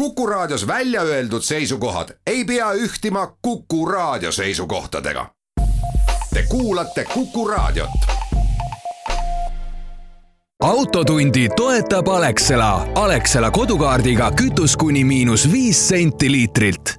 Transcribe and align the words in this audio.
Kuku 0.00 0.26
Raadios 0.26 0.66
välja 0.66 1.02
öeldud 1.02 1.42
seisukohad 1.42 2.08
ei 2.26 2.44
pea 2.44 2.72
ühtima 2.72 3.36
Kuku 3.42 3.86
Raadio 3.86 4.32
seisukohtadega. 4.32 5.26
Te 6.34 6.42
kuulate 6.48 7.04
Kuku 7.04 7.48
Raadiot. 7.48 7.90
autotundi 10.62 11.48
toetab 11.56 12.08
Alexela. 12.08 12.88
Alexela 12.94 13.50
kodukaardiga 13.50 14.30
kütus 14.30 14.76
kuni 14.76 15.04
miinus 15.04 15.52
viis 15.52 15.88
senti 15.88 16.32
liitrilt. 16.32 16.94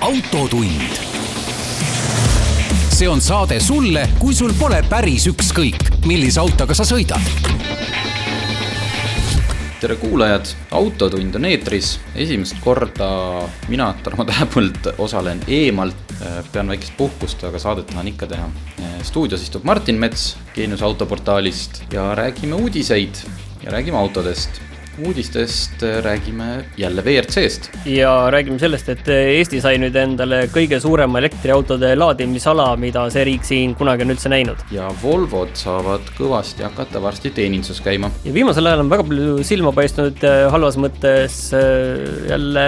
autotund. 0.00 0.96
see 2.88 3.08
on 3.08 3.20
saade 3.20 3.60
sulle, 3.60 4.08
kui 4.18 4.34
sul 4.34 4.52
pole 4.58 4.84
päris 4.88 5.26
ükskõik, 5.26 6.04
millise 6.06 6.40
autoga 6.40 6.74
sa 6.74 6.84
sõidad 6.84 7.50
tere 9.80 9.96
kuulajad, 9.96 10.44
Autotund 10.76 11.34
on 11.34 11.44
eetris, 11.48 11.94
esimest 12.14 12.58
korda 12.60 13.06
mina, 13.72 13.86
Tarmo 14.04 14.26
Tähepõld, 14.28 14.90
osalen 15.00 15.40
eemalt, 15.48 16.12
pean 16.52 16.68
väikest 16.68 16.92
puhkust, 16.98 17.44
aga 17.48 17.58
saadet 17.62 17.88
tahan 17.88 18.10
ikka 18.12 18.28
teha. 18.28 18.50
stuudios 19.02 19.40
istub 19.42 19.64
Martin 19.64 19.96
Mets 19.96 20.36
Geenius 20.54 20.82
autoportaalist 20.82 21.82
ja 21.92 22.14
räägime 22.14 22.54
uudiseid 22.60 23.22
ja 23.64 23.72
räägime 23.72 23.96
autodest 23.96 24.60
uudistest 25.06 25.82
räägime 26.04 26.64
jälle 26.76 27.02
WRC-st. 27.02 27.70
ja 27.84 28.30
räägime 28.30 28.58
sellest, 28.58 28.88
et 28.88 29.08
Eesti 29.08 29.60
sai 29.60 29.78
nüüd 29.80 29.96
endale 29.96 30.42
kõige 30.52 30.80
suurema 30.80 31.18
elektriautode 31.20 31.92
laadimisala, 31.96 32.68
mida 32.80 33.06
see 33.12 33.24
riik 33.28 33.44
siin 33.46 33.74
kunagi 33.78 34.06
on 34.06 34.14
üldse 34.14 34.32
näinud. 34.32 34.64
ja 34.74 34.90
Volvod 35.02 35.54
saavad 35.58 36.12
kõvasti 36.18 36.66
hakata 36.66 37.02
varsti 37.02 37.30
teeninduses 37.34 37.80
käima. 37.84 38.10
ja 38.24 38.34
viimasel 38.34 38.66
ajal 38.66 38.84
on 38.84 38.92
väga 38.92 39.06
palju 39.08 39.44
silma 39.46 39.72
paistnud 39.76 40.24
äh, 40.26 40.46
halvas 40.52 40.78
mõttes 40.80 41.40
äh, 41.56 42.28
jälle 42.30 42.66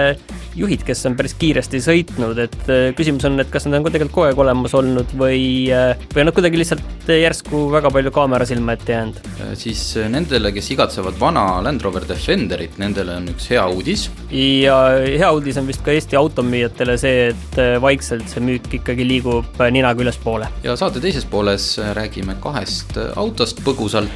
juhid, 0.55 0.85
kes 0.87 1.05
on 1.09 1.17
päris 1.19 1.35
kiiresti 1.39 1.81
sõitnud, 1.83 2.39
et 2.45 2.59
äh, 2.69 2.85
küsimus 2.97 3.25
on, 3.29 3.39
et 3.41 3.51
kas 3.53 3.67
nad 3.67 3.79
on 3.79 3.87
ka 3.87 3.93
tegelikult 3.95 4.13
kogu 4.13 4.27
aeg 4.29 4.43
olemas 4.45 4.75
olnud 4.77 5.15
või, 5.17 5.69
või 6.13 6.21
on 6.21 6.29
nad 6.29 6.35
kuidagi 6.37 6.59
lihtsalt 6.59 7.09
järsku 7.09 7.65
väga 7.73 7.89
palju 7.93 8.11
kaamera 8.13 8.45
silma 8.47 8.75
ette 8.77 8.93
jäänud. 8.93 9.19
siis 9.59 9.81
nendele, 10.11 10.51
kes 10.55 10.69
igatsevad 10.75 11.17
vana 11.19 11.61
Land 11.65 11.81
Rover 11.83 12.05
Defenderit, 12.07 12.77
nendele 12.81 13.17
on 13.19 13.27
üks 13.33 13.49
hea 13.51 13.63
uudis. 13.67 14.09
ja 14.31 14.77
hea 15.01 15.31
uudis 15.33 15.57
on 15.59 15.67
vist 15.67 15.83
ka 15.85 15.93
Eesti 15.93 16.17
automüüjatele 16.19 16.97
see, 17.01 17.29
et 17.33 17.59
äh, 17.61 17.75
vaikselt 17.81 18.29
see 18.31 18.43
müük 18.43 18.69
ikkagi 18.79 19.07
liigub 19.07 19.61
äh, 19.61 19.71
ninaga 19.73 20.05
ülespoole. 20.05 20.49
ja 20.63 20.77
saate 20.79 21.03
teises 21.03 21.25
pooles 21.29 21.73
äh, 21.79 21.93
räägime 21.97 22.37
kahest 22.43 22.97
autost 23.15 23.63
põgusalt. 23.65 24.11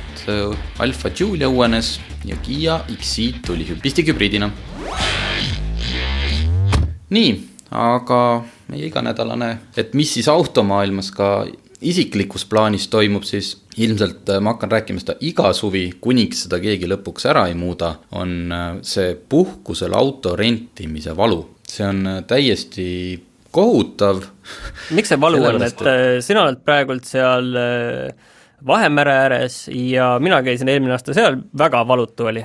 Alfa 0.79 1.09
Giulia 1.09 1.49
uuenes 1.49 1.97
ja 2.25 2.35
Kiia 2.43 2.81
X-Ceed 2.97 3.41
tuli 3.47 3.67
pisthübriidina. 3.81 4.51
Nii, 7.13 7.31
aga 7.71 8.21
meie 8.71 8.87
iganädalane, 8.89 9.53
et 9.77 9.95
mis 9.97 10.13
siis 10.17 10.27
automaailmas 10.31 11.11
ka 11.15 11.31
isiklikus 11.81 12.45
plaanis 12.49 12.87
toimub, 12.89 13.25
siis 13.27 13.53
ilmselt 13.77 14.29
äh, 14.29 14.41
ma 14.41 14.55
hakkan 14.55 14.71
rääkima 14.71 15.01
seda 15.01 15.17
iga 15.21 15.51
suvi, 15.53 15.91
kuniks 16.01 16.45
seda 16.47 16.59
keegi 16.61 16.89
lõpuks 16.89 17.27
ära 17.29 17.45
ei 17.51 17.57
muuda, 17.57 17.93
on 18.17 18.53
äh, 18.53 18.65
see 18.87 19.13
puhkusel 19.29 19.93
auto 19.97 20.35
rentimise 20.35 21.15
valu. 21.17 21.43
see 21.67 21.85
on 21.85 22.07
äh, 22.07 22.23
täiesti 22.27 22.87
kohutav. 23.51 24.23
miks 24.97 25.13
see 25.13 25.21
valu 25.21 25.43
on, 25.45 25.61
et 25.63 25.85
sina 26.25 26.47
oled 26.47 26.63
praegult 26.65 27.05
seal 27.05 27.53
Vahemere 28.67 29.11
ääres 29.13 29.67
ja 29.69 30.15
mina 30.19 30.39
käisin 30.41 30.69
eelmine 30.71 30.95
aasta 30.95 31.13
seal, 31.13 31.35
väga 31.57 31.83
valutu 31.87 32.25
oli 32.25 32.41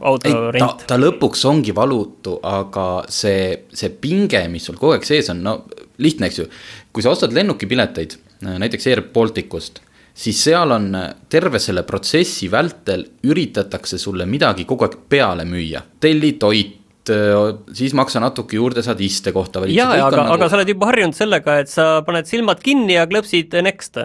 autorent. 0.00 0.58
ta, 0.58 0.94
ta 0.94 1.00
lõpuks 1.00 1.44
ongi 1.50 1.74
valutu, 1.76 2.38
aga 2.42 3.04
see, 3.08 3.68
see 3.72 3.92
pinge, 3.92 4.42
mis 4.48 4.64
sul 4.68 4.80
kogu 4.80 4.96
aeg 4.96 5.06
sees 5.06 5.30
on, 5.32 5.42
no 5.44 5.56
lihtne, 6.02 6.30
eks 6.30 6.42
ju. 6.42 6.50
kui 6.92 7.04
sa 7.04 7.12
ostad 7.12 7.34
lennukipileteid 7.36 8.18
näiteks 8.42 8.88
Air 8.90 9.04
Balticust 9.14 9.82
siis 10.14 10.44
seal 10.44 10.70
on 10.74 10.92
äh, 10.94 11.08
terve 11.30 11.60
selle 11.62 11.84
protsessi 11.88 12.50
vältel 12.52 13.04
üritatakse 13.24 13.98
sulle 13.98 14.26
midagi 14.28 14.66
kogu 14.68 14.86
aeg 14.86 14.98
peale 15.08 15.46
müüa. 15.48 15.82
telli 16.00 16.34
toit, 16.40 17.08
äh, 17.10 17.38
siis 17.72 17.94
maksa 17.96 18.20
natuke 18.20 18.56
juurde, 18.56 18.84
saad 18.84 19.00
istekohta 19.00 19.62
valida. 19.62 19.80
jaa, 19.82 20.06
aga 20.08 20.22
nagu..., 20.22 20.36
aga 20.36 20.50
sa 20.50 20.60
oled 20.60 20.74
juba 20.74 20.90
harjunud 20.92 21.16
sellega, 21.16 21.58
et 21.64 21.72
sa 21.72 21.88
paned 22.06 22.28
silmad 22.28 22.60
kinni 22.62 22.98
ja 22.98 23.06
klõpsid 23.08 23.56
next. 23.64 23.98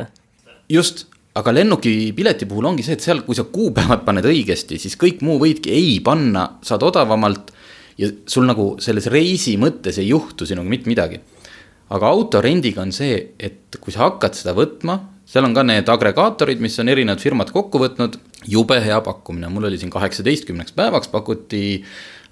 just, 0.69 1.07
aga 1.37 1.53
lennukipileti 1.53 2.47
puhul 2.49 2.65
ongi 2.71 2.85
see, 2.85 2.97
et 2.97 3.03
seal, 3.03 3.21
kui 3.25 3.37
sa 3.37 3.45
kuupäevad 3.51 4.03
paned 4.07 4.25
õigesti, 4.25 4.79
siis 4.81 4.97
kõik 4.99 5.21
muu 5.25 5.37
võidki 5.41 5.73
ei 5.75 5.97
panna, 6.03 6.47
saad 6.65 6.85
odavamalt. 6.87 7.53
ja 7.97 8.11
sul 8.29 8.45
nagu 8.45 8.75
selles 8.81 9.07
reisi 9.09 9.55
mõttes 9.57 9.97
ei 9.97 10.09
juhtu 10.09 10.45
sinuga 10.45 10.69
mitte 10.69 10.89
midagi. 10.89 11.19
aga 11.89 12.07
autorendiga 12.07 12.81
on 12.81 12.91
see, 12.91 13.33
et 13.39 13.77
kui 13.79 13.93
sa 13.93 14.09
hakkad 14.09 14.35
seda 14.35 14.53
võtma 14.53 14.99
seal 15.27 15.43
on 15.43 15.55
ka 15.55 15.63
need 15.67 15.89
agregaatorid, 15.91 16.61
mis 16.63 16.77
on 16.79 16.89
erinevad 16.91 17.19
firmad 17.19 17.51
kokku 17.51 17.81
võtnud, 17.83 18.15
jube 18.47 18.79
hea 18.83 18.99
pakkumine, 19.03 19.49
mul 19.51 19.67
oli 19.67 19.79
siin 19.79 19.91
kaheksateistkümneks 19.91 20.75
päevaks 20.77 21.11
pakuti 21.11 21.83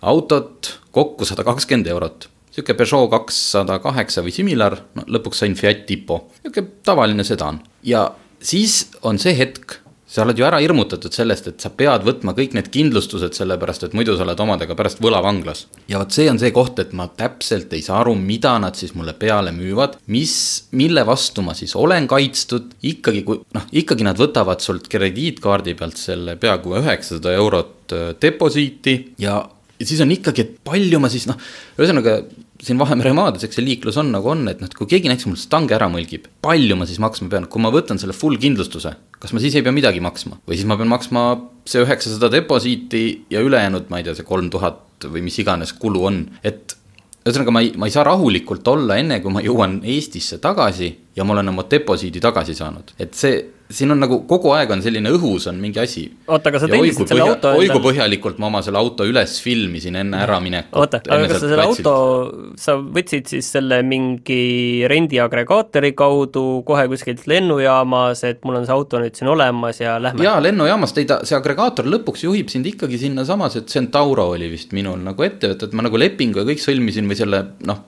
autot 0.07 0.71
kokku 0.95 1.27
sada 1.27 1.43
kakskümmend 1.43 1.91
eurot. 1.91 2.29
sihuke 2.55 2.73
Peugeot 2.73 3.09
kakssada 3.11 3.79
kaheksa 3.83 4.21
või 4.23 4.31
similar, 4.31 4.77
no 4.95 5.03
lõpuks 5.11 5.43
sain 5.43 5.55
Fiat 5.59 5.83
Tipo, 5.85 6.29
sihuke 6.39 6.63
tavaline 6.87 7.23
sedan 7.27 7.59
ja 7.83 8.07
siis 8.41 8.85
on 9.03 9.19
see 9.21 9.35
hetk 9.37 9.79
sa 10.15 10.23
oled 10.23 10.39
ju 10.39 10.45
ära 10.47 10.61
hirmutatud 10.63 11.13
sellest, 11.13 11.49
et 11.49 11.63
sa 11.63 11.71
pead 11.73 12.05
võtma 12.07 12.35
kõik 12.37 12.53
need 12.55 12.69
kindlustused, 12.73 13.35
sellepärast 13.35 13.87
et 13.87 13.95
muidu 13.97 14.15
sa 14.15 14.23
oled 14.23 14.41
omadega 14.45 14.77
pärast 14.77 15.01
võlavanglas. 15.03 15.65
ja 15.91 15.99
vot 15.99 16.13
see 16.15 16.29
on 16.31 16.39
see 16.39 16.53
koht, 16.55 16.79
et 16.79 16.93
ma 16.95 17.07
täpselt 17.09 17.73
ei 17.73 17.83
saa 17.85 17.99
aru, 18.03 18.15
mida 18.15 18.53
nad 18.61 18.77
siis 18.79 18.93
mulle 18.95 19.15
peale 19.17 19.51
müüvad, 19.55 19.97
mis, 20.13 20.35
mille 20.71 21.05
vastu 21.07 21.43
ma 21.45 21.55
siis 21.57 21.75
olen 21.75 22.07
kaitstud, 22.07 22.77
ikkagi 22.93 23.25
kui 23.27 23.41
noh, 23.57 23.65
ikkagi 23.71 24.07
nad 24.07 24.21
võtavad 24.21 24.63
sult 24.63 24.87
krediitkaardi 24.93 25.75
pealt 25.75 25.99
selle 25.99 26.37
peaaegu 26.39 26.77
üheksasada 26.79 27.35
eurot 27.35 27.97
äh, 27.97 28.07
deposiiti 28.21 28.97
ja 29.19 29.41
ja 29.79 29.87
siis 29.87 30.01
on 30.03 30.11
ikkagi, 30.13 30.45
et 30.45 30.57
palju 30.65 30.99
ma 31.01 31.09
siis 31.11 31.27
noh, 31.29 31.39
ühesõnaga 31.79 32.19
siin 32.65 32.79
Vahemere 32.79 33.11
maades, 33.15 33.43
eks 33.45 33.59
see 33.59 33.65
liiklus 33.65 33.97
on 33.99 34.13
nagu 34.13 34.29
on, 34.31 34.45
et 34.51 34.61
noh, 34.61 34.69
et 34.69 34.77
kui 34.77 34.87
keegi 34.89 35.11
näiteks 35.11 35.27
mul 35.27 35.39
stange 35.39 35.75
ära 35.75 35.89
mõlgib, 35.91 36.29
palju 36.45 36.77
ma 36.79 36.87
siis 36.87 37.01
maksma 37.03 37.27
pean, 37.31 37.49
kui 37.51 37.63
ma 37.63 37.71
võtan 37.73 37.99
selle 38.01 38.15
full 38.15 38.39
kindlustuse, 38.41 38.93
kas 39.19 39.35
ma 39.35 39.43
siis 39.43 39.57
ei 39.57 39.65
pea 39.65 39.75
midagi 39.75 40.01
maksma? 40.03 40.39
Või 40.47 40.59
siis 40.59 40.69
ma 40.69 40.79
pean 40.79 40.91
maksma 40.91 41.25
see 41.67 41.83
üheksasada 41.83 42.31
deposiiti 42.33 43.05
ja 43.33 43.43
ülejäänud, 43.43 43.91
ma 43.91 43.99
ei 43.99 44.07
tea, 44.07 44.15
see 44.17 44.27
kolm 44.27 44.49
tuhat 44.53 45.09
või 45.11 45.25
mis 45.25 45.37
iganes 45.43 45.75
kulu 45.77 46.05
on, 46.07 46.21
et 46.47 46.77
ühesõnaga, 47.25 47.51
ma 47.51 47.65
ei, 47.65 47.73
ma 47.75 47.89
ei 47.89 47.93
saa 47.93 48.05
rahulikult 48.07 48.67
olla, 48.71 48.99
enne 49.01 49.19
kui 49.23 49.33
ma 49.33 49.43
jõuan 49.43 49.79
Eestisse 49.83 50.39
tagasi 50.43 50.91
ja 51.17 51.25
ma 51.25 51.35
olen 51.35 51.51
oma 51.51 51.65
deposiidi 51.69 52.21
tagasi 52.23 52.55
saanud, 52.57 52.95
et 53.01 53.17
see 53.17 53.41
siin 53.69 53.91
on 53.91 53.99
nagu 53.99 54.19
kogu 54.29 54.51
aeg 54.53 54.69
on 54.75 54.81
selline 54.85 55.09
õhus 55.15 55.47
on 55.49 55.57
mingi 55.61 55.79
asi. 55.81 56.03
oota, 56.27 56.51
aga 56.51 56.59
sa 56.61 56.69
tellisid 56.69 57.09
selle 57.09 57.25
auto 57.25 57.53
oi 57.57 57.69
kui 57.71 57.81
põhjalikult 57.81 58.37
ma 58.41 58.49
oma 58.51 58.61
selle 58.65 58.77
auto 58.77 59.07
üles 59.09 59.39
filmisin 59.41 59.97
enne 60.01 60.19
äraminekut. 60.21 60.77
oota, 60.83 61.01
aga 61.01 61.29
kas 61.31 61.41
sa 61.41 61.49
selle 61.49 61.65
platsilt. 61.65 61.89
auto, 61.89 62.53
sa 62.61 62.77
võtsid 62.77 63.33
siis 63.33 63.49
selle 63.57 63.81
mingi 63.87 64.85
rendiagregaatori 64.91 65.95
kaudu 65.97 66.45
kohe 66.67 66.85
kuskilt 66.91 67.25
lennujaamas, 67.31 68.23
et 68.29 68.45
mul 68.45 68.61
on 68.61 68.69
see 68.69 68.77
auto 68.77 69.01
nüüd 69.01 69.17
siin 69.17 69.33
olemas 69.33 69.81
ja 69.81 69.97
lähme? 70.01 70.25
jaa, 70.27 70.37
lennujaamast, 70.45 71.01
ei 71.01 71.09
ta, 71.09 71.21
see 71.25 71.37
agregaator 71.37 71.89
lõpuks 71.89 72.27
juhib 72.27 72.53
sind 72.53 72.69
ikkagi 72.69 73.01
sinnasamasse, 73.01 73.65
et 73.65 73.73
Centauro 73.73 74.29
oli 74.37 74.51
vist 74.53 74.77
minul 74.77 75.01
nagu 75.01 75.25
ettevõte, 75.25 75.71
et 75.71 75.77
ma 75.77 75.89
nagu 75.89 75.97
lepingu 75.99 76.43
ja 76.43 76.49
kõik 76.53 76.61
sõlmisin 76.61 77.09
või 77.09 77.17
selle 77.17 77.43
noh, 77.65 77.81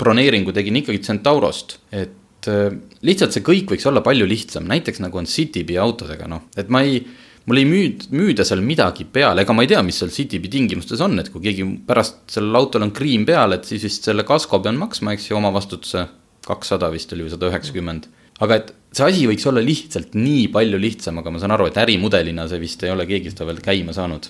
broneeringu 0.00 0.52
tegin 0.56 0.80
ikkagi 0.80 1.04
Centaurost, 1.04 1.78
et 1.92 2.23
et 2.44 2.52
äh, 2.52 2.72
lihtsalt 3.04 3.34
see 3.34 3.44
kõik 3.44 3.74
võiks 3.74 3.86
olla 3.88 4.02
palju 4.04 4.26
lihtsam, 4.28 4.66
näiteks 4.68 5.00
nagu 5.04 5.20
on 5.20 5.28
Citybee 5.28 5.78
autodega, 5.80 6.28
noh, 6.30 6.44
et 6.56 6.68
ma 6.72 6.82
ei, 6.84 7.00
mul 7.48 7.60
ei 7.60 7.68
müü-, 7.68 8.10
müüda 8.14 8.44
seal 8.46 8.62
midagi 8.64 9.06
peale, 9.08 9.44
ega 9.44 9.56
ma 9.56 9.64
ei 9.64 9.70
tea, 9.70 9.82
mis 9.86 9.98
seal 10.00 10.12
Citybee 10.14 10.52
tingimustes 10.52 11.02
on, 11.04 11.16
et 11.20 11.30
kui 11.32 11.44
keegi 11.44 11.66
pärast 11.88 12.22
sellel 12.36 12.60
autol 12.60 12.86
on 12.86 12.94
kriim 12.96 13.26
peal, 13.28 13.56
et 13.56 13.68
siis 13.68 13.84
vist 13.88 14.06
selle 14.06 14.26
kasko 14.28 14.60
pean 14.64 14.78
maksma, 14.80 15.16
eks 15.16 15.30
ju, 15.30 15.38
omavastutuse 15.40 16.06
kakssada 16.44 16.90
vist 16.92 17.12
oli 17.16 17.24
või 17.24 17.32
sada 17.32 17.48
üheksakümmend. 17.48 18.10
aga 18.44 18.56
et 18.60 18.72
see 18.92 19.06
asi 19.06 19.28
võiks 19.30 19.46
olla 19.48 19.62
lihtsalt 19.64 20.16
nii 20.18 20.48
palju 20.52 20.78
lihtsam, 20.78 21.18
aga 21.20 21.32
ma 21.32 21.40
saan 21.40 21.54
aru, 21.54 21.70
et 21.70 21.78
ärimudelina 21.80 22.48
see 22.50 22.60
vist 22.60 22.82
ei 22.84 22.92
ole 22.92 23.06
keegi 23.08 23.32
seda 23.32 23.46
veel 23.48 23.62
käima 23.64 23.94
saanud 23.96 24.28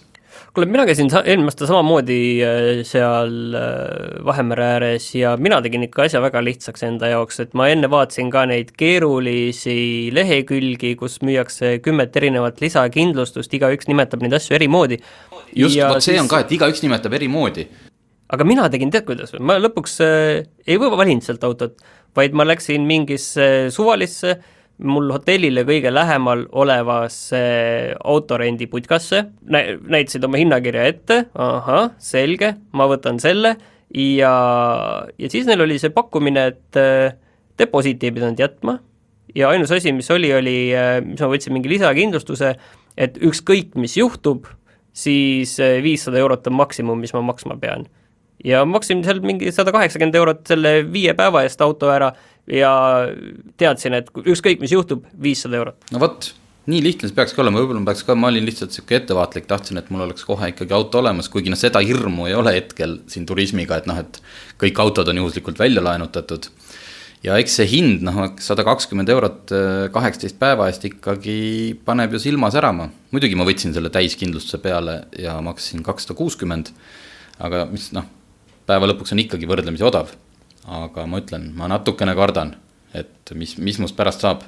kuule, 0.55 0.69
mina 0.71 0.85
käisin 0.87 1.11
eelmine 1.11 1.51
aasta 1.51 1.67
samamoodi 1.67 2.19
äh, 2.47 2.83
seal 2.87 3.57
äh, 3.59 4.25
Vahemere 4.25 4.67
ääres 4.77 5.09
ja 5.17 5.35
mina 5.41 5.59
tegin 5.65 5.87
ikka 5.89 6.07
asja 6.07 6.21
väga 6.23 6.43
lihtsaks 6.45 6.87
enda 6.87 7.11
jaoks, 7.11 7.41
et 7.43 7.57
ma 7.59 7.67
enne 7.73 7.91
vaatasin 7.91 8.31
ka 8.33 8.45
neid 8.51 8.71
keerulisi 8.79 9.77
lehekülgi, 10.15 10.95
kus 11.01 11.19
müüakse 11.27 11.79
kümmet 11.85 12.17
erinevat 12.21 12.63
lisakindlustust, 12.63 13.59
igaüks 13.59 13.91
nimetab 13.91 14.23
neid 14.23 14.39
asju 14.39 14.55
eri 14.59 14.71
moodi. 14.71 15.01
just, 15.57 15.81
vot 15.81 16.01
see 16.01 16.15
siis... 16.15 16.23
on 16.23 16.31
ka, 16.31 16.45
et 16.47 16.55
igaüks 16.55 16.85
nimetab 16.87 17.19
eri 17.19 17.29
moodi. 17.29 17.67
aga 18.35 18.47
mina 18.47 18.71
tegin, 18.71 18.95
tead 18.95 19.09
kuidas, 19.11 19.35
ma 19.41 19.59
lõpuks 19.59 19.99
äh, 20.07 20.45
ei 20.67 20.79
valinud 20.79 21.27
sealt 21.27 21.45
autot, 21.51 21.83
vaid 22.15 22.35
ma 22.39 22.47
läksin 22.47 22.87
mingisse 22.87 23.73
suvalisse 23.75 24.39
mul 24.83 25.13
hotellile 25.15 25.63
kõige 25.69 25.93
lähemal 25.93 26.47
olevasse 26.53 27.43
autorendiputkasse, 28.03 29.21
näitasid 29.47 30.25
oma 30.27 30.41
hinnakirja 30.41 30.89
ette, 30.91 31.21
ahah, 31.39 31.93
selge, 32.03 32.55
ma 32.75 32.89
võtan 32.91 33.21
selle 33.23 33.55
ja, 33.95 34.35
ja 35.19 35.31
siis 35.31 35.47
neil 35.47 35.63
oli 35.63 35.79
see 35.79 35.95
pakkumine, 35.95 36.49
et 36.53 36.81
äh, 36.81 37.15
deposiiti 37.61 38.11
ei 38.11 38.17
pidanud 38.17 38.41
jätma 38.43 38.79
ja 39.35 39.51
ainus 39.55 39.73
asi, 39.75 39.93
mis 39.93 40.11
oli, 40.11 40.33
oli, 40.35 40.57
äh, 40.77 40.99
mis 41.05 41.23
ma 41.23 41.31
võtsin 41.31 41.55
mingi 41.55 41.71
lisakindlustuse, 41.73 42.55
et 42.99 43.19
ükskõik, 43.23 43.75
mis 43.81 43.97
juhtub, 43.99 44.49
siis 44.95 45.57
äh, 45.63 45.79
viissada 45.85 46.21
eurot 46.23 46.51
on 46.51 46.59
maksimum, 46.59 47.01
mis 47.03 47.15
ma 47.15 47.23
maksma 47.25 47.59
pean. 47.61 47.87
ja 48.45 48.65
maksin 48.69 49.01
seal 49.07 49.23
mingi 49.25 49.49
sada 49.55 49.73
kaheksakümmend 49.73 50.17
eurot 50.19 50.41
selle 50.51 50.83
viie 50.93 51.15
päeva 51.17 51.45
eest 51.47 51.63
auto 51.65 51.89
ära 51.89 52.11
ja 52.51 52.73
teadsin, 53.61 53.97
et 54.01 54.11
ükskõik, 54.25 54.63
mis 54.63 54.73
juhtub, 54.75 55.05
viissada 55.21 55.59
eurot. 55.61 55.87
no 55.95 56.01
vot, 56.03 56.29
nii 56.71 56.81
lihtne 56.85 57.09
see 57.09 57.17
peakski 57.17 57.41
olema, 57.43 57.61
võib-olla 57.61 57.83
ma 57.83 57.91
peaks 57.91 58.05
ka, 58.07 58.17
ma 58.19 58.31
olin 58.33 58.47
lihtsalt 58.47 58.73
niisugune 58.73 59.01
ettevaatlik, 59.01 59.49
tahtsin, 59.51 59.81
et 59.81 59.91
mul 59.93 60.07
oleks 60.07 60.27
kohe 60.29 60.51
ikkagi 60.53 60.77
auto 60.77 61.01
olemas, 61.01 61.31
kuigi 61.33 61.53
noh, 61.53 61.61
seda 61.61 61.83
hirmu 61.85 62.29
ei 62.29 62.37
ole 62.37 62.57
hetkel 62.59 62.99
siin 63.11 63.27
turismiga, 63.29 63.81
et 63.81 63.89
noh, 63.91 64.01
et 64.01 64.21
kõik 64.61 64.81
autod 64.85 65.13
on 65.13 65.23
juhuslikult 65.23 65.61
välja 65.61 65.85
laenutatud. 65.85 66.51
ja 67.25 67.39
eks 67.41 67.55
see 67.61 67.69
hind, 67.69 68.03
noh, 68.05 68.19
sada 68.45 68.65
kakskümmend 68.67 69.13
eurot 69.13 69.55
äh, 69.57 69.87
kaheksateist 69.93 70.37
päeva 70.41 70.69
eest 70.69 70.85
ikkagi 70.89 71.79
paneb 71.85 72.13
ju 72.13 72.21
silma 72.21 72.53
särama. 72.53 72.91
muidugi 73.13 73.37
ma 73.41 73.49
võtsin 73.49 73.73
selle 73.77 73.93
täiskindlustuse 73.93 74.61
peale 74.61 75.05
ja 75.19 75.41
maksin 75.41 75.85
kakssada 75.85 76.17
kuuskümmend, 76.19 76.73
aga 77.41 77.65
mis 77.73 77.91
noh, 77.97 78.05
päeva 78.69 78.89
lõpuks 78.93 79.13
on 79.13 79.25
ikkagi 79.25 79.49
võrdlemisi 79.49 79.85
odav 79.85 80.13
aga 80.65 81.07
ma 81.09 81.21
ütlen, 81.21 81.51
ma 81.57 81.69
natukene 81.71 82.15
kardan, 82.17 82.55
et 82.97 83.35
mis, 83.37 83.57
mis 83.59 83.81
must 83.83 83.97
pärast 83.99 84.25
saab. 84.25 84.45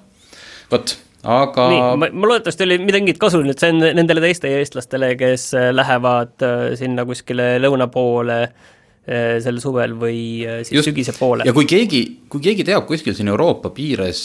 vot, 0.70 0.94
aga. 1.22 1.66
nii, 1.72 1.82
ma 2.00 2.30
loodetavasti 2.30 2.64
oli 2.66 2.78
midagi 2.82 3.16
kasu 3.20 3.42
nüüd 3.44 3.60
see 3.60 3.74
on 3.74 3.82
nendele 3.98 4.22
teiste 4.24 4.50
eestlastele, 4.58 5.12
kes 5.20 5.50
äh, 5.58 5.68
lähevad 5.74 6.46
äh, 6.46 6.70
sinna 6.78 7.04
kuskile 7.08 7.56
lõuna 7.62 7.88
poole 7.92 8.38
äh, 8.46 9.36
sel 9.44 9.60
suvel 9.62 9.96
või 10.00 10.20
siis 10.62 10.78
Just. 10.80 10.90
sügise 10.90 11.16
poole. 11.18 11.46
ja 11.46 11.54
kui 11.56 11.68
keegi, 11.68 12.02
kui 12.32 12.44
keegi 12.44 12.66
teab 12.66 12.88
kuskil 12.88 13.16
siin 13.16 13.30
Euroopa 13.32 13.70
piires, 13.76 14.24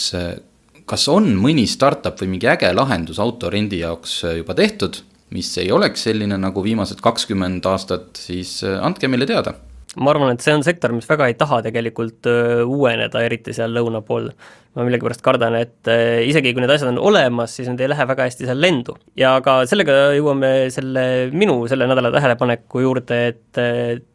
kas 0.87 1.07
on 1.11 1.33
mõni 1.39 1.67
startup 1.69 2.19
või 2.23 2.35
mingi 2.35 2.49
äge 2.51 2.71
lahendus 2.75 3.19
autorendi 3.21 3.83
jaoks 3.83 4.21
juba 4.39 4.55
tehtud, 4.57 5.03
mis 5.35 5.51
ei 5.61 5.71
oleks 5.71 6.07
selline 6.07 6.39
nagu 6.39 6.63
viimased 6.63 7.03
kakskümmend 7.03 7.67
aastat, 7.67 8.15
siis 8.19 8.59
andke 8.63 9.11
meile 9.11 9.27
teada 9.29 9.55
ma 9.99 10.13
arvan, 10.13 10.31
et 10.31 10.43
see 10.43 10.53
on 10.55 10.63
sektor, 10.63 10.93
mis 10.95 11.07
väga 11.09 11.27
ei 11.27 11.35
taha 11.39 11.59
tegelikult 11.65 12.27
uueneda, 12.63 13.23
eriti 13.27 13.55
seal 13.55 13.73
lõuna 13.75 14.03
pool. 14.07 14.29
ma 14.71 14.85
millegipärast 14.87 15.19
kardan, 15.19 15.57
et 15.59 15.89
isegi 16.23 16.53
kui 16.55 16.63
need 16.63 16.71
asjad 16.71 16.93
on 16.93 16.99
olemas, 17.09 17.51
siis 17.57 17.67
need 17.67 17.81
ei 17.83 17.89
lähe 17.91 18.05
väga 18.07 18.23
hästi 18.29 18.47
seal 18.47 18.61
lendu. 18.63 18.95
ja 19.19 19.33
ka 19.43 19.65
sellega 19.67 20.13
jõuame 20.15 20.69
selle 20.71 21.03
minu 21.35 21.57
selle 21.67 21.89
nädala 21.91 22.13
tähelepaneku 22.15 22.85
juurde, 22.85 23.19
et 23.33 23.61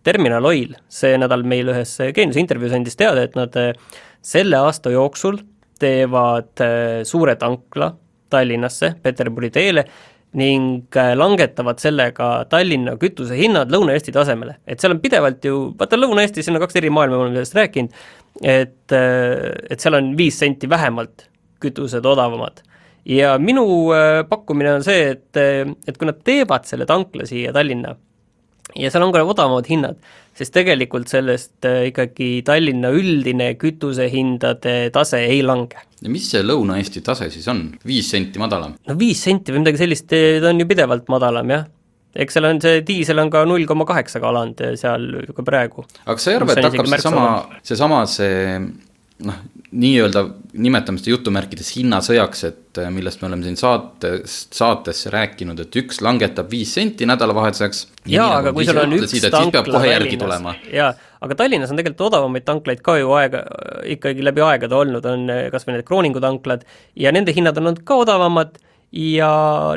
Terminal 0.03 0.49
Oil 0.49 0.73
see 0.89 1.19
nädal 1.21 1.45
meil 1.45 1.75
ühes 1.75 1.99
Geeniuse 2.17 2.41
intervjuus 2.41 2.73
andis 2.79 2.97
teada, 2.97 3.29
et 3.29 3.37
nad 3.37 3.61
selle 4.25 4.57
aasta 4.57 4.95
jooksul 4.97 5.43
teevad 5.77 6.65
suure 7.05 7.37
tankla 7.37 7.93
Tallinnasse, 8.33 8.95
Peterburi 9.03 9.53
teele 9.53 9.85
ning 10.37 10.85
äh, 10.97 11.15
langetavad 11.17 11.81
sellega 11.81 12.31
Tallinna 12.51 12.97
kütusehinnad 13.01 13.73
Lõuna-Eesti 13.73 14.13
tasemele. 14.15 14.59
et 14.69 14.81
seal 14.81 14.95
on 14.97 15.01
pidevalt 15.01 15.45
ju, 15.45 15.61
vaata 15.79 15.99
Lõuna-Eestis 15.99 16.51
on 16.53 16.61
kaks 16.61 16.77
eri 16.81 16.93
maailma, 16.93 17.17
me 17.17 17.27
oleme 17.27 17.39
sellest 17.41 17.57
rääkinud, 17.57 18.01
et, 18.43 18.93
äh, 18.93 19.53
et 19.71 19.81
seal 19.81 19.97
on 19.97 20.13
viis 20.19 20.39
senti 20.39 20.69
vähemalt 20.69 21.29
kütused 21.65 22.05
odavamad. 22.05 22.61
ja 23.07 23.37
minu 23.39 23.67
äh, 23.97 24.23
pakkumine 24.29 24.77
on 24.77 24.85
see, 24.85 25.15
et, 25.15 25.41
et 25.89 25.97
kui 25.97 26.09
nad 26.09 26.21
teevad 26.25 26.69
selle 26.69 26.87
tankla 26.87 27.27
siia 27.29 27.55
Tallinna 27.57 27.97
ja 28.81 28.93
seal 28.93 29.07
on 29.07 29.15
ka 29.15 29.25
odavamad 29.27 29.69
hinnad, 29.71 30.01
sest 30.37 30.55
tegelikult 30.57 31.11
sellest 31.11 31.67
äh, 31.69 31.89
ikkagi 31.91 32.43
Tallinna 32.47 32.93
üldine 32.95 33.53
kütusehindade 33.61 34.77
tase 34.95 35.23
ei 35.29 35.43
lange. 35.47 35.81
ja 36.03 36.13
mis 36.13 36.29
see 36.33 36.45
Lõuna-Eesti 36.45 37.05
tase 37.07 37.31
siis 37.33 37.47
on, 37.53 37.69
viis 37.87 38.11
senti 38.13 38.43
madalam? 38.43 38.77
no 38.87 38.99
viis 38.99 39.23
senti 39.25 39.55
või 39.55 39.65
midagi 39.65 39.83
sellist, 39.85 40.13
äh, 40.17 40.39
ta 40.43 40.53
on 40.53 40.63
ju 40.63 40.69
pidevalt 40.69 41.11
madalam, 41.13 41.55
jah 41.57 41.67
eks 42.17 42.37
seal 42.39 42.49
on 42.49 42.61
see 42.65 42.81
diisel 42.87 43.21
on 43.21 43.31
ka 43.33 43.43
null 43.49 43.67
koma 43.69 43.85
kaheksaga 43.89 44.31
alanud 44.31 44.61
seal 44.81 45.09
ka 45.37 45.45
praegu. 45.45 45.85
aga 46.05 46.17
kas 46.17 46.29
sa 46.29 46.33
ei 46.33 46.39
arva, 46.41 46.57
et 46.57 46.65
hakkab 46.65 46.93
seesama, 46.95 47.27
seesama 47.67 48.03
see 48.09 48.37
noh, 49.25 49.37
nii-öelda 49.77 50.23
nimetame 50.61 51.01
seda 51.01 51.15
jutumärkides 51.15 51.71
hinnasõjaks, 51.77 52.43
et 52.49 52.81
äh, 52.81 52.91
millest 52.93 53.23
me 53.23 53.31
oleme 53.31 53.47
siin 53.47 53.57
saatest 53.61 54.57
saatesse 54.57 55.11
rääkinud, 55.13 55.61
et 55.63 55.79
üks 55.81 56.03
langetab 56.05 56.51
viis 56.53 56.75
senti 56.77 57.09
nädalavahetuseks. 57.09 57.83
jaa, 58.13 58.29
aga 58.41 58.53
kui 58.57 58.67
sul 58.69 58.83
on 58.83 58.97
üks 58.99 59.17
tankla 59.33 59.65
Tallinnas, 59.81 60.61
jaa, 60.73 60.93
aga 61.25 61.39
Tallinnas 61.39 61.73
on 61.73 61.81
tegelikult 61.81 62.07
odavamaid 62.11 62.47
tanklaid 62.49 62.85
ka 62.85 62.99
ju 63.01 63.17
aega, 63.17 63.43
ikkagi 63.97 64.25
läbi 64.25 64.45
aegade 64.45 64.77
olnud, 64.77 65.09
on 65.13 65.27
äh, 65.33 65.47
kas 65.55 65.67
või 65.69 65.79
need 65.79 65.89
Krooningu 65.89 66.23
tanklad 66.25 66.67
ja 66.97 67.15
nende 67.15 67.35
hinnad 67.37 67.57
on 67.61 67.73
olnud 67.73 67.85
ka 67.89 68.01
odavamad 68.05 68.61
ja 68.97 69.31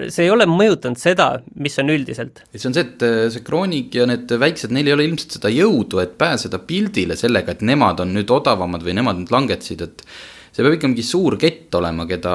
see 0.08 0.28
ei 0.28 0.34
ole 0.34 0.48
mõjutanud 0.50 1.00
seda, 1.00 1.30
mis 1.60 1.76
on 1.82 1.92
üldiselt. 1.94 2.44
see 2.56 2.70
on 2.70 2.78
see, 2.78 2.88
et 2.88 3.06
äh, 3.06 3.22
see 3.34 3.46
Kroonik 3.46 3.96
ja 4.00 4.08
need 4.10 4.32
väiksed, 4.32 4.74
neil 4.76 4.90
ei 4.90 4.96
ole 4.96 5.08
ilmselt 5.10 5.40
seda 5.40 5.52
jõudu, 5.54 6.02
et 6.04 6.18
pääseda 6.20 6.62
pildile 6.66 7.20
sellega, 7.20 7.56
et 7.56 7.64
nemad 7.66 8.04
on 8.04 8.14
nüüd 8.16 8.32
odavamad 8.34 8.86
või 8.86 8.96
nemad 9.02 9.20
nüüd 9.22 9.34
langetasid, 9.34 9.84
et 9.86 10.06
see 10.50 10.66
peab 10.66 10.76
ikka 10.78 10.90
mingi 10.90 11.06
suur 11.06 11.36
kett 11.40 11.76
olema, 11.78 12.06
keda 12.10 12.34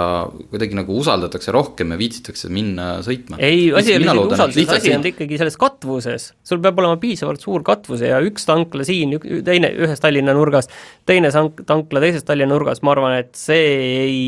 kuidagi 0.52 0.78
nagu 0.78 0.96
usaldatakse 1.00 1.52
rohkem 1.54 1.94
ja 1.94 1.98
viitsitakse 2.00 2.50
minna 2.52 2.88
sõitma. 3.04 3.40
ei, 3.40 3.66
asi 3.74 3.94
ei 3.94 3.98
ole 3.98 4.06
isegi 4.06 4.34
usalduses, 4.36 4.72
asi 4.76 4.94
on 4.94 5.08
ikkagi 5.10 5.40
selles 5.40 5.58
katvuses. 5.60 6.30
sul 6.46 6.62
peab 6.64 6.78
olema 6.82 7.00
piisavalt 7.02 7.42
suur 7.44 7.64
katvus 7.66 8.04
ja 8.06 8.20
üks 8.24 8.46
tankla 8.48 8.86
siin, 8.86 9.16
teine 9.46 9.72
ühes 9.74 10.02
Tallinna 10.04 10.36
nurgas, 10.36 10.70
teine 11.08 11.32
tankla 11.32 12.04
teises 12.04 12.26
Tallinna 12.28 12.54
nurgas, 12.54 12.84
ma 12.84 12.94
arvan, 12.94 13.18
et 13.24 13.34
see 13.38 13.68
ei, 14.04 14.18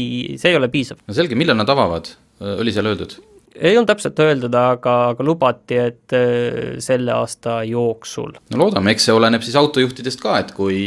see 0.41 0.55
ei 0.55 0.61
ole 0.61 0.73
piisav. 0.73 1.05
no 1.07 1.17
selge, 1.17 1.39
millal 1.39 1.61
nad 1.61 1.71
avavad? 1.73 2.17
Äh, 2.43 2.61
oli 2.61 2.73
seal 2.73 2.87
öeldud? 2.87 3.17
ei 3.57 3.73
olnud 3.79 3.89
täpselt 3.89 4.19
öeldud, 4.21 4.53
aga, 4.61 4.95
aga 5.15 5.25
lubati, 5.25 5.79
et 5.81 6.13
äh, 6.13 6.77
selle 6.85 7.15
aasta 7.15 7.63
jooksul. 7.65 8.35
no 8.53 8.61
loodame, 8.61 8.93
eks 8.93 9.09
see 9.09 9.17
oleneb 9.17 9.45
siis 9.47 9.57
autojuhtidest 9.57 10.21
ka, 10.21 10.37
et 10.43 10.53
kui 10.57 10.83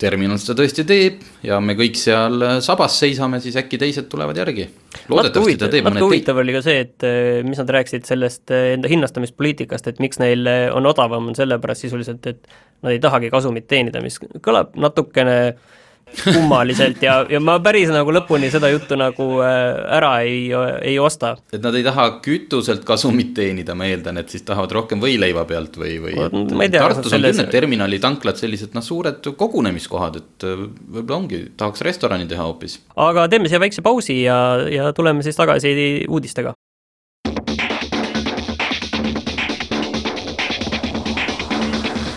terminal 0.00 0.36
seda 0.40 0.58
tõesti 0.60 0.84
teeb 0.88 1.24
ja 1.44 1.56
me 1.64 1.76
kõik 1.78 1.96
seal 1.96 2.36
äh, 2.44 2.58
sabas 2.64 2.98
seisame, 3.00 3.40
siis 3.40 3.56
äkki 3.56 3.80
teised 3.80 4.10
tulevad 4.12 4.36
järgi. 4.36 4.68
loodetavasti 5.08 5.56
ta 5.64 5.72
teeb 5.72 5.88
mõned 5.88 6.04
huvitav 6.04 6.44
oli 6.44 6.58
ka 6.58 6.62
see, 6.68 6.84
et 6.84 7.08
mis 7.48 7.64
nad 7.64 7.72
rääkisid 7.78 8.12
sellest 8.12 8.52
enda 8.58 8.92
hinnastamispoliitikast, 8.92 9.88
et 9.88 10.04
miks 10.04 10.20
neil 10.20 10.44
on 10.76 10.92
odavam, 10.92 11.32
on 11.32 11.38
sellepärast 11.38 11.88
sisuliselt, 11.88 12.28
et 12.28 12.44
nad 12.84 12.92
ei 12.92 13.00
tahagi 13.00 13.32
kasumit 13.32 13.70
teenida, 13.72 14.04
mis 14.04 14.20
kõlab 14.44 14.76
natukene 14.76 15.40
äh, 15.48 15.78
kummaliselt 16.24 17.02
ja, 17.04 17.20
ja 17.30 17.40
ma 17.42 17.56
päris 17.62 17.90
nagu 17.92 18.12
lõpuni 18.14 18.50
seda 18.52 18.70
juttu 18.72 18.98
nagu 18.98 19.26
äh, 19.44 19.80
ära 19.98 20.12
ei, 20.26 20.50
ei 20.86 20.98
osta. 20.98 21.34
et 21.52 21.62
nad 21.62 21.76
ei 21.78 21.84
taha 21.86 22.06
kütuselt 22.24 22.84
kasumit 22.88 23.32
teenida, 23.36 23.76
ma 23.78 23.88
eeldan, 23.90 24.20
et 24.22 24.32
siis 24.32 24.44
tahavad 24.46 24.72
rohkem 24.76 25.02
võileiva 25.02 25.44
pealt 25.48 25.78
või, 25.80 25.98
või 26.02 26.16
et 26.16 26.76
Tartus 26.76 27.12
on 27.12 27.20
küll 27.20 27.30
need 27.30 27.52
terminali 27.52 28.00
tanklad 28.02 28.40
sellised 28.40 28.74
noh, 28.76 28.84
suured 28.84 29.30
kogunemiskohad, 29.36 30.20
et 30.20 30.48
äh, 30.48 30.64
võib-olla 30.96 31.20
ongi, 31.22 31.44
tahaks 31.60 31.84
restorani 31.86 32.28
teha 32.30 32.48
hoopis. 32.48 32.80
aga 32.96 33.28
teeme 33.30 33.50
siia 33.50 33.62
väikse 33.62 33.84
pausi 33.84 34.22
ja, 34.24 34.40
ja 34.70 34.92
tuleme 34.96 35.24
siis 35.26 35.38
tagasi 35.38 35.76
uudistega. 36.08 36.54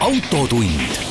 autotund 0.04 1.03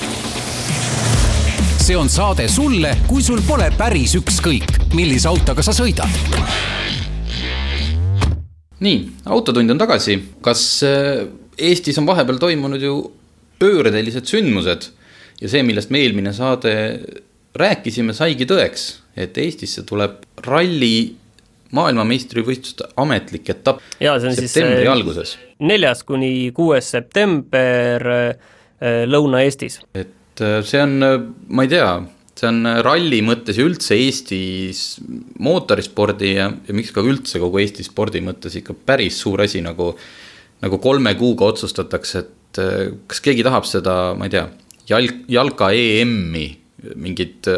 see 1.83 1.97
on 1.99 2.07
saade 2.07 2.45
sulle, 2.47 2.93
kui 3.09 3.25
sul 3.27 3.41
pole 3.43 3.67
päris 3.75 4.13
ükskõik, 4.15 4.69
millise 4.95 5.27
autoga 5.27 5.65
sa 5.67 5.73
sõidad. 5.75 6.07
nii, 8.83 9.01
Autotund 9.35 9.71
on 9.75 9.81
tagasi. 9.81 10.15
kas 10.41 10.63
äh, 10.87 11.25
Eestis 11.59 11.99
on 11.99 12.07
vahepeal 12.07 12.39
toimunud 12.39 12.83
ju 12.83 12.95
pöördelised 13.59 14.31
sündmused 14.31 14.89
ja 15.41 15.49
see, 15.51 15.63
millest 15.67 15.91
me 15.91 16.05
eelmine 16.05 16.33
saade 16.33 16.77
rääkisime, 17.59 18.15
saigi 18.15 18.47
tõeks, 18.47 18.87
et 19.19 19.39
Eestisse 19.39 19.83
tuleb 19.83 20.23
ralli 20.47 21.17
maailmameistrivõistluste 21.75 22.93
ametlik 23.03 23.51
etapp 23.51 23.83
septembri 23.99 24.87
äh, 24.87 24.93
alguses. 24.93 25.35
neljas 25.59 26.07
kuni 26.07 26.53
kuues 26.55 26.95
september 26.95 28.11
äh, 28.15 29.07
Lõuna-Eestis. 29.11 29.83
et 29.95 30.22
et 30.33 30.41
äh, 30.41 30.63
see 30.65 30.81
on, 30.81 31.03
äh, 31.03 31.21
ma 31.53 31.67
ei 31.67 31.71
tea, 31.73 31.89
see 32.39 32.49
on 32.49 32.65
äh, 32.69 32.81
ralli 32.85 33.21
mõttes 33.25 33.59
ja 33.59 33.67
üldse 33.67 33.97
Eestis 33.99 34.97
mootorispordi 35.43 36.33
ja, 36.39 36.49
ja 36.49 36.77
miks 36.77 36.93
ka 36.95 37.05
üldse 37.05 37.41
kogu 37.43 37.61
Eesti 37.61 37.85
spordi 37.85 38.23
mõttes 38.25 38.57
ikka 38.59 38.77
päris 38.89 39.21
suur 39.21 39.45
asi, 39.45 39.61
nagu, 39.65 39.93
nagu 40.65 40.81
kolme 40.83 41.15
kuuga 41.21 41.51
otsustatakse, 41.53 42.25
et 42.25 42.61
kas 43.09 43.23
keegi 43.25 43.45
tahab 43.45 43.69
seda, 43.69 44.13
ma 44.17 44.29
ei 44.29 44.35
tea, 44.35 44.47
jalg, 44.89 45.23
jalka 45.33 45.71
EM-i, 45.77 46.49
mingit 47.01 47.49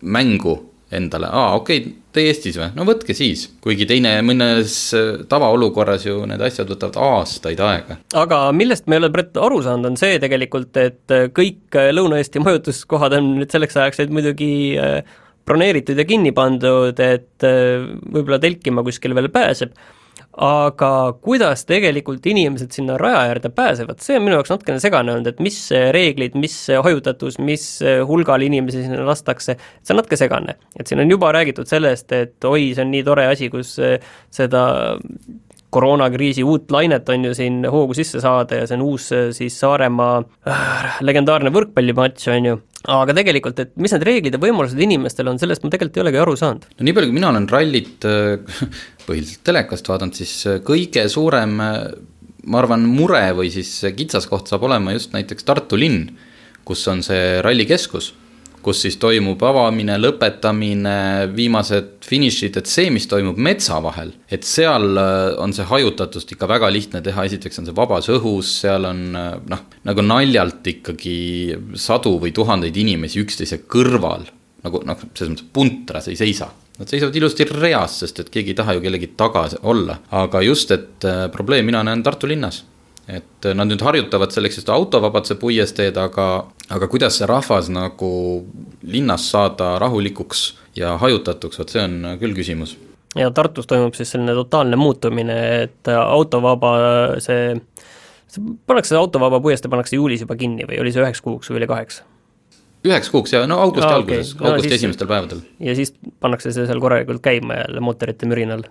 mängu 0.00 0.56
endale, 0.90 1.28
aa 1.30 1.54
okei 1.58 1.80
okay,, 1.82 1.92
te 2.10 2.24
Eestis 2.26 2.56
või, 2.58 2.68
no 2.74 2.84
võtke 2.88 3.14
siis. 3.14 3.46
kuigi 3.62 3.86
teine, 3.86 4.16
mõnes 4.26 4.74
tavaolukorras 5.30 6.06
ju 6.08 6.24
need 6.26 6.42
asjad 6.42 6.70
võtavad 6.72 6.98
aastaid 7.06 7.62
aega. 7.62 8.00
aga 8.18 8.42
millest 8.56 8.88
me 8.90 8.98
ei 8.98 9.04
ole 9.04 9.12
Brett 9.14 9.38
aru 9.38 9.62
saanud, 9.66 9.92
on 9.92 10.00
see 10.00 10.18
tegelikult, 10.22 10.76
et 10.82 11.16
kõik 11.36 11.78
Lõuna-Eesti 11.94 12.42
majutuskohad 12.42 13.14
on 13.20 13.34
nüüd 13.38 13.54
selleks 13.54 13.78
ajaks 13.78 14.02
nüüd 14.02 14.16
muidugi 14.18 14.52
äh, 14.82 15.00
broneeritud 15.46 15.98
ja 15.98 16.06
kinni 16.08 16.34
pandud, 16.36 16.98
et 17.00 17.46
äh, 17.46 17.86
võib-olla 18.10 18.40
telkima 18.42 18.84
kuskil 18.86 19.14
veel 19.18 19.30
pääseb 19.32 19.74
aga 20.36 20.90
kuidas 21.24 21.64
tegelikult 21.66 22.26
inimesed 22.30 22.70
sinna 22.72 22.96
raja 23.00 23.24
äärde 23.32 23.50
pääsevad, 23.54 23.98
see 24.04 24.16
on 24.16 24.24
minu 24.24 24.38
jaoks 24.38 24.52
natukene 24.52 24.82
segane 24.82 25.12
olnud, 25.12 25.26
et 25.32 25.42
mis 25.42 25.58
reeglid, 25.96 26.38
mis 26.38 26.54
hajutatus, 26.70 27.40
mis 27.42 27.66
hulgal 28.06 28.46
inimesi 28.46 28.84
sinna 28.86 29.04
lastakse, 29.08 29.58
see 29.58 29.94
on 29.94 30.00
natuke 30.00 30.18
segane. 30.20 30.56
et 30.78 30.86
siin 30.86 31.02
on 31.02 31.10
juba 31.10 31.32
räägitud 31.34 31.66
sellest, 31.66 32.12
et 32.12 32.44
oi, 32.44 32.70
see 32.74 32.86
on 32.86 32.92
nii 32.94 33.04
tore 33.06 33.26
asi, 33.32 33.50
kus 33.50 33.74
seda 34.30 34.64
koroonakriisi 35.70 36.44
uut 36.44 36.70
lainet 36.70 37.08
on 37.08 37.24
ju 37.24 37.34
siin 37.34 37.62
hoogu 37.70 37.94
sisse 37.94 38.20
saada 38.20 38.60
ja 38.60 38.66
see 38.66 38.78
on 38.78 38.84
uus 38.86 39.10
siis 39.36 39.58
Saaremaa 39.60 40.16
äh, 40.48 40.98
legendaarne 41.06 41.52
võrkpallimatš, 41.54 42.26
on 42.34 42.48
ju, 42.48 42.56
aga 42.88 43.16
tegelikult, 43.16 43.58
et 43.60 43.72
mis 43.80 43.92
need 43.92 44.04
reeglid 44.06 44.36
ja 44.36 44.40
võimalused 44.40 44.78
inimestel 44.80 45.28
on, 45.28 45.40
sellest 45.40 45.64
ma 45.64 45.72
tegelikult 45.72 45.98
ei 45.98 46.04
olegi 46.04 46.20
aru 46.22 46.36
saanud. 46.40 46.64
no 46.78 46.86
nii 46.86 46.96
palju, 46.96 47.10
kui 47.10 47.18
mina 47.18 47.28
olen 47.32 47.48
rallit 47.50 48.06
äh, 48.08 48.62
põhiliselt 49.08 49.44
telekast 49.46 49.90
vaadanud, 49.90 50.16
siis 50.16 50.32
äh, 50.48 50.62
kõige 50.64 51.04
suurem 51.12 51.58
äh, 51.64 51.76
ma 52.48 52.62
arvan, 52.62 52.86
mure 52.88 53.22
või 53.36 53.52
siis 53.52 53.74
kitsaskoht 53.96 54.48
saab 54.48 54.64
olema 54.68 54.94
just 54.96 55.12
näiteks 55.16 55.44
Tartu 55.44 55.76
linn, 55.80 56.08
kus 56.64 56.86
on 56.88 57.04
see 57.04 57.40
rallikeskus 57.44 58.14
kus 58.64 58.82
siis 58.84 58.96
toimub 59.00 59.40
avamine, 59.46 59.96
lõpetamine, 60.00 60.94
viimased 61.36 62.00
finišid, 62.06 62.60
et 62.60 62.70
see, 62.70 62.90
mis 62.92 63.06
toimub 63.10 63.38
metsa 63.40 63.80
vahel, 63.84 64.12
et 64.30 64.46
seal 64.46 65.00
äh, 65.00 65.34
on 65.40 65.54
see 65.56 65.66
hajutatust 65.68 66.34
ikka 66.34 66.48
väga 66.50 66.70
lihtne 66.72 67.02
teha, 67.04 67.26
esiteks 67.28 67.62
on 67.62 67.68
see 67.68 67.76
vabas 67.76 68.10
õhus, 68.12 68.54
seal 68.64 68.88
on 68.88 69.04
äh, 69.18 69.30
noh, 69.52 69.66
nagu 69.88 70.06
naljalt 70.06 70.72
ikkagi 70.74 71.18
sadu 71.80 72.16
või 72.22 72.34
tuhandeid 72.36 72.76
inimesi 72.76 73.22
üksteise 73.22 73.62
kõrval, 73.70 74.26
nagu 74.64 74.82
noh, 74.86 75.06
selles 75.14 75.34
mõttes 75.34 75.52
puntras 75.54 76.10
ei 76.10 76.18
seisa. 76.20 76.50
Nad 76.80 76.88
seisavad 76.88 77.16
ilusti 77.16 77.44
reas, 77.50 77.98
sest 78.00 78.22
et 78.22 78.30
keegi 78.32 78.54
ei 78.54 78.56
taha 78.56 78.76
ju 78.76 78.84
kellegi 78.84 79.12
taga 79.20 79.44
olla, 79.68 79.98
aga 80.16 80.40
just, 80.44 80.72
et 80.72 81.08
äh, 81.08 81.26
probleem 81.32 81.68
mina 81.68 81.84
näen 81.84 82.04
Tartu 82.04 82.28
linnas 82.30 82.64
et 83.10 83.48
nad 83.54 83.68
nüüd 83.70 83.82
harjutavad 83.82 84.32
selleks 84.34 84.60
just 84.60 84.70
autovabaduse 84.72 85.36
puiesteed, 85.40 85.96
aga, 85.98 86.26
aga 86.70 86.88
kuidas 86.90 87.18
see 87.18 87.28
rahvas 87.28 87.70
nagu 87.72 88.10
linnas 88.82 89.26
saada 89.32 89.74
rahulikuks 89.82 90.44
ja 90.78 90.96
hajutatuks, 91.00 91.58
vot 91.60 91.74
see 91.74 91.82
on 91.82 92.14
küll 92.20 92.36
küsimus. 92.36 92.76
ja 93.18 93.30
Tartus 93.34 93.66
toimub 93.66 93.96
siis 93.98 94.12
selline 94.14 94.36
totaalne 94.38 94.78
muutumine, 94.78 95.40
et 95.64 95.92
autovaba 95.96 96.76
see, 97.24 97.56
see 98.30 98.54
pannakse, 98.66 98.96
autovaba 98.96 99.40
puiestee 99.42 99.72
pannakse 99.72 99.98
juulis 99.98 100.22
juba 100.26 100.38
kinni 100.38 100.68
või 100.68 100.80
oli 100.82 100.94
see 100.94 101.02
üheks 101.02 101.24
kuuks 101.24 101.50
või 101.50 101.62
oli 101.62 101.70
kaheks? 101.74 102.02
üheks 102.86 103.10
kuuks 103.12 103.34
ja 103.34 103.44
no 103.48 103.60
augusti 103.60 103.88
ah, 103.88 103.98
alguses 103.98 104.34
okay., 104.34 104.50
augusti 104.50 104.72
no, 104.72 104.78
esimestel 104.78 105.08
päevadel. 105.10 105.42
ja 105.60 105.74
siis 105.76 105.92
pannakse 106.20 106.52
see 106.54 106.68
seal 106.68 106.80
korralikult 106.80 107.22
käima 107.24 107.58
jälle 107.60 107.82
mootorite 107.84 108.28
mürinal 108.30 108.64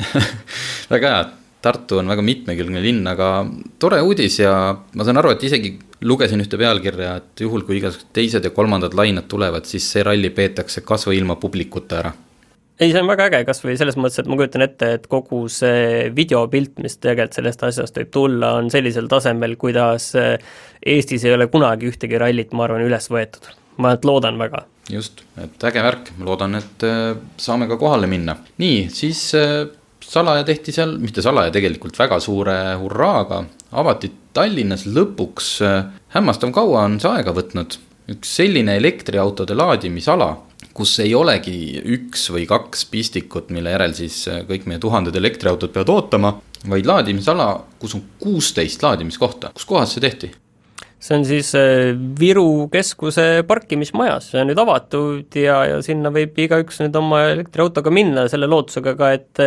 väga 0.92 1.12
hea, 1.14 1.22
Tartu 1.60 1.98
on 2.00 2.08
väga 2.08 2.22
mitmekülgne 2.24 2.80
linn, 2.80 3.04
aga 3.10 3.44
tore 3.78 4.00
uudis 4.00 4.38
ja 4.40 4.54
ma 4.72 5.04
saan 5.04 5.20
aru, 5.20 5.34
et 5.34 5.44
isegi 5.44 5.74
lugesin 6.08 6.40
ühte 6.40 6.56
pealkirja, 6.56 7.16
et 7.20 7.44
juhul, 7.44 7.66
kui 7.68 7.76
igasugused 7.76 8.14
teised 8.16 8.46
ja 8.46 8.54
kolmandad 8.56 8.96
lained 8.96 9.28
tulevad, 9.28 9.68
siis 9.68 9.84
see 9.92 10.04
ralli 10.06 10.32
peetakse 10.32 10.80
kas 10.86 11.04
või 11.08 11.20
ilma 11.20 11.36
publikuta 11.40 12.00
ära 12.00 12.14
ei, 12.80 12.88
see 12.92 13.00
on 13.02 13.10
väga 13.10 13.28
äge, 13.28 13.42
kas 13.48 13.60
või 13.60 13.76
selles 13.78 13.96
mõttes, 14.00 14.22
et 14.22 14.28
ma 14.30 14.38
kujutan 14.40 14.64
ette, 14.64 14.88
et 14.96 15.06
kogu 15.10 15.42
see 15.52 16.08
videopilt, 16.16 16.78
mis 16.80 16.96
tegelikult 16.96 17.36
sellest 17.36 17.64
asjast 17.68 18.00
võib 18.00 18.12
tulla, 18.14 18.54
on 18.60 18.70
sellisel 18.72 19.08
tasemel, 19.10 19.56
kuidas 19.60 20.12
Eestis 20.80 21.26
ei 21.28 21.34
ole 21.36 21.50
kunagi 21.52 21.90
ühtegi 21.90 22.20
rallit, 22.20 22.54
ma 22.56 22.64
arvan, 22.64 22.86
üles 22.86 23.10
võetud. 23.12 23.50
ma 23.80 23.92
ainult 23.92 24.04
loodan 24.04 24.38
väga. 24.40 24.64
just, 24.90 25.22
et 25.40 25.64
äge 25.64 25.82
värk, 25.84 26.08
ma 26.18 26.30
loodan, 26.30 26.56
et 26.56 26.88
äh, 26.88 27.12
saame 27.36 27.68
ka 27.68 27.76
kohale 27.76 28.08
minna. 28.08 28.36
nii, 28.58 28.88
siis 28.92 29.22
äh, 29.36 29.68
salaja 30.04 30.44
tehti 30.44 30.72
seal, 30.74 30.96
mitte 31.02 31.22
salaja, 31.24 31.52
tegelikult 31.54 31.98
väga 31.98 32.20
suure 32.22 32.56
hurraaga, 32.80 33.44
avati 33.80 34.12
Tallinnas 34.34 34.86
lõpuks, 34.86 35.48
äh, 35.66 35.88
hämmastav 36.14 36.52
kaua 36.54 36.84
on 36.86 37.00
see 37.02 37.10
aega 37.10 37.34
võtnud, 37.34 37.78
üks 38.14 38.36
selline 38.40 38.76
elektriautode 38.78 39.56
laadimisala, 39.58 40.30
kus 40.74 40.96
ei 41.02 41.14
olegi 41.14 41.80
üks 41.96 42.28
või 42.34 42.46
kaks 42.50 42.84
pistikut, 42.90 43.50
mille 43.54 43.74
järel 43.74 43.96
siis 43.98 44.22
äh, 44.30 44.44
kõik 44.48 44.68
meie 44.70 44.82
tuhanded 44.82 45.16
elektriautod 45.16 45.74
peavad 45.74 45.94
ootama, 45.96 46.36
vaid 46.70 46.86
laadimisala, 46.86 47.52
kus 47.80 47.96
on 47.98 48.04
kuusteist 48.20 48.82
laadimiskohta, 48.86 49.54
kus 49.56 49.66
kohas 49.68 49.96
see 49.96 50.04
tehti? 50.04 50.30
See 51.00 51.16
on 51.16 51.26
siis 51.28 51.52
äh, 51.58 51.90
Viru 52.20 52.68
keskuse 52.72 53.42
parkimismajas, 53.48 54.30
see 54.32 54.42
on 54.42 54.50
nüüd 54.52 54.60
avatud 54.60 55.38
ja, 55.40 55.62
ja 55.68 55.80
sinna 55.84 56.12
võib 56.14 56.38
igaüks 56.44 56.82
nüüd 56.82 56.96
oma 57.00 57.24
elektriautoga 57.32 57.92
minna 57.94 58.26
selle 58.32 58.50
lootusega 58.50 58.96
ka, 58.98 59.12
et 59.16 59.44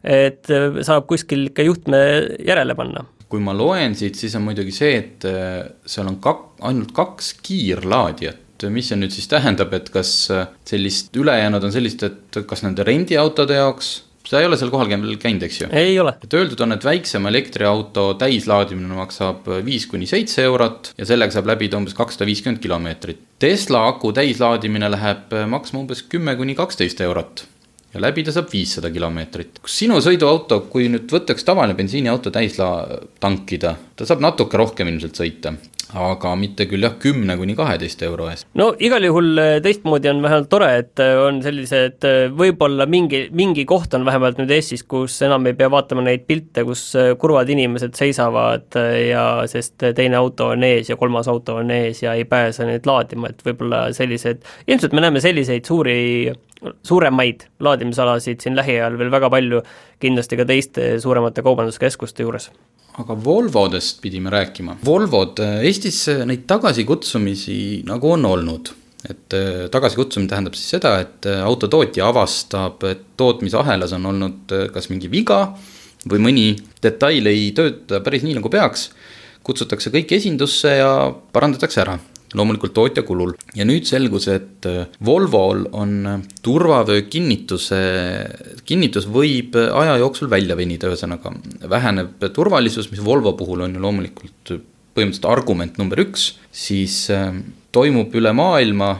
et 0.00 0.48
saab 0.86 1.04
kuskil 1.10 1.50
ikka 1.50 1.64
juhtme 1.66 1.98
järele 2.40 2.72
panna. 2.78 3.02
kui 3.30 3.42
ma 3.44 3.52
loen 3.54 3.92
siit, 3.94 4.16
siis 4.16 4.32
on 4.38 4.46
muidugi 4.46 4.72
see, 4.74 4.94
et 4.96 5.26
äh, 5.28 5.66
seal 5.86 6.08
on 6.08 6.16
kak-, 6.24 6.54
ainult 6.66 6.94
kaks 6.96 7.34
kiirlaadijat 7.44 8.46
mis 8.68 8.90
see 8.90 8.98
nüüd 8.98 9.14
siis 9.14 9.28
tähendab, 9.30 9.72
et 9.76 9.88
kas 9.92 10.12
äh, 10.34 10.48
sellist, 10.68 11.14
ülejäänud 11.16 11.64
on 11.64 11.72
sellised, 11.72 12.02
et 12.04 12.40
kas 12.48 12.64
nende 12.66 12.84
rendiautode 12.84 13.56
jaoks 13.56 13.92
sa 14.30 14.40
ei 14.40 14.46
ole 14.46 14.58
seal 14.58 14.70
kohal 14.70 14.90
käinud, 14.90 15.42
eks 15.46 15.60
ju? 15.62 15.68
ei 15.74 15.96
ole. 16.00 16.14
et 16.22 16.34
öeldud 16.38 16.60
on, 16.62 16.76
et 16.76 16.84
väiksema 16.86 17.32
elektriauto 17.32 18.06
täislaadimine 18.20 18.98
maksab 19.00 19.48
viis 19.66 19.88
kuni 19.90 20.06
seitse 20.10 20.44
eurot 20.46 20.92
ja 20.98 21.08
sellega 21.08 21.34
saab 21.34 21.50
läbida 21.50 21.80
umbes 21.80 21.96
kakssada 21.98 22.28
viiskümmend 22.28 22.62
kilomeetrit. 22.62 23.24
Tesla 23.42 23.86
aku 23.90 24.12
täislaadimine 24.14 24.90
läheb 24.92 25.34
maksma 25.50 25.82
umbes 25.82 26.04
kümme 26.12 26.36
kuni 26.38 26.54
kaksteist 26.58 27.02
eurot 27.06 27.44
ja 27.94 28.02
läbida 28.02 28.32
saab 28.34 28.52
viissada 28.52 28.90
kilomeetrit. 28.94 29.58
kas 29.64 29.78
sinu 29.82 29.98
sõiduauto, 30.04 30.62
kui 30.70 30.86
nüüd 30.92 31.10
võtta 31.10 31.34
üks 31.34 31.46
tavaline 31.46 31.74
bensiiniauto 31.78 32.30
täis 32.34 32.58
la-, 32.60 32.86
tankida, 33.22 33.74
ta 33.96 34.06
saab 34.06 34.22
natuke 34.22 34.60
rohkem 34.60 34.92
ilmselt 34.92 35.18
sõita, 35.18 35.56
aga 35.96 36.32
mitte 36.38 36.66
küll 36.70 36.84
jah, 36.84 36.94
kümne 37.00 37.36
kuni 37.38 37.56
kaheteist 37.58 38.02
euro 38.06 38.28
eest. 38.30 38.46
no 38.58 38.70
igal 38.78 39.04
juhul 39.04 39.40
eh, 39.42 39.56
teistmoodi 39.64 40.10
on 40.12 40.22
vähemalt 40.24 40.50
tore, 40.52 40.70
et 40.82 41.02
eh, 41.02 41.14
on 41.18 41.40
sellised, 41.44 41.98
eh, 42.06 42.20
võib-olla 42.36 42.86
mingi, 42.90 43.24
mingi 43.36 43.64
koht 43.68 43.94
on 43.98 44.06
vähemalt 44.06 44.40
nüüd 44.40 44.52
Eestis, 44.54 44.84
kus 44.88 45.20
enam 45.26 45.46
ei 45.50 45.56
pea 45.58 45.70
vaatama 45.72 46.04
neid 46.06 46.26
pilte, 46.28 46.64
kus 46.68 46.84
kurvad 47.20 47.50
inimesed 47.50 47.96
seisavad 47.98 48.76
ja 49.06 49.24
sest 49.50 49.82
teine 49.96 50.18
auto 50.18 50.50
on 50.54 50.64
ees 50.66 50.90
ja 50.90 50.98
kolmas 51.00 51.28
auto 51.30 51.58
on 51.62 51.72
ees 51.74 52.02
ja 52.04 52.14
ei 52.18 52.26
pääse 52.28 52.66
neid 52.68 52.86
laadima, 52.88 53.30
et 53.32 53.42
võib-olla 53.46 53.88
sellised, 53.96 54.46
ilmselt 54.68 54.94
me 54.96 55.04
näeme 55.06 55.22
selliseid 55.22 55.66
suuri 55.66 55.98
suuremaid 56.84 57.46
laadimisalasid 57.64 58.42
siin 58.44 58.56
lähiajal 58.58 58.98
veel 59.00 59.12
väga 59.12 59.30
palju, 59.32 59.62
kindlasti 60.00 60.36
ka 60.36 60.46
teiste 60.48 60.92
suuremate 61.00 61.44
kaubanduskeskuste 61.46 62.26
juures 62.26 62.50
aga 62.98 63.16
Volvodest 63.24 64.00
pidime 64.02 64.30
rääkima. 64.30 64.76
Volvod, 64.84 65.38
äh, 65.38 65.64
Eestis 65.64 66.02
äh, 66.08 66.24
neid 66.26 66.46
tagasikutsumisi 66.50 67.82
nagu 67.88 68.12
on 68.12 68.26
olnud. 68.26 68.74
et 69.08 69.32
äh, 69.32 69.68
tagasikutsumine 69.72 70.28
tähendab 70.28 70.54
siis 70.54 70.74
seda, 70.74 70.98
et 71.00 71.24
autotootja 71.24 72.04
avastab, 72.10 72.82
et 72.84 73.06
tootmisahelas 73.16 73.94
on 73.96 74.10
olnud 74.10 74.52
kas 74.74 74.90
mingi 74.92 75.08
viga 75.08 75.54
või 76.04 76.20
mõni 76.20 76.44
detail 76.84 77.26
ei 77.26 77.48
tööta 77.56 78.02
päris 78.04 78.26
nii, 78.26 78.36
nagu 78.36 78.52
peaks. 78.52 78.90
kutsutakse 79.42 79.88
kõik 79.90 80.12
esindusse 80.12 80.76
ja 80.76 81.14
parandatakse 81.32 81.80
ära 81.80 81.96
loomulikult 82.34 82.74
tootja 82.74 83.02
kulul. 83.06 83.34
ja 83.56 83.66
nüüd 83.66 83.86
selgus, 83.88 84.28
et 84.30 84.66
äh, 84.68 84.86
Volvol 85.04 85.64
on 85.72 85.94
äh, 86.06 86.18
turvavöö 86.42 87.02
kinnituse, 87.10 87.80
kinnitus 88.68 89.08
võib 89.10 89.56
äh, 89.58 89.70
aja 89.82 89.98
jooksul 90.02 90.30
välja 90.30 90.56
venida, 90.58 90.90
ühesõnaga 90.90 91.34
väheneb 91.70 92.28
turvalisus, 92.34 92.90
mis 92.92 93.02
Volvo 93.04 93.34
puhul 93.38 93.66
on 93.66 93.74
ju 93.74 93.82
loomulikult 93.82 94.54
põhimõtteliselt 94.94 95.30
argument 95.30 95.78
number 95.78 96.02
üks, 96.02 96.34
siis 96.50 97.04
toimub 97.70 98.14
üle 98.18 98.32
maailma 98.34 98.96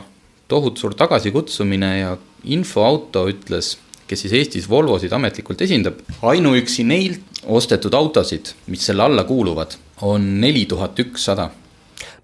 tohutu 0.51 0.85
suur 0.85 0.95
tagasikutsumine 0.95 1.89
ja 1.99 2.13
infoauto 2.47 3.25
ütles, 3.27 3.75
kes 4.07 4.23
siis 4.23 4.35
Eestis 4.39 4.69
Volvosid 4.71 5.11
ametlikult 5.15 5.61
esindab, 5.63 5.99
ainuüksi 6.23 6.85
neilt 6.87 7.43
ostetud 7.51 7.93
autosid, 7.95 8.53
mis 8.71 8.83
selle 8.87 9.03
alla 9.03 9.25
kuuluvad, 9.27 9.75
on 10.07 10.25
neli 10.41 10.63
tuhat 10.69 10.99
ükssada 11.03 11.49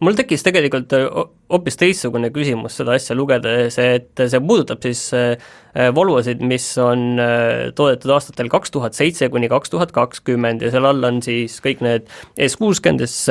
mul 0.04 0.18
tekkis 0.18 0.44
tegelikult 0.46 0.94
äh, 0.96 1.06
hoopis 1.52 1.80
teistsugune 1.80 2.30
küsimus 2.34 2.78
seda 2.80 2.96
asja 2.98 3.16
lugedes, 3.18 3.78
et 3.82 4.22
see 4.22 4.42
puudutab 4.44 4.84
siis 4.86 5.02
äh, 5.18 5.50
Volvosid, 5.94 6.42
mis 6.46 6.66
on 6.82 7.22
äh, 7.22 7.70
toodetud 7.78 8.14
aastatel 8.16 8.50
kaks 8.54 8.74
tuhat 8.74 8.98
seitse 8.98 9.30
kuni 9.34 9.50
kaks 9.52 9.74
tuhat 9.74 9.94
kakskümmend 9.96 10.66
ja 10.66 10.72
seal 10.74 10.88
all 10.90 11.10
on 11.10 11.22
siis 11.26 11.58
kõik 11.66 11.84
need 11.86 12.10
S 12.48 12.58
kuuskümmend, 12.62 13.06
S 13.08 13.28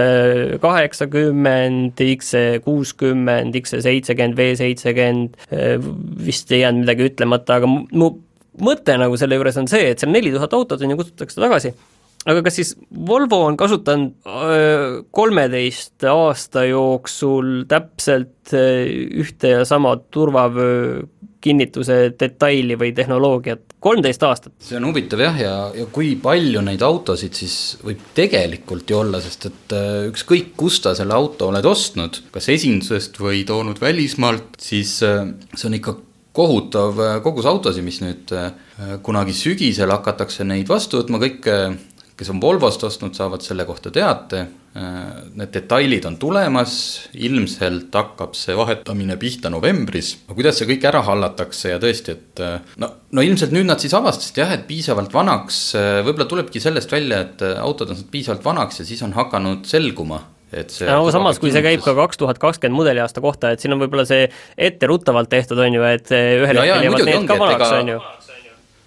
kaheksakümmend, 0.62 2.04
X 2.16 2.34
kuuskümmend, 2.66 3.58
X 3.62 3.76
seitsekümmend, 3.86 4.38
V 4.38 4.54
seitsekümmend, 4.62 5.36
vist 6.26 6.50
ei 6.54 6.64
jäänud 6.64 6.86
midagi 6.86 7.10
ütlemata, 7.10 7.60
aga 7.60 7.70
mu 7.70 8.14
mõte 8.62 8.94
nagu 8.98 9.18
selle 9.20 9.36
juures 9.36 9.58
on 9.60 9.68
see, 9.70 9.90
et 9.92 10.00
seal 10.00 10.14
neli 10.14 10.32
tuhat 10.34 10.54
autot 10.56 10.80
on 10.82 10.94
ju 10.94 10.98
kutsutakse 11.02 11.42
tagasi 11.42 11.74
aga 12.26 12.42
kas 12.46 12.58
siis 12.58 12.74
Volvo 13.06 13.42
on 13.46 13.56
kasutanud 13.58 14.26
kolmeteist 15.14 16.06
aasta 16.10 16.66
jooksul 16.66 17.66
täpselt 17.70 18.54
ühte 18.54 19.52
ja 19.56 19.64
sama 19.68 19.96
turvavöö 20.10 21.04
kinnituse 21.46 21.96
detaili 22.18 22.74
või 22.78 22.92
tehnoloogiat, 22.96 23.76
kolmteist 23.82 24.24
aastat? 24.26 24.54
see 24.62 24.78
on 24.78 24.88
huvitav 24.88 25.22
jah, 25.22 25.38
ja, 25.38 25.54
ja 25.76 25.86
kui 25.92 26.14
palju 26.22 26.62
neid 26.66 26.82
autosid 26.82 27.36
siis 27.38 27.76
võib 27.86 28.02
tegelikult 28.16 28.90
ju 28.90 29.00
olla, 29.02 29.20
sest 29.22 29.48
et 29.50 29.76
ükskõik, 30.10 30.54
kust 30.58 30.88
sa 30.88 30.96
selle 30.98 31.14
auto 31.14 31.50
oled 31.52 31.68
ostnud, 31.68 32.22
kas 32.34 32.50
esindusest 32.54 33.20
või 33.22 33.44
toonud 33.48 33.80
välismaalt, 33.82 34.56
siis 34.62 34.98
see 34.98 35.68
on 35.68 35.78
ikka 35.78 35.98
kohutav 36.36 36.98
kogus 37.24 37.46
autosid, 37.48 37.84
mis 37.84 38.02
nüüd 38.02 38.32
kunagi 39.06 39.32
sügisel 39.36 39.92
hakatakse 39.94 40.44
neid 40.44 40.68
vastu 40.68 41.00
võtma, 41.00 41.22
kõik 41.22 41.46
kes 42.16 42.30
on 42.32 42.40
Volvost 42.40 42.84
ostnud, 42.86 43.14
saavad 43.16 43.44
selle 43.44 43.66
kohta 43.68 43.92
teate. 43.92 44.46
Need 44.76 45.52
detailid 45.54 46.04
on 46.08 46.18
tulemas, 46.20 46.74
ilmselt 47.16 47.94
hakkab 47.96 48.34
see 48.36 48.56
vahetamine 48.56 49.16
pihta 49.20 49.48
novembris. 49.52 50.14
aga 50.26 50.36
kuidas 50.36 50.60
see 50.60 50.68
kõik 50.68 50.84
ära 50.90 51.00
hallatakse 51.06 51.72
ja 51.72 51.80
tõesti, 51.80 52.16
et 52.16 52.44
no, 52.82 52.90
no 53.16 53.24
ilmselt 53.24 53.54
nüüd 53.56 53.68
nad 53.68 53.80
siis 53.80 53.96
avastasid 53.96 54.42
jah, 54.42 54.52
et 54.52 54.66
piisavalt 54.68 55.16
vanaks, 55.16 55.60
võib-olla 55.76 56.28
tulebki 56.28 56.60
sellest 56.60 56.92
välja, 56.92 57.22
et 57.24 57.44
autod 57.56 57.94
on 57.94 58.04
piisavalt 58.12 58.44
vanaks 58.44 58.82
ja 58.82 58.88
siis 58.88 59.04
on 59.06 59.16
hakanud 59.16 59.64
selguma 59.68 60.20
et 60.52 60.70
see 60.70 60.86
no 60.86 61.08
samas, 61.10 61.40
kui 61.42 61.50
see 61.54 61.64
käib 61.64 61.82
ka 61.84 61.96
kaks 61.96 62.20
tuhat 62.20 62.38
kakskümmend 62.42 62.78
mudeliaasta 62.78 63.22
kohta, 63.24 63.54
et 63.54 63.62
siin 63.62 63.74
on 63.74 63.80
võib-olla 63.82 64.04
see 64.08 64.28
etteruttavalt 64.68 65.32
tehtud, 65.32 65.58
on 65.58 65.80
ju, 65.80 65.88
et 65.88 66.12
ühel 66.12 66.60
hetkel 66.60 66.86
jäävad 66.86 67.08
need 67.08 67.26
ka 67.32 67.40
vanaks, 67.40 67.72
on 67.80 67.92
ju 67.96 67.98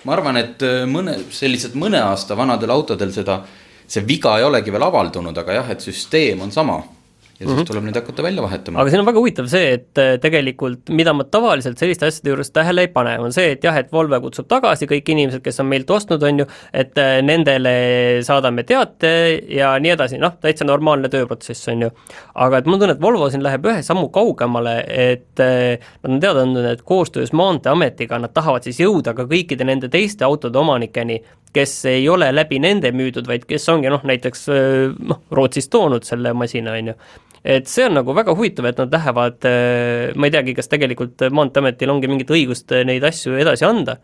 ma 0.04 0.16
arvan, 0.16 0.38
et 0.40 0.64
äh, 0.66 0.86
mõne, 0.90 1.18
sellised 1.34 1.76
mõne 1.80 2.02
aasta 2.04 2.38
vanadel 2.38 2.72
autodel 2.76 3.12
seda, 3.16 3.42
see 3.90 4.06
viga 4.08 4.38
ei 4.38 4.46
olegi 4.48 4.72
veel 4.72 4.86
avaldunud, 4.88 5.38
aga 5.38 5.60
jah, 5.60 5.74
et 5.74 5.84
süsteem 5.84 6.42
on 6.46 6.52
sama 6.56 6.80
ja 7.40 7.46
siis 7.46 7.56
mm 7.56 7.62
-hmm. 7.62 7.68
tuleb 7.68 7.84
neid 7.84 7.96
hakata 7.96 8.24
välja 8.24 8.42
vahetama. 8.42 8.80
aga 8.82 8.90
siin 8.90 9.00
on 9.00 9.06
väga 9.06 9.20
huvitav 9.20 9.46
see, 9.48 9.74
et 9.74 9.98
äh, 9.98 10.18
tegelikult 10.20 10.90
mida 10.90 11.14
ma 11.14 11.24
tavaliselt 11.24 11.78
selliste 11.78 12.06
asjade 12.06 12.30
juures 12.30 12.52
tähele 12.52 12.82
ei 12.82 12.88
pane, 12.88 13.20
on 13.20 13.34
see, 13.34 13.52
et 13.52 13.64
jah, 13.64 13.78
et 13.78 13.92
Volvo 13.92 14.20
kutsub 14.22 14.48
tagasi 14.48 14.88
kõik 14.92 15.12
inimesed, 15.14 15.42
kes 15.42 15.60
on 15.60 15.70
meilt 15.72 15.90
ostnud, 15.90 16.24
on 16.24 16.40
ju, 16.40 16.46
et 16.74 16.98
äh, 16.98 17.22
nendele 17.24 17.74
saadame 18.28 18.64
teate 18.64 19.14
ja 19.48 19.72
nii 19.80 19.92
edasi, 19.96 20.20
noh, 20.20 20.36
täitsa 20.42 20.68
normaalne 20.68 21.08
tööprotsess, 21.10 21.68
on 21.72 21.82
ju. 21.88 21.92
aga 22.36 22.58
et 22.58 22.66
mul 22.66 22.80
tunne, 22.80 22.98
et 22.98 23.02
Volvo 23.02 23.30
siin 23.30 23.44
läheb 23.44 23.66
ühe 23.72 23.84
sammu 23.88 24.10
kaugemale, 24.10 24.76
et 24.88 25.40
äh, 25.40 25.80
nad 26.04 26.12
on 26.12 26.20
teada 26.20 26.44
andnud, 26.44 26.66
et 26.66 26.82
koostöös 26.82 27.32
Maanteeametiga 27.32 28.20
nad 28.20 28.36
tahavad 28.36 28.68
siis 28.68 28.80
jõuda 28.84 29.16
ka 29.16 29.24
kõikide 29.24 29.64
nende 29.64 29.88
teiste 29.88 30.28
autode 30.28 30.60
omanikeni, 30.60 31.22
kes 31.54 31.86
ei 31.86 32.10
ole 32.10 32.36
läbi 32.36 32.60
nende 32.60 32.92
müüdud, 32.92 33.28
vaid 33.28 33.48
kes 33.48 33.70
ongi 33.70 33.90
noh, 33.90 34.04
näiteks 34.04 34.46
noh, 35.00 35.24
Rootsist 35.32 35.72
toonud 35.72 36.04
selle 36.04 36.34
masina, 36.34 36.76
on 36.76 36.92
ju 36.92 37.00
et 37.50 37.70
see 37.72 37.88
on 37.88 37.98
nagu 37.98 38.14
väga 38.16 38.36
huvitav, 38.38 38.70
et 38.70 38.80
nad 38.84 38.94
lähevad, 38.94 39.42
äh, 39.50 40.16
ma 40.16 40.30
ei 40.30 40.34
teagi, 40.36 40.56
kas 40.58 40.72
tegelikult 40.72 41.28
Maanteeametil 41.34 41.94
ongi 41.94 42.12
mingit 42.12 42.34
õigust 42.34 42.76
äh, 42.76 42.86
neid 42.88 43.06
asju 43.10 43.38
edasi 43.42 43.68
anda, 43.68 44.00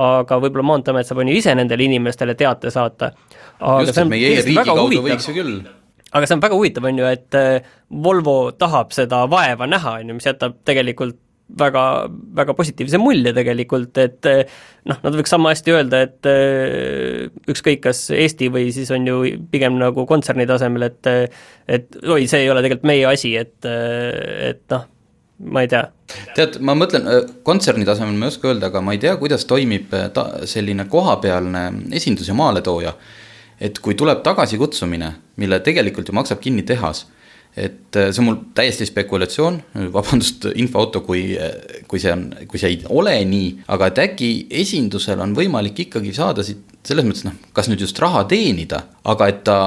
aga 0.00 0.38
võib-olla 0.42 0.66
Maanteeamet 0.74 1.08
saab 1.08 1.22
on 1.24 1.32
ju 1.32 1.40
ise 1.40 1.54
nendele 1.56 1.88
inimestele 1.88 2.36
teate 2.38 2.72
saata. 2.74 3.12
just, 3.86 3.96
et 3.96 4.10
meie 4.10 4.34
e-riigi 4.38 4.66
kaudu 4.68 5.04
võiks 5.06 5.30
ju 5.30 5.36
küll 5.40 5.60
aga 6.10 6.26
see 6.26 6.36
on 6.36 6.42
väga 6.42 6.58
huvitav, 6.58 6.86
on 6.90 7.00
ju, 7.00 7.08
et 7.08 7.38
äh, 7.38 7.72
Volvo 8.04 8.36
tahab 8.58 8.94
seda 8.94 9.24
vaeva 9.30 9.68
näha, 9.70 9.98
on 10.00 10.12
ju, 10.12 10.18
mis 10.18 10.26
jätab 10.26 10.60
tegelikult 10.66 11.18
väga, 11.58 11.84
väga 12.36 12.54
positiivse 12.58 13.00
mulje 13.00 13.32
tegelikult, 13.36 13.98
et 14.02 14.28
noh, 14.88 15.00
nad 15.02 15.16
võiks 15.16 15.32
sama 15.32 15.52
hästi 15.54 15.74
öelda, 15.74 16.02
et 16.06 16.30
ükskõik, 17.50 17.82
kas 17.88 18.06
Eesti 18.14 18.50
või 18.52 18.70
siis 18.74 18.90
on 18.94 19.06
ju 19.08 19.20
pigem 19.52 19.78
nagu 19.80 20.06
kontserni 20.08 20.46
tasemel, 20.50 20.88
et 20.90 21.10
et 21.70 22.00
oi, 22.02 22.24
see 22.30 22.44
ei 22.44 22.50
ole 22.52 22.64
tegelikult 22.64 22.88
meie 22.90 23.06
asi, 23.10 23.34
et, 23.40 23.56
et 23.66 24.64
noh, 24.72 24.86
ma 25.50 25.64
ei 25.64 25.70
tea. 25.70 25.84
tead, 26.36 26.58
ma 26.64 26.74
mõtlen, 26.78 27.06
kontserni 27.46 27.86
tasemel 27.88 28.16
ma 28.18 28.28
ei 28.28 28.34
oska 28.34 28.50
öelda, 28.50 28.70
aga 28.70 28.82
ma 28.84 28.94
ei 28.96 29.00
tea, 29.02 29.14
kuidas 29.20 29.46
toimib 29.48 29.94
ta 30.14 30.26
selline 30.48 30.86
kohapealne 30.90 31.64
esindus 31.96 32.28
ja 32.28 32.36
maaletooja. 32.36 32.94
et 33.60 33.78
kui 33.78 33.94
tuleb 33.94 34.22
tagasikutsumine, 34.24 35.12
mille 35.36 35.60
tegelikult 35.60 36.08
ju 36.08 36.14
maksab 36.16 36.40
kinni 36.40 36.62
tehas 36.62 37.06
et 37.56 37.96
äh, 37.98 38.10
see 38.12 38.22
on 38.22 38.28
mul 38.28 38.40
täiesti 38.54 38.86
spekulatsioon, 38.88 39.60
vabandust, 39.96 40.46
infoauto, 40.54 41.02
kui, 41.06 41.24
kui 41.90 42.02
see 42.02 42.12
on, 42.14 42.28
kui 42.50 42.62
see 42.62 42.74
ei 42.74 42.82
ole 42.88 43.16
nii, 43.28 43.52
aga 43.74 43.90
et 43.90 44.02
äkki 44.06 44.32
esindusel 44.62 45.22
on 45.24 45.34
võimalik 45.36 45.86
ikkagi 45.86 46.14
saada 46.16 46.46
siit 46.46 46.66
selles 46.86 47.06
mõttes 47.06 47.26
noh, 47.26 47.36
kas 47.56 47.68
nüüd 47.68 47.82
just 47.84 47.98
raha 48.00 48.24
teenida, 48.30 48.84
aga 49.08 49.28
et 49.30 49.42
ta 49.46 49.58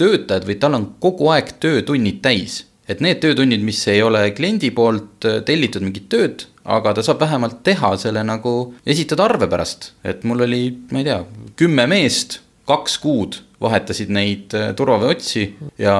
töötajad 0.00 0.46
või 0.48 0.58
tal 0.60 0.78
on 0.78 0.86
kogu 1.02 1.28
aeg 1.34 1.56
töötunnid 1.62 2.22
täis. 2.24 2.66
et 2.90 3.00
need 3.00 3.20
töötunnid, 3.22 3.62
mis 3.62 3.78
ei 3.88 4.02
ole 4.02 4.24
kliendi 4.36 4.72
poolt 4.74 5.24
äh, 5.24 5.38
tellitud 5.46 5.84
mingit 5.84 6.08
tööd, 6.12 6.46
aga 6.64 6.92
ta 6.94 7.04
saab 7.06 7.20
vähemalt 7.22 7.62
teha 7.64 7.94
selle 7.96 8.24
nagu, 8.26 8.74
esitada 8.84 9.24
arve 9.24 9.46
pärast, 9.48 9.92
et 10.04 10.24
mul 10.28 10.44
oli, 10.44 10.64
ma 10.90 11.00
ei 11.00 11.06
tea, 11.06 11.20
kümme 11.56 11.86
meest, 11.88 12.40
kaks 12.68 12.98
kuud 13.02 13.38
vahetasid 13.62 14.12
neid 14.12 14.54
äh, 14.58 14.70
turvaveotsi 14.76 15.46
ja 15.78 15.96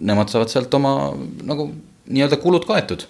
nemad 0.00 0.32
saavad 0.32 0.52
sealt 0.52 0.74
oma 0.74 1.12
nagu 1.46 1.70
nii-öelda 2.12 2.38
kulud 2.42 2.66
kaetud. 2.66 3.06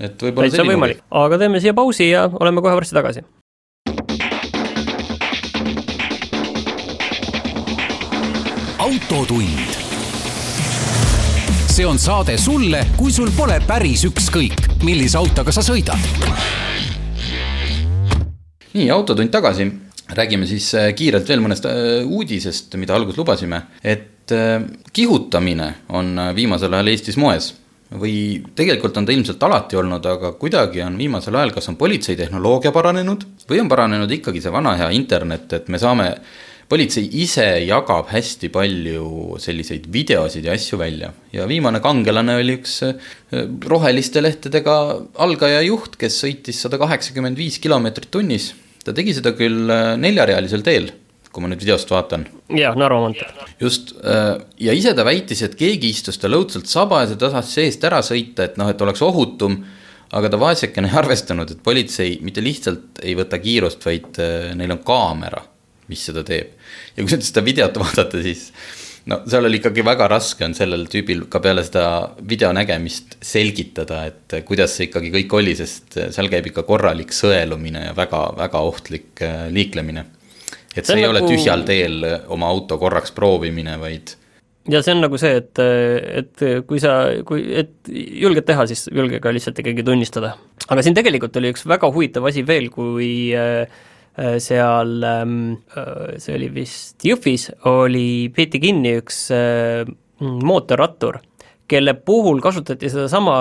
et 0.00 0.22
võib-olla 0.22 0.50
selline 0.52 0.74
võimalik, 0.74 1.02
aga 1.10 1.40
teeme 1.40 1.60
siia 1.62 1.74
pausi 1.74 2.10
ja 2.10 2.28
oleme 2.40 2.62
kohe 2.64 2.76
varsti 2.78 2.96
tagasi. 2.96 3.24
autotund. 8.88 9.74
see 11.68 11.86
on 11.86 11.98
saade 11.98 12.38
sulle, 12.38 12.86
kui 12.96 13.12
sul 13.12 13.28
pole 13.36 13.58
päris 13.66 14.04
ükskõik, 14.08 14.64
millise 14.84 15.18
autoga 15.18 15.52
sa 15.52 15.62
sõidad. 15.62 15.98
nii, 18.72 18.90
Autotund 18.90 19.30
tagasi 19.34 19.68
räägime 20.14 20.46
siis 20.46 20.72
äh, 20.74 20.90
kiirelt 20.96 21.28
veel 21.28 21.42
mõnest 21.44 21.68
äh, 21.68 22.02
uudisest, 22.06 22.74
mida 22.80 22.96
alguses 22.96 23.20
lubasime, 23.20 23.62
et 23.82 24.32
äh, 24.34 24.60
kihutamine 24.92 25.72
on 25.88 26.14
viimasel 26.36 26.74
ajal 26.74 26.94
Eestis 26.94 27.18
moes. 27.20 27.54
Või 27.88 28.42
tegelikult 28.52 28.98
on 29.00 29.06
ta 29.08 29.14
ilmselt 29.14 29.44
alati 29.46 29.78
olnud, 29.80 30.04
aga 30.04 30.34
kuidagi 30.36 30.82
on 30.84 30.98
viimasel 31.00 31.38
ajal, 31.38 31.54
kas 31.56 31.70
on 31.70 31.78
politsei 31.80 32.18
tehnoloogia 32.18 32.68
paranenud 32.68 33.24
või 33.48 33.62
on 33.62 33.70
paranenud 33.70 34.12
ikkagi 34.12 34.42
see 34.44 34.52
vana 34.52 34.74
hea 34.76 34.90
internet, 34.92 35.54
et 35.56 35.70
me 35.72 35.80
saame, 35.80 36.10
politsei 36.68 37.08
ise 37.22 37.46
jagab 37.64 38.12
hästi 38.12 38.50
palju 38.52 39.38
selliseid 39.40 39.88
videosid 39.88 40.44
ja 40.44 40.52
asju 40.52 40.76
välja. 40.82 41.14
Ja 41.32 41.48
viimane 41.48 41.80
kangelane 41.80 42.36
oli 42.36 42.58
üks 42.58 42.82
roheliste 43.72 44.20
lehtedega 44.20 44.76
algaja 45.24 45.64
juht, 45.64 45.96
kes 45.96 46.20
sõitis 46.26 46.60
sada 46.60 46.76
kaheksakümmend 46.84 47.40
viis 47.40 47.56
kilomeetrit 47.56 48.12
tunnis 48.12 48.52
ta 48.88 48.96
tegi 48.96 49.14
seda 49.16 49.34
küll 49.36 49.68
äh, 49.72 49.92
neljarealisel 50.00 50.64
teel, 50.64 50.88
kui 51.28 51.44
ma 51.44 51.50
nüüd 51.50 51.60
videost 51.60 51.90
vaatan. 51.92 52.24
jah, 52.56 52.76
Narva 52.78 53.02
maanteel. 53.04 53.34
just, 53.60 53.92
äh, 54.00 54.38
ja 54.64 54.76
ise 54.76 54.94
ta 54.96 55.04
väitis, 55.06 55.42
et 55.44 55.58
keegi 55.58 55.92
istus 55.92 56.20
tal 56.20 56.38
õudselt 56.38 56.70
sabas 56.70 57.12
ja 57.12 57.18
ta 57.20 57.30
tahtis 57.34 57.58
seest 57.58 57.84
ära 57.84 58.00
sõita, 58.04 58.48
et 58.48 58.56
noh, 58.60 58.70
et 58.72 58.86
oleks 58.86 59.04
ohutum. 59.04 59.60
aga 60.08 60.30
ta 60.32 60.38
vaesekene 60.40 60.88
ei 60.88 60.96
arvestanud, 60.96 61.50
et 61.52 61.58
politsei 61.60 62.14
mitte 62.24 62.40
lihtsalt 62.40 63.02
ei 63.04 63.12
võta 63.16 63.36
kiirust, 63.42 63.82
vaid 63.84 64.16
äh, 64.24 64.54
neil 64.56 64.72
on 64.72 64.80
kaamera, 64.80 65.42
mis 65.92 66.06
seda 66.08 66.24
teeb. 66.24 66.54
ja 66.96 67.02
kui 67.02 67.12
nüüd 67.12 67.26
seda 67.28 67.44
videot 67.44 67.76
vaadata, 67.76 68.22
siis 68.24 68.48
no 69.08 69.20
seal 69.28 69.48
oli 69.48 69.60
ikkagi 69.60 69.84
väga 69.86 70.08
raske 70.10 70.46
on 70.46 70.54
sellel 70.56 70.86
tüübil 70.90 71.24
ka 71.32 71.40
peale 71.44 71.64
seda 71.66 71.84
video 72.28 72.50
nägemist 72.56 73.18
selgitada, 73.24 74.04
et 74.10 74.38
kuidas 74.48 74.76
see 74.76 74.88
ikkagi 74.88 75.12
kõik 75.14 75.34
oli, 75.40 75.56
sest 75.58 75.98
seal 76.14 76.30
käib 76.32 76.50
ikka 76.50 76.64
korralik 76.68 77.14
sõelumine 77.16 77.88
ja 77.88 77.96
väga-väga 77.96 78.62
ohtlik 78.70 79.24
äh, 79.24 79.48
liiklemine. 79.54 80.06
et 80.74 80.84
see, 80.84 80.92
see 80.92 81.00
ei 81.00 81.06
nagu... 81.06 81.16
ole 81.16 81.26
tühjal 81.26 81.66
teel 81.68 82.00
oma 82.28 82.50
auto 82.52 82.78
korraks 82.80 83.14
proovimine, 83.16 83.78
vaid 83.80 84.14
ja 84.68 84.82
see 84.84 84.92
on 84.92 85.04
nagu 85.06 85.18
see, 85.20 85.40
et, 85.40 85.60
et 86.22 86.46
kui 86.68 86.80
sa, 86.82 86.98
kui, 87.26 87.46
et 87.56 87.88
julged 87.88 88.44
teha, 88.44 88.66
siis 88.68 88.90
julge 88.92 89.20
ka 89.24 89.32
lihtsalt 89.32 89.62
ikkagi 89.64 89.86
tunnistada. 89.86 90.34
aga 90.68 90.84
siin 90.84 90.96
tegelikult 90.96 91.36
oli 91.40 91.54
üks 91.54 91.64
väga 91.68 91.88
huvitav 91.94 92.28
asi 92.28 92.44
veel, 92.46 92.68
kui 92.74 93.30
äh, 93.32 93.64
Äh, 93.64 93.68
seal, 94.42 94.98
ähm, 95.04 95.58
äh, 95.76 96.16
see 96.18 96.34
oli 96.38 96.50
vist 96.54 97.04
Jõhvis, 97.06 97.48
oli, 97.70 98.30
peeti 98.34 98.60
kinni 98.62 98.96
üks 98.98 99.28
äh, 99.34 99.84
mootorrattur, 100.18 101.20
kelle 101.70 101.94
puhul 101.94 102.42
kasutati 102.42 102.90
sedasama 102.90 103.36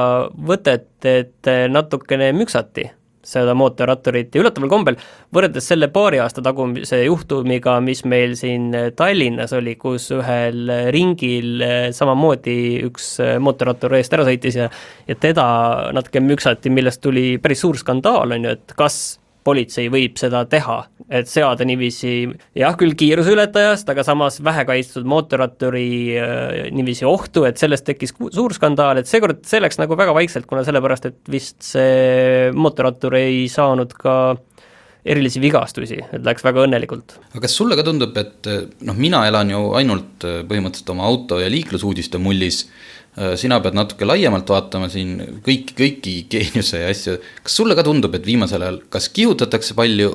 võtet, 0.49 0.91
et 1.07 1.49
natukene 1.71 2.29
müksati 2.35 2.85
seda 3.27 3.51
mootorratturit 3.57 4.35
ja 4.35 4.39
üllataval 4.39 4.69
kombel 4.71 4.97
võrreldes 5.35 5.65
selle 5.67 5.89
paari 5.91 6.21
aasta 6.23 6.43
tagumise 6.45 7.01
juhtumiga, 7.01 7.73
mis 7.83 8.05
meil 8.07 8.37
siin 8.39 8.69
Tallinnas 8.95 9.51
oli, 9.57 9.73
kus 9.79 10.05
ühel 10.15 10.71
ringil 10.95 11.65
samamoodi 11.95 12.57
üks 12.87 13.15
mootorrattur 13.43 13.97
eest 13.99 14.15
ära 14.15 14.27
sõitis 14.27 14.59
ja 14.61 14.69
ja 15.09 15.17
teda 15.19 15.47
natuke 15.97 16.23
müksati, 16.23 16.71
millest 16.71 17.01
tuli 17.03 17.33
päris 17.41 17.65
suur 17.65 17.79
skandaal, 17.79 18.37
on 18.37 18.47
ju, 18.47 18.55
et 18.55 18.77
kas 18.79 19.17
politsei 19.47 19.87
võib 19.91 20.17
seda 20.19 20.43
teha, 20.49 20.81
et 21.07 21.29
seada 21.31 21.65
niiviisi 21.67 22.13
jah, 22.57 22.75
küll 22.79 22.95
kiiruseületajast, 22.99 23.87
aga 23.93 24.03
samas 24.05 24.41
vähekaitstud 24.43 25.07
mootorratturi 25.07 25.87
äh, 26.19 26.67
niiviisi 26.75 27.07
ohtu, 27.07 27.45
et 27.47 27.61
sellest 27.61 27.87
tekkis 27.87 28.15
suur 28.35 28.55
skandaal, 28.55 28.99
et 29.01 29.09
seekord 29.09 29.45
see 29.47 29.63
läks 29.63 29.79
nagu 29.81 29.97
väga 29.99 30.15
vaikselt, 30.17 30.49
kuna 30.49 30.65
sellepärast, 30.67 31.09
et 31.11 31.31
vist 31.31 31.61
see 31.65 32.51
mootorrattur 32.55 33.15
ei 33.19 33.45
saanud 33.51 33.95
ka 33.97 34.17
erilisi 35.07 35.39
vigastusi, 35.39 36.01
et 36.03 36.25
läks 36.27 36.43
väga 36.43 36.65
õnnelikult. 36.65 37.15
aga 37.31 37.45
kas 37.45 37.55
sulle 37.55 37.77
ka 37.79 37.85
tundub, 37.87 38.17
et 38.19 38.51
noh, 38.83 38.97
mina 38.99 39.23
elan 39.29 39.53
ju 39.53 39.63
ainult 39.79 40.27
põhimõtteliselt 40.49 40.91
oma 40.91 41.07
auto 41.07 41.39
ja 41.39 41.47
liiklusuudiste 41.51 42.19
mullis 42.19 42.65
Äh, 43.06 43.06
sina 43.39 43.57
pead 43.63 43.77
natuke 43.77 44.05
laiemalt 44.05 44.49
vaatama 44.51 44.89
siin 44.93 45.17
kõiki, 45.45 45.73
kõiki 45.77 46.15
geeniuse 46.29 46.83
ja 46.83 46.91
asju. 46.93 47.17
kas 47.43 47.55
sulle 47.59 47.77
ka 47.77 47.85
tundub, 47.87 48.13
et 48.13 48.25
viimasel 48.27 48.61
ajal 48.61 48.81
kas 48.93 49.09
kihutatakse 49.13 49.77
palju 49.77 50.11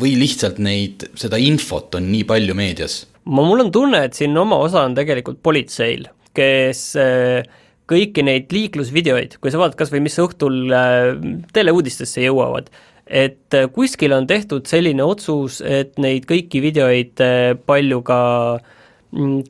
või 0.00 0.14
lihtsalt 0.20 0.60
neid, 0.62 1.06
seda 1.16 1.40
infot 1.40 1.98
on 1.98 2.08
nii 2.12 2.24
palju 2.28 2.56
meedias? 2.56 3.04
ma, 3.24 3.42
mul 3.42 3.66
on 3.66 3.72
tunne, 3.74 4.04
et 4.06 4.16
siin 4.16 4.36
oma 4.38 4.58
osa 4.64 4.84
on 4.86 4.96
tegelikult 4.96 5.42
politseil, 5.44 6.06
kes 6.36 6.82
äh, 7.00 7.46
kõiki 7.90 8.24
neid 8.26 8.52
liiklusvideoid, 8.54 9.38
kui 9.42 9.52
sa 9.52 9.60
vaatad 9.60 9.78
kas 9.80 9.92
või 9.92 10.04
mis 10.06 10.16
õhtul 10.22 10.62
äh, 10.72 11.10
teleuudistesse 11.56 12.24
jõuavad, 12.24 12.70
et 13.06 13.54
kuskil 13.74 14.16
on 14.16 14.24
tehtud 14.26 14.66
selline 14.66 15.04
otsus, 15.04 15.60
et 15.60 15.98
neid 16.02 16.24
kõiki 16.26 16.62
videoid 16.64 17.20
palju 17.68 18.00
ka 18.06 18.22
äh, 18.56 18.72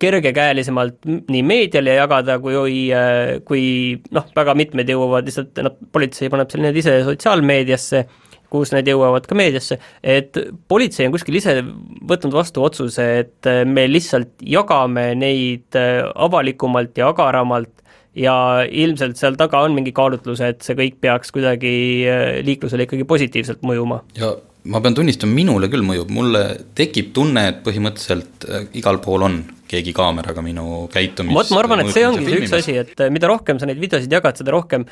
kergekäelisemalt 0.00 1.06
nii 1.06 1.42
meediale 1.46 1.96
jagada, 1.98 2.38
kui, 2.42 2.78
äh, 2.94 3.38
kui 3.46 3.64
noh, 4.14 4.28
väga 4.36 4.54
mitmed 4.58 4.90
jõuavad 4.90 5.26
lihtsalt, 5.26 5.58
noh, 5.64 5.74
politsei 5.92 6.30
paneb 6.32 6.52
seal 6.52 6.66
need 6.66 6.78
ise 6.82 7.00
sotsiaalmeediasse, 7.06 8.04
kus 8.52 8.70
need 8.74 8.86
jõuavad 8.92 9.26
ka 9.26 9.38
meediasse, 9.38 9.78
et 10.06 10.38
politsei 10.70 11.08
on 11.08 11.16
kuskil 11.16 11.40
ise 11.40 11.58
võtnud 12.06 12.36
vastu 12.36 12.62
otsuse, 12.66 13.06
et 13.24 13.50
äh, 13.50 13.64
me 13.66 13.88
lihtsalt 13.90 14.36
jagame 14.46 15.10
neid 15.18 15.78
äh, 15.78 16.04
avalikumalt 16.14 16.94
ja 17.00 17.10
agaramalt 17.10 17.72
ja 18.16 18.36
ilmselt 18.64 19.18
seal 19.20 19.34
taga 19.36 19.60
on 19.66 19.74
mingi 19.76 19.92
kaalutlus, 19.96 20.40
et 20.40 20.62
see 20.64 20.78
kõik 20.78 21.00
peaks 21.04 21.34
kuidagi 21.34 21.72
liiklusele 22.46 22.86
ikkagi 22.86 23.04
positiivselt 23.04 23.66
mõjuma. 23.66 24.00
ja 24.16 24.30
ma 24.72 24.80
pean 24.80 24.96
tunnistama, 24.96 25.36
minule 25.36 25.68
küll 25.68 25.84
mõjub, 25.84 26.08
mulle 26.14 26.46
tekib 26.78 27.12
tunne, 27.14 27.44
et 27.50 27.60
põhimõtteliselt 27.66 28.48
igal 28.78 29.02
pool 29.04 29.26
on 29.26 29.36
keegi 29.70 29.94
kaameraga 29.96 30.42
minu 30.44 30.86
käitumist. 30.92 31.36
vot 31.36 31.52
ma 31.54 31.60
arvan, 31.62 31.82
et 31.84 31.92
see 31.94 32.06
ongi 32.08 32.26
see 32.26 32.40
üks 32.42 32.56
asi, 32.58 32.76
et 32.82 33.02
äh, 33.02 33.12
mida 33.12 33.30
rohkem 33.30 33.60
sa 33.60 33.68
neid 33.68 33.80
videosid 33.82 34.12
jagad, 34.12 34.38
seda 34.38 34.54
rohkem 34.54 34.86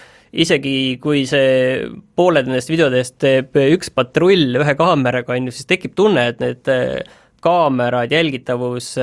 isegi 0.45 0.77
kui 1.03 1.25
see 1.31 1.83
pooled 2.19 2.51
nendest 2.51 2.73
videodest 2.73 3.19
teeb 3.23 3.57
üks 3.65 3.93
patrull 3.95 4.61
ühe 4.61 4.77
kaameraga, 4.79 5.37
on 5.37 5.51
ju, 5.51 5.57
siis 5.57 5.71
tekib 5.71 5.97
tunne, 5.99 6.29
et 6.33 6.43
need 6.43 6.73
äh, 6.73 7.03
kaamerad, 7.45 8.09
jälgitavus, 8.09 8.95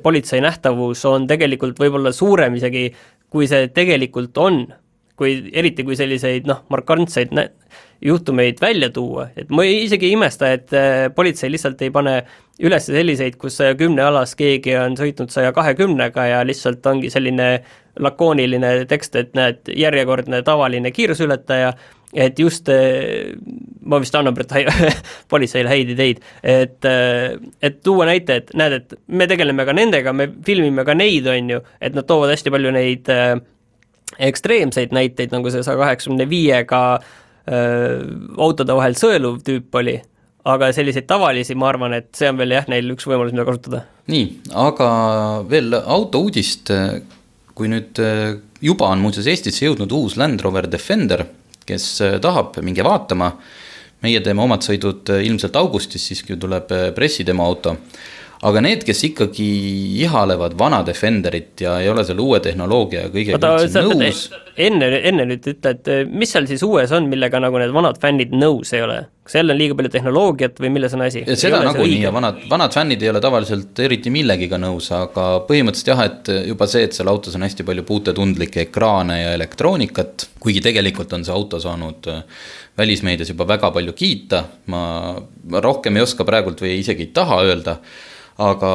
politsei 0.00 0.40
nähtavus 0.40 1.02
on 1.04 1.26
tegelikult 1.28 1.76
võib-olla 1.76 2.14
suurem 2.16 2.56
isegi, 2.56 2.86
kui 3.28 3.44
see 3.50 3.68
tegelikult 3.76 4.40
on 4.40 4.62
kui, 5.18 5.34
eriti 5.52 5.84
kui 5.86 5.96
selliseid 5.98 6.48
noh, 6.48 6.64
markantseid 6.72 7.34
nä-, 7.36 7.50
juhtumeid 8.02 8.60
välja 8.60 8.90
tuua, 8.90 9.28
et 9.36 9.50
ma 9.50 9.64
isegi 9.68 10.10
ei 10.10 10.16
imesta, 10.16 10.50
et 10.52 10.72
äh, 10.76 11.08
politsei 11.14 11.50
lihtsalt 11.52 11.82
ei 11.82 11.92
pane 11.94 12.18
üles 12.62 12.86
selliseid, 12.86 13.36
kus 13.40 13.58
saja 13.58 13.74
kümne 13.78 14.04
alas 14.04 14.36
keegi 14.38 14.76
on 14.78 14.94
sõitnud 14.98 15.32
saja 15.34 15.52
kahekümnega 15.54 16.26
ja 16.30 16.44
lihtsalt 16.46 16.86
ongi 16.86 17.10
selline 17.10 17.48
lakooniline 18.00 18.84
tekst, 18.90 19.16
et 19.18 19.34
näed, 19.38 19.62
järjekordne 19.70 20.42
tavaline 20.46 20.90
kiiruseületaja, 20.94 21.72
et 22.14 22.38
just, 22.38 22.68
äh, 22.70 23.32
ma 23.82 23.98
vist 24.02 24.14
annan 24.14 24.36
politseile 25.32 25.70
häid 25.70 25.94
ideid, 25.96 26.22
et, 26.42 26.78
äh, 26.84 27.34
et 27.62 27.82
tuua 27.82 28.06
näite, 28.10 28.42
et 28.42 28.54
näed, 28.54 28.78
et 28.78 28.94
me 29.06 29.26
tegeleme 29.30 29.66
ka 29.66 29.74
nendega, 29.74 30.12
me 30.12 30.28
filmime 30.46 30.86
ka 30.86 30.94
neid, 30.94 31.26
on 31.30 31.50
ju, 31.56 31.64
et 31.80 31.96
nad 31.96 32.06
toovad 32.06 32.34
hästi 32.34 32.54
palju 32.54 32.74
neid 32.74 33.10
äh, 33.12 33.34
ekstreemseid 34.18 34.94
näiteid, 34.94 35.34
nagu 35.34 35.50
see 35.50 35.64
saja 35.66 35.80
kaheksakümne 35.80 36.28
viiega 36.30 36.84
autode 37.44 38.76
vahel 38.76 38.96
sõeluv 38.96 39.42
tüüp 39.44 39.76
oli, 39.80 39.98
aga 40.48 40.70
selliseid 40.76 41.08
tavalisi, 41.08 41.56
ma 41.58 41.68
arvan, 41.72 41.96
et 41.98 42.08
see 42.16 42.30
on 42.32 42.40
veel 42.40 42.56
jah, 42.56 42.68
neil 42.72 42.94
üks 42.94 43.06
võimalus, 43.08 43.34
mida 43.36 43.44
kasutada. 43.48 43.84
nii, 44.12 44.24
aga 44.64 44.88
veel 45.50 45.76
autouudist, 45.76 46.72
kui 47.54 47.70
nüüd 47.72 48.00
juba 48.64 48.88
on 48.90 49.04
muuseas 49.04 49.28
Eestisse 49.30 49.66
jõudnud 49.66 49.92
uus 49.92 50.16
Land 50.20 50.40
Rover 50.44 50.68
Defender, 50.70 51.26
kes 51.68 51.86
tahab, 52.24 52.58
minge 52.64 52.84
vaatama, 52.84 53.30
meie 54.04 54.20
teeme 54.24 54.44
omad 54.44 54.64
sõidud 54.64 55.08
ilmselt 55.16 55.56
augustis, 55.56 56.04
siis 56.10 56.24
kui 56.24 56.36
tuleb 56.40 56.72
pressidemo 56.96 57.44
auto 57.44 57.76
aga 58.44 58.60
need, 58.64 58.84
kes 58.84 59.00
ikkagi 59.08 59.48
ihalevad 60.04 60.56
vana 60.58 60.82
Defenderit 60.86 61.62
ja 61.64 61.78
ei 61.80 61.88
ole 61.88 62.04
selle 62.04 62.24
uue 62.24 62.40
tehnoloogia 62.44 63.06
kõigega 63.12 63.52
üldse 63.64 63.84
nõus. 63.86 64.24
enne, 64.60 64.90
enne 65.10 65.26
nüüd 65.30 65.48
ütle, 65.54 65.72
et 65.72 65.90
eh, 65.90 66.02
mis 66.04 66.34
seal 66.34 66.48
siis 66.50 66.62
uues 66.66 66.92
on, 66.94 67.08
millega 67.10 67.40
nagu 67.42 67.60
need 67.60 67.72
vanad 67.74 68.00
fännid 68.02 68.34
nõus 68.36 68.74
ei 68.76 68.84
ole? 68.84 69.04
kas 69.24 69.38
jälle 69.38 69.54
on 69.54 69.58
liiga 69.58 69.76
palju 69.78 69.88
tehnoloogiat 69.94 70.58
või 70.60 70.70
milles 70.74 70.92
on 70.96 71.06
asi? 71.06 71.22
seda 71.40 71.62
nagunii 71.64 72.02
ja 72.02 72.12
vanad, 72.12 72.42
vanad 72.50 72.76
fännid 72.76 73.02
ei 73.02 73.08
ole 73.14 73.22
tavaliselt 73.24 73.80
eriti 73.80 74.12
millegiga 74.12 74.60
nõus, 74.60 74.90
aga 74.92 75.28
põhimõtteliselt 75.48 75.92
jah, 75.94 76.04
et 76.10 76.32
juba 76.50 76.68
see, 76.68 76.84
et 76.84 76.96
seal 76.96 77.08
autos 77.12 77.38
on 77.38 77.46
hästi 77.46 77.64
palju 77.64 77.86
puutetundlikke 77.88 78.66
ekraane 78.66 79.22
ja 79.22 79.32
elektroonikat, 79.38 80.28
kuigi 80.44 80.60
tegelikult 80.64 81.16
on 81.16 81.24
see 81.24 81.32
auto 81.32 81.62
saanud 81.64 82.12
äh, 82.12 82.20
välismeedias 82.76 83.32
juba 83.32 83.48
väga 83.48 83.72
palju 83.72 83.96
kiita, 83.96 84.44
ma, 84.68 84.82
ma 85.48 85.64
rohkem 85.64 85.96
ei 85.96 86.04
oska 86.04 86.26
praegult 86.28 86.60
või 86.60 86.76
isegi 86.82 87.08
ei 87.08 87.14
taha 87.16 87.40
öelda 87.48 87.78
aga 88.42 88.72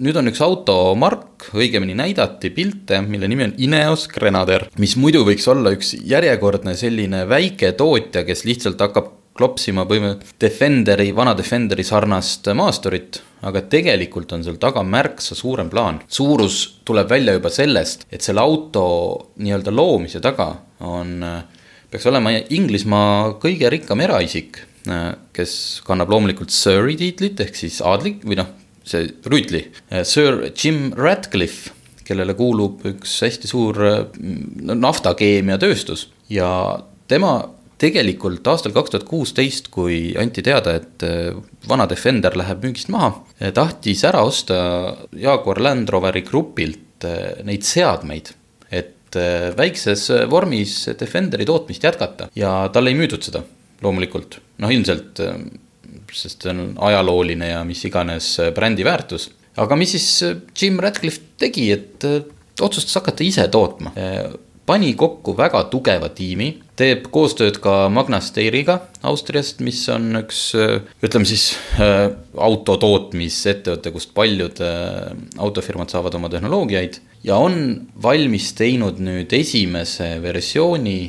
nüüd 0.00 0.18
on 0.20 0.30
üks 0.30 0.40
automark, 0.44 1.48
õigemini 1.56 1.96
näidati 1.98 2.52
pilte, 2.54 3.00
mille 3.02 3.28
nimi 3.30 3.48
on 3.48 3.54
Ineos 3.62 4.06
Grenadier, 4.10 4.68
mis 4.78 4.96
muidu 5.00 5.24
võiks 5.26 5.48
olla 5.50 5.72
üks 5.74 5.94
järjekordne 5.98 6.76
selline 6.78 7.24
väike 7.30 7.72
tootja, 7.78 8.24
kes 8.28 8.44
lihtsalt 8.46 8.80
hakkab 8.80 9.16
klopsima 9.40 9.86
põhimõtteliselt 9.88 10.36
Defenderi, 10.42 11.10
vana 11.16 11.34
Defenderi 11.38 11.84
sarnast 11.86 12.50
maasturit, 12.56 13.20
aga 13.46 13.62
tegelikult 13.72 14.34
on 14.36 14.44
seal 14.44 14.58
taga 14.60 14.82
märksa 14.84 15.36
suurem 15.38 15.70
plaan. 15.72 16.02
suurus 16.08 16.80
tuleb 16.84 17.08
välja 17.08 17.36
juba 17.38 17.52
sellest, 17.52 18.04
et 18.12 18.22
selle 18.22 18.42
auto 18.44 18.84
nii-öelda 19.40 19.72
loomise 19.72 20.20
taga 20.20 20.50
on, 20.84 21.24
peaks 21.90 22.06
olema 22.10 22.34
Inglismaa 22.36 23.38
kõige 23.42 23.70
rikkam 23.72 24.02
eraisik, 24.04 24.60
kes 25.32 25.54
kannab 25.86 26.12
loomulikult 26.12 26.52
Surrey 26.52 26.96
tiitlit 26.96 27.40
ehk 27.40 27.56
siis 27.56 27.80
aadlik 27.84 28.24
või 28.24 28.38
noh, 28.40 28.48
see 28.90 29.12
rüütli, 29.30 29.66
äh, 29.90 30.04
Sir 30.04 30.50
Jim 30.54 30.90
Ratcliffe, 30.96 31.74
kellele 32.06 32.34
kuulub 32.38 32.82
üks 32.90 33.20
hästi 33.24 33.50
suur 33.50 33.78
äh, 33.86 34.02
naftakeemiatööstus 34.18 36.08
ja 36.32 36.50
tema 37.10 37.34
tegelikult 37.80 38.44
aastal 38.50 38.74
kaks 38.76 38.92
tuhat 38.92 39.06
kuusteist, 39.08 39.70
kui 39.72 40.10
anti 40.20 40.44
teada, 40.44 40.76
et 40.80 41.06
äh, 41.06 41.30
vana 41.70 41.86
Defender 41.90 42.36
läheb 42.36 42.66
müügist 42.66 42.90
maha, 42.92 43.14
tahtis 43.56 44.04
ära 44.08 44.24
osta 44.26 44.58
Jaguar 45.16 45.62
Land 45.62 45.92
Roveri 45.92 46.24
grupilt 46.26 47.06
neid 47.46 47.64
seadmeid, 47.64 48.34
et 48.68 49.16
väikses 49.56 50.02
vormis 50.28 50.74
Defenderi 51.00 51.46
tootmist 51.48 51.86
jätkata. 51.86 52.28
Ja 52.36 52.68
talle 52.74 52.92
ei 52.92 52.98
müüdud 52.98 53.24
seda 53.24 53.40
loomulikult, 53.80 54.36
noh 54.60 54.74
ilmselt 54.74 55.22
sest 56.16 56.44
see 56.44 56.52
on 56.52 56.74
ajalooline 56.90 57.52
ja 57.52 57.62
mis 57.66 57.82
iganes 57.88 58.32
äh, 58.42 58.52
brändi 58.54 58.86
väärtus. 58.86 59.30
aga 59.60 59.76
mis 59.76 59.96
siis 59.96 60.10
äh, 60.26 60.36
Jim 60.56 60.78
Ratcliffe 60.80 61.20
tegi, 61.40 61.70
et 61.72 62.06
äh, 62.08 62.22
otsustas 62.60 63.00
hakata 63.00 63.24
ise 63.24 63.48
tootma. 63.48 63.92
pani 64.66 64.92
kokku 64.94 65.32
väga 65.34 65.64
tugeva 65.72 66.08
tiimi, 66.14 66.52
teeb 66.78 67.08
koostööd 67.10 67.56
ka 67.58 67.88
Magna 67.90 68.20
Steyriga 68.22 68.76
Austriast, 69.02 69.58
mis 69.66 69.80
on 69.90 70.20
üks, 70.20 70.52
ütleme 71.02 71.26
siis 71.26 71.56
autotootmisettevõte, 72.38 73.90
kust 73.90 74.12
paljud 74.14 74.60
autofirmad 75.42 75.90
saavad 75.90 76.14
oma 76.20 76.30
tehnoloogiaid. 76.30 77.00
ja 77.24 77.40
on 77.40 77.88
valmis 78.02 78.52
teinud 78.60 79.00
nüüd 79.02 79.32
esimese 79.40 80.12
versiooni 80.22 81.00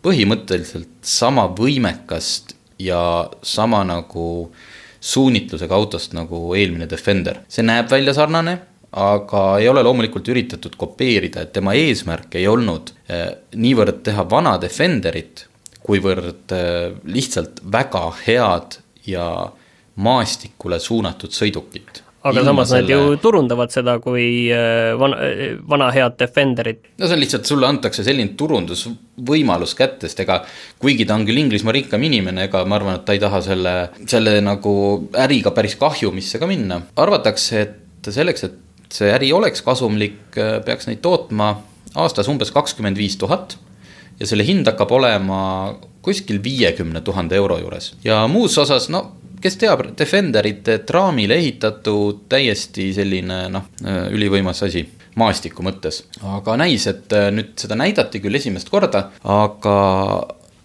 põhimõtteliselt 0.00 1.04
sama 1.04 1.44
võimekast 1.52 2.54
ja 2.80 3.30
sama 3.42 3.82
nagu 3.84 4.50
suunitlusega 5.00 5.74
autost 5.74 6.12
nagu 6.16 6.50
eelmine 6.56 6.88
Defender. 6.90 7.40
see 7.48 7.64
näeb 7.64 7.90
välja 7.90 8.14
sarnane, 8.14 8.58
aga 8.92 9.44
ei 9.58 9.68
ole 9.68 9.82
loomulikult 9.86 10.28
üritatud 10.28 10.76
kopeerida, 10.76 11.44
et 11.44 11.52
tema 11.52 11.74
eesmärk 11.78 12.34
ei 12.40 12.48
olnud 12.50 12.92
eh, 13.08 13.30
niivõrd 13.54 14.02
teha 14.06 14.26
vana 14.30 14.56
Defenderit, 14.60 15.46
kuivõrd 15.86 16.54
eh, 16.56 16.92
lihtsalt 17.04 17.62
väga 17.72 18.04
head 18.26 18.80
ja 19.06 19.26
maastikule 20.00 20.78
suunatud 20.80 21.32
sõidukit 21.34 22.02
aga 22.20 22.40
Ilma 22.40 22.50
samas 22.50 22.68
selle... 22.68 22.82
nad 22.82 22.90
ju 22.90 23.16
turundavad 23.22 23.72
seda 23.72 23.96
kui 24.02 24.26
äh, 24.52 24.92
vana, 25.00 25.16
vana 25.68 25.90
head 25.94 26.18
Defenderit. 26.20 26.90
no 26.98 27.08
see 27.08 27.16
on 27.16 27.22
lihtsalt, 27.22 27.48
sulle 27.48 27.68
antakse 27.68 28.04
selline 28.06 28.34
turundusvõimalus 28.40 29.74
kätte, 29.78 30.08
sest 30.08 30.20
ega 30.26 30.40
kuigi 30.82 31.06
ta 31.08 31.16
on 31.16 31.24
küll 31.28 31.40
Inglismaa 31.40 31.76
rikkam 31.76 32.04
inimene, 32.08 32.48
ega 32.50 32.64
ma 32.68 32.76
arvan, 32.80 33.00
et 33.00 33.06
ta 33.08 33.16
ei 33.16 33.22
taha 33.22 33.40
selle, 33.44 33.74
selle 34.10 34.36
nagu 34.44 34.74
äriga 35.24 35.54
päris 35.56 35.78
kahjumisse 35.80 36.42
ka 36.42 36.48
minna. 36.50 36.82
arvatakse, 37.00 37.64
et 37.64 38.12
selleks, 38.12 38.44
et 38.48 38.92
see 38.92 39.10
äri 39.14 39.32
oleks 39.32 39.64
kasumlik, 39.64 40.20
äh, 40.36 40.58
peaks 40.66 40.90
neid 40.90 41.00
tootma 41.04 41.54
aastas 41.98 42.28
umbes 42.30 42.52
kakskümmend 42.54 42.98
viis 43.00 43.16
tuhat 43.18 43.56
ja 44.20 44.28
selle 44.28 44.44
hind 44.46 44.68
hakkab 44.68 44.92
olema 44.92 45.40
kuskil 46.04 46.40
viiekümne 46.44 47.00
tuhande 47.04 47.36
euro 47.36 47.58
juures 47.60 47.94
ja 48.04 48.22
muus 48.28 48.58
osas, 48.60 48.88
no 48.92 49.19
kes 49.40 49.56
teab, 49.60 49.84
Defenderite 49.98 50.78
traamile 50.86 51.36
ehitatud 51.40 52.26
täiesti 52.28 52.90
selline 52.96 53.46
noh, 53.52 53.68
ülivõimas 54.12 54.62
asi 54.66 54.84
maastiku 55.18 55.64
mõttes. 55.66 56.04
aga 56.22 56.56
näis, 56.60 56.86
et 56.90 57.12
äh, 57.16 57.30
nüüd 57.34 57.54
seda 57.60 57.78
näidati 57.78 58.20
küll 58.22 58.38
esimest 58.38 58.70
korda, 58.72 59.08
aga 59.24 59.76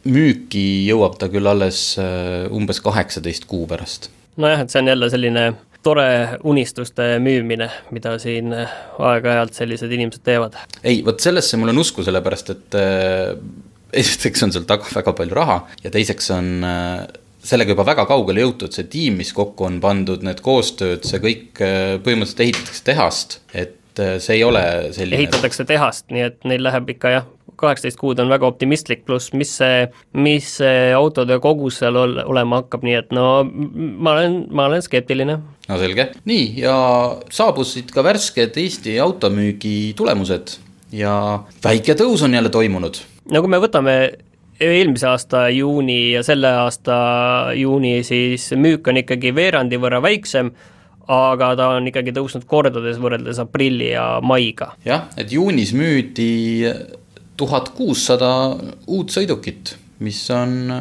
müüki 0.05 0.85
jõuab 0.89 1.17
ta 1.21 1.29
küll 1.33 1.49
alles 1.49 1.95
äh, 2.01 2.45
umbes 2.53 2.81
kaheksateist 2.85 3.47
kuu 3.49 3.65
pärast. 3.69 4.09
nojah, 4.37 4.65
et 4.65 4.73
see 4.73 4.83
on 4.83 4.93
jälle 4.93 5.09
selline 5.09 5.45
tore 5.85 6.07
unistuste 6.43 7.15
müümine, 7.21 7.69
mida 7.93 8.15
siin 8.21 8.53
äh, 8.53 8.79
aeg-ajalt 8.99 9.57
sellised 9.57 9.91
inimesed 9.91 10.25
teevad. 10.25 10.57
ei, 10.83 11.01
vot 11.05 11.19
sellesse 11.19 11.57
mul 11.61 11.73
on 11.73 11.83
usku, 11.85 12.05
sellepärast 12.05 12.55
et 12.55 12.79
esiteks 13.95 14.43
on 14.43 14.51
seal 14.53 14.65
taga 14.69 14.89
väga 14.91 15.13
palju 15.15 15.37
raha 15.37 15.61
ja 15.83 15.93
teiseks 15.93 16.33
on 16.35 16.65
sellega 17.45 17.75
juba 17.75 17.85
väga 17.87 18.05
kaugele 18.09 18.43
jõutud, 18.45 18.73
see 18.75 18.87
tiim, 18.91 19.19
mis 19.21 19.31
kokku 19.35 19.67
on 19.67 19.79
pandud, 19.83 20.25
need 20.25 20.41
koostööd, 20.45 21.05
see 21.07 21.21
kõik 21.23 21.63
äh, 21.63 21.95
põhimõtteliselt 22.03 22.45
ehitatakse 22.47 22.85
tehast, 22.87 23.39
et 23.53 24.01
äh, 24.01 24.17
see 24.23 24.39
ei 24.39 24.43
ole 24.47 24.65
selline. 24.95 25.21
ehitatakse 25.21 25.67
tehast, 25.69 26.07
nii 26.13 26.27
et 26.31 26.39
neil 26.49 26.65
läheb 26.65 26.89
ikka 26.95 27.13
jah, 27.13 27.29
kaheksateist 27.55 27.99
kuud 27.99 28.19
on 28.19 28.31
väga 28.31 28.47
optimistlik, 28.49 29.05
pluss 29.07 29.31
mis 29.37 29.53
see, 29.61 29.85
mis 30.17 30.49
see 30.59 30.91
autode 30.95 31.37
kogus 31.43 31.79
seal 31.81 31.95
ol, 32.01 32.17
olema 32.25 32.61
hakkab, 32.63 32.83
nii 32.87 32.97
et 32.99 33.15
no 33.15 33.27
ma 33.45 34.15
olen, 34.17 34.41
ma 34.51 34.67
olen 34.69 34.83
skeptiline. 34.83 35.39
no 35.69 35.79
selge, 35.81 36.09
nii 36.27 36.45
ja 36.65 36.75
saabusid 37.31 37.93
ka 37.95 38.03
värsked 38.05 38.59
Eesti 38.65 38.99
automüügi 39.03 39.93
tulemused 39.97 40.57
ja 40.95 41.15
väike 41.63 41.95
tõus 41.97 42.25
on 42.25 42.35
jälle 42.35 42.51
toimunud. 42.53 42.99
no 43.31 43.43
kui 43.45 43.51
me 43.51 43.61
võtame 43.63 43.95
eelmise 44.59 45.07
aasta 45.09 45.47
juuni 45.49 46.13
ja 46.13 46.23
selle 46.23 46.51
aasta 46.63 46.95
juuni, 47.57 47.99
siis 48.07 48.51
müük 48.55 48.87
on 48.87 49.01
ikkagi 49.01 49.33
veerandi 49.35 49.79
võrra 49.81 50.01
väiksem, 50.03 50.51
aga 51.11 51.51
ta 51.59 51.69
on 51.77 51.89
ikkagi 51.91 52.13
tõusnud 52.15 52.47
kordades 52.49 52.99
võrreldes 53.01 53.39
aprilli 53.43 53.91
ja 53.91 54.05
maiga. 54.23 54.73
jah, 54.85 55.09
et 55.17 55.31
juunis 55.31 55.73
müüdi 55.77 56.71
tuhat 57.37 57.73
kuussada 57.75 58.31
uut 58.87 59.11
sõidukit, 59.13 59.75
mis 59.99 60.21
on 60.33 60.71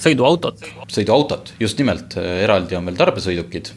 sõiduautot. 0.00 0.64
sõiduautot, 0.88 1.54
just 1.60 1.78
nimelt, 1.78 2.16
eraldi 2.18 2.76
on 2.76 2.88
veel 2.88 2.98
tarbesõidukid 2.98 3.72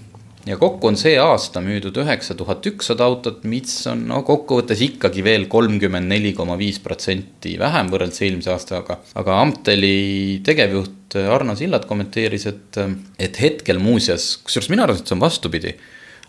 ja 0.48 0.58
kokku 0.60 0.90
on 0.90 0.98
see 1.00 1.16
aasta 1.20 1.62
müüdud 1.64 1.98
üheksa 2.02 2.36
tuhat 2.38 2.66
ükssada 2.70 3.08
autot, 3.08 3.44
mis 3.50 3.74
on 3.90 4.06
no 4.12 4.22
kokkuvõttes 4.28 4.82
ikkagi 4.86 5.24
veel 5.26 5.48
kolmkümmend 5.52 6.10
neli 6.12 6.34
koma 6.38 6.58
viis 6.60 6.80
protsenti 6.84 7.58
vähem 7.60 7.92
võrreldes 7.92 8.24
eelmise 8.24 8.54
aastaga. 8.54 9.00
aga 9.16 9.42
Amteli 9.42 10.40
tegevjuht 10.48 11.18
Arno 11.18 11.56
Sillat 11.56 11.88
kommenteeris, 11.90 12.48
et, 12.52 12.80
et 13.20 13.42
hetkel 13.42 13.80
muuseas, 13.80 14.36
kusjuures 14.44 14.72
mina 14.72 14.88
arvan, 14.88 15.00
et 15.00 15.08
see 15.08 15.16
on 15.16 15.24
vastupidi, 15.24 15.76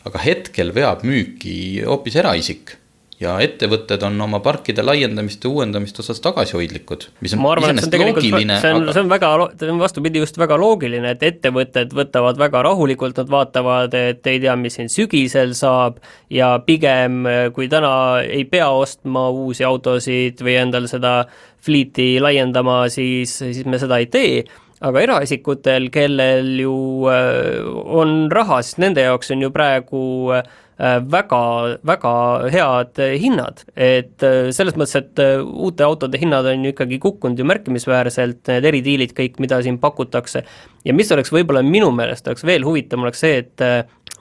aga 0.09 0.23
hetkel 0.23 0.75
veab 0.75 1.03
müüki 1.07 1.57
hoopis 1.87 2.19
eraisik 2.23 2.78
ja 3.19 3.35
ettevõtted 3.43 4.03
on 4.07 4.21
oma 4.23 4.39
parkide 4.43 4.83
laiendamist 4.85 5.43
ja 5.43 5.51
uuendamist 5.51 5.99
osas 6.03 6.21
tagasihoidlikud, 6.23 7.09
mis 7.25 7.35
on 7.35 7.47
iseenesest 7.63 7.97
loogiline. 7.99 8.59
see 8.63 8.75
on 8.75 8.85
aga..., 8.85 8.95
see 8.95 9.03
on 9.03 9.11
väga, 9.11 9.31
see 9.59 9.73
on 9.73 9.83
vastupidi 9.83 10.23
just 10.23 10.39
väga 10.39 10.59
loogiline, 10.61 11.15
et 11.17 11.25
ettevõtted 11.27 11.95
võtavad 11.99 12.39
väga 12.39 12.63
rahulikult, 12.69 13.19
nad 13.19 13.33
vaatavad, 13.33 13.97
et 13.99 14.31
ei 14.31 14.39
tea, 14.45 14.55
mis 14.61 14.79
siin 14.79 14.93
sügisel 14.93 15.57
saab 15.59 15.99
ja 16.31 16.55
pigem 16.67 17.27
kui 17.57 17.67
täna 17.73 18.23
ei 18.23 18.47
pea 18.47 18.71
ostma 18.71 19.29
uusi 19.35 19.67
autosid 19.67 20.39
või 20.45 20.57
endal 20.63 20.87
seda 20.91 21.19
fliiti 21.65 22.17
laiendama, 22.23 22.85
siis, 22.93 23.35
siis 23.43 23.67
me 23.67 23.83
seda 23.83 23.99
ei 23.99 24.07
tee 24.07 24.47
aga 24.79 25.01
eraisikutel, 25.03 25.89
kellel 25.91 26.53
ju 26.63 26.79
äh, 27.11 27.67
on 27.99 28.29
raha, 28.31 28.61
siis 28.63 28.79
nende 28.79 29.03
jaoks 29.03 29.35
on 29.35 29.43
ju 29.43 29.51
praegu 29.51 30.03
Äh, 30.39 30.45
väga, 30.79 31.79
väga 31.83 32.13
head 32.53 33.01
hinnad, 33.19 33.65
et 33.75 34.23
äh, 34.23 34.51
selles 34.55 34.77
mõttes, 34.79 34.95
et 35.01 35.23
äh, 35.23 35.41
uute 35.43 35.83
autode 35.83 36.21
hinnad 36.21 36.47
on 36.47 36.65
ju 36.65 36.71
ikkagi 36.71 37.01
kukkunud 37.03 37.39
ju 37.39 37.47
märkimisväärselt, 37.51 38.45
need 38.47 38.69
eridiilid 38.71 39.15
kõik, 39.17 39.41
mida 39.43 39.59
siin 39.65 39.81
pakutakse, 39.83 40.45
ja 40.87 40.95
mis 40.95 41.11
oleks 41.15 41.35
võib-olla 41.35 41.65
minu 41.67 41.91
meelest 41.95 42.31
oleks 42.31 42.47
veel 42.47 42.67
huvitavam, 42.67 43.09
oleks 43.09 43.25
see, 43.27 43.43
et 43.43 43.67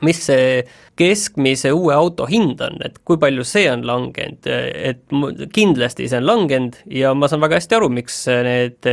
mis 0.05 0.17
see 0.17 0.63
keskmise 0.97 1.71
uue 1.73 1.93
auto 1.93 2.25
hind 2.29 2.61
on, 2.65 2.81
et 2.85 2.97
kui 3.05 3.21
palju 3.21 3.45
see 3.45 3.69
on 3.69 3.85
langenud, 3.85 4.49
et 4.49 5.05
kindlasti 5.53 6.09
see 6.09 6.21
on 6.21 6.25
langenud 6.25 6.81
ja 6.89 7.13
ma 7.17 7.29
saan 7.29 7.45
väga 7.45 7.61
hästi 7.61 7.77
aru, 7.77 7.93
miks 7.93 8.23
need 8.49 8.89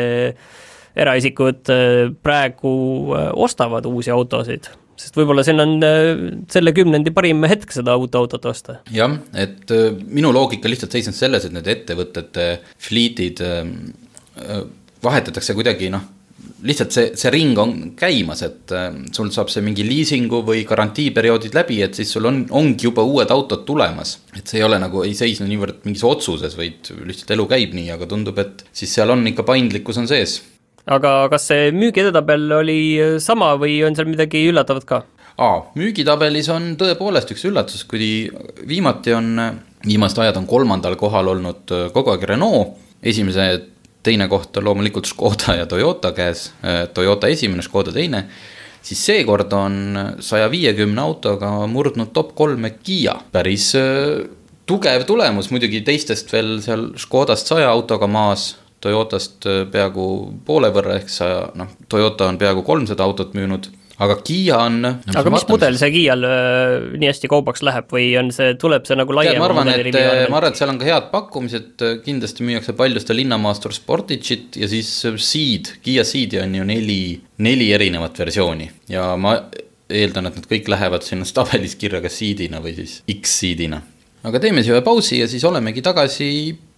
eraisikud 0.94 1.72
praegu 2.24 2.72
ostavad 3.44 3.88
uusi 3.88 4.12
autosid 4.14 4.68
sest 5.00 5.18
võib-olla 5.18 5.44
siin 5.46 5.62
on 5.62 5.76
äh, 5.84 6.10
selle 6.52 6.74
kümnendi 6.76 7.12
parim 7.14 7.44
hetk 7.50 7.74
seda 7.74 7.96
uut 8.00 8.14
autot 8.18 8.50
osta. 8.50 8.80
jah, 8.94 9.18
et 9.34 9.70
äh, 9.74 9.90
minu 10.06 10.32
loogika 10.34 10.70
lihtsalt 10.70 10.94
seisneb 10.94 11.16
selles, 11.18 11.46
et 11.46 11.54
need 11.54 11.70
ettevõtete 11.70 12.48
fliitid 12.88 13.42
äh, 13.44 14.60
vahetatakse 15.04 15.56
kuidagi 15.56 15.90
noh, 15.92 16.04
lihtsalt 16.64 16.94
see, 16.94 17.10
see 17.18 17.32
ring 17.32 17.58
on 17.60 17.74
käimas, 17.98 18.40
et 18.46 18.72
sul 19.14 19.28
saab 19.32 19.50
see 19.52 19.62
mingi 19.64 19.84
liisingu 19.84 20.40
või 20.46 20.62
garantiiperioodid 20.68 21.56
läbi, 21.56 21.82
et 21.84 21.96
siis 21.98 22.10
sul 22.14 22.24
on, 22.28 22.40
ongi 22.56 22.88
juba 22.88 23.04
uued 23.04 23.30
autod 23.32 23.66
tulemas. 23.68 24.16
et 24.36 24.48
see 24.48 24.62
ei 24.62 24.64
ole 24.66 24.78
nagu, 24.80 25.04
ei 25.04 25.12
seisne 25.16 25.46
niivõrd 25.50 25.84
mingis 25.84 26.04
otsuses, 26.08 26.56
vaid 26.56 26.88
lihtsalt 27.04 27.34
elu 27.36 27.46
käib 27.52 27.76
nii, 27.76 27.90
aga 27.94 28.08
tundub, 28.08 28.40
et 28.40 28.64
siis 28.72 28.96
seal 28.96 29.12
on 29.12 29.26
ikka 29.28 29.44
paindlikkus 29.46 30.00
on 30.00 30.08
sees 30.10 30.40
aga 30.86 31.12
kas 31.32 31.48
see 31.50 31.72
müügi 31.74 32.04
edetabel 32.04 32.46
oli 32.60 32.78
sama 33.22 33.54
või 33.60 33.78
on 33.86 33.96
seal 33.96 34.08
midagi 34.10 34.44
üllatavat 34.50 34.88
ka? 34.88 35.02
aa, 35.40 35.60
müügitabelis 35.78 36.48
on 36.54 36.74
tõepoolest 36.80 37.32
üks 37.34 37.44
üllatus, 37.48 37.84
kui 37.88 38.30
viimati 38.68 39.14
on, 39.16 39.30
viimased 39.86 40.20
ajad 40.22 40.38
on 40.42 40.48
kolmandal 40.50 40.96
kohal 41.00 41.32
olnud 41.34 41.72
kogu 41.94 42.14
aeg 42.14 42.26
Renault, 42.30 42.76
esimese, 43.02 43.48
teine 44.04 44.28
koht 44.30 44.56
on 44.60 44.68
loomulikult 44.68 45.08
Škoda 45.08 45.56
ja 45.58 45.66
Toyota 45.66 46.12
käes, 46.14 46.50
Toyota 46.94 47.30
esimene, 47.32 47.64
Škoda 47.64 47.92
teine, 47.94 48.26
siis 48.84 49.00
seekord 49.08 49.52
on 49.56 49.98
saja 50.22 50.46
viiekümne 50.52 51.02
autoga 51.02 51.50
murdnud 51.70 52.12
top 52.14 52.34
kolme 52.38 52.74
Kiia, 52.76 53.16
päris 53.32 53.72
äh, 53.80 54.26
tugev 54.68 55.06
tulemus, 55.08 55.50
muidugi 55.52 55.82
teistest 55.84 56.32
veel 56.32 56.58
seal 56.64 56.90
Škodast 57.00 57.50
saja 57.50 57.70
autoga 57.72 58.08
maas 58.10 58.52
Toyotast 58.84 59.48
äh, 59.48 59.62
peaaegu 59.72 60.08
poole 60.46 60.70
võrra, 60.74 60.98
ehk 61.00 61.08
sa 61.12 61.30
noh, 61.56 61.72
Toyota 61.88 62.28
on 62.28 62.40
peaaegu 62.40 62.66
kolmsada 62.66 63.06
autot 63.06 63.34
müünud 63.38 63.70
aga 64.02 64.16
Kiia 64.26 64.58
on 64.64 64.80
no,. 64.82 64.92
aga 65.14 65.32
mis 65.32 65.44
mudel 65.48 65.76
see 65.78 65.90
Kiial 65.94 66.26
äh, 66.26 66.86
nii 66.98 67.10
hästi 67.10 67.30
kaubaks 67.30 67.62
läheb 67.66 67.90
või 67.94 68.08
on 68.18 68.30
see, 68.34 68.54
tuleb 68.60 68.86
see 68.88 68.98
nagu 68.98 69.14
laiem? 69.14 69.38
ma 69.38 69.48
arvan, 69.48 69.70
et, 69.70 69.90
äh, 69.94 70.24
ma 70.32 70.40
arvan, 70.40 70.50
et 70.50 70.60
seal 70.60 70.72
on 70.72 70.80
ka 70.80 70.88
head 70.88 71.08
pakkumised, 71.12 71.84
kindlasti 72.06 72.46
müüakse 72.46 72.74
palju 72.78 73.02
seda 73.02 73.16
linnamaastur 73.20 73.74
Sportage'it 73.76 74.58
ja 74.60 74.70
siis 74.70 74.90
Ceed, 75.04 75.76
Kiia 75.84 76.06
Ceed'i 76.08 76.42
on 76.42 76.58
ju 76.58 76.66
neli, 76.66 77.00
neli 77.46 77.70
erinevat 77.76 78.18
versiooni 78.24 78.68
ja 78.90 79.12
ma 79.20 79.38
eeldan, 79.92 80.30
et 80.30 80.38
nad 80.40 80.46
kõik 80.50 80.70
lähevad 80.72 81.06
sinna 81.06 81.28
tabelis 81.28 81.76
kirja 81.78 82.02
kas 82.04 82.18
Ceed'ina 82.18 82.62
või 82.64 82.74
siis 82.80 83.00
X-Ceed'ina. 83.14 83.82
aga 84.26 84.42
teeme 84.42 84.64
siis 84.64 84.74
ühe 84.74 84.84
pausi 84.84 85.22
ja 85.22 85.30
siis 85.30 85.44
olemegi 85.46 85.84
tagasi 85.84 86.30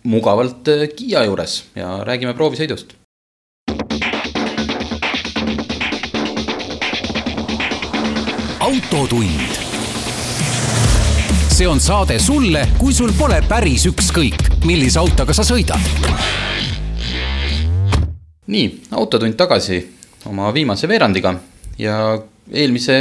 mugavalt 0.07 0.69
äh, 0.71 0.87
Kiia 0.97 1.25
juures 1.27 1.65
ja 1.75 1.99
räägime 2.07 2.35
proovisõidust. 2.35 2.95
autotund. 8.67 9.41
see 11.49 11.69
on 11.69 11.81
saade 11.81 12.19
sulle, 12.19 12.69
kui 12.79 12.93
sul 12.95 13.13
pole 13.19 13.39
päris 13.49 13.87
ükskõik, 13.87 14.43
millise 14.67 14.99
autoga 14.99 15.33
sa 15.33 15.45
sõidad. 15.47 15.81
nii, 18.47 18.67
Autotund 18.91 19.35
tagasi 19.35 19.81
oma 20.27 20.55
viimase 20.55 20.89
veerandiga 20.89 21.35
ja 21.79 22.19
eelmise 22.53 22.97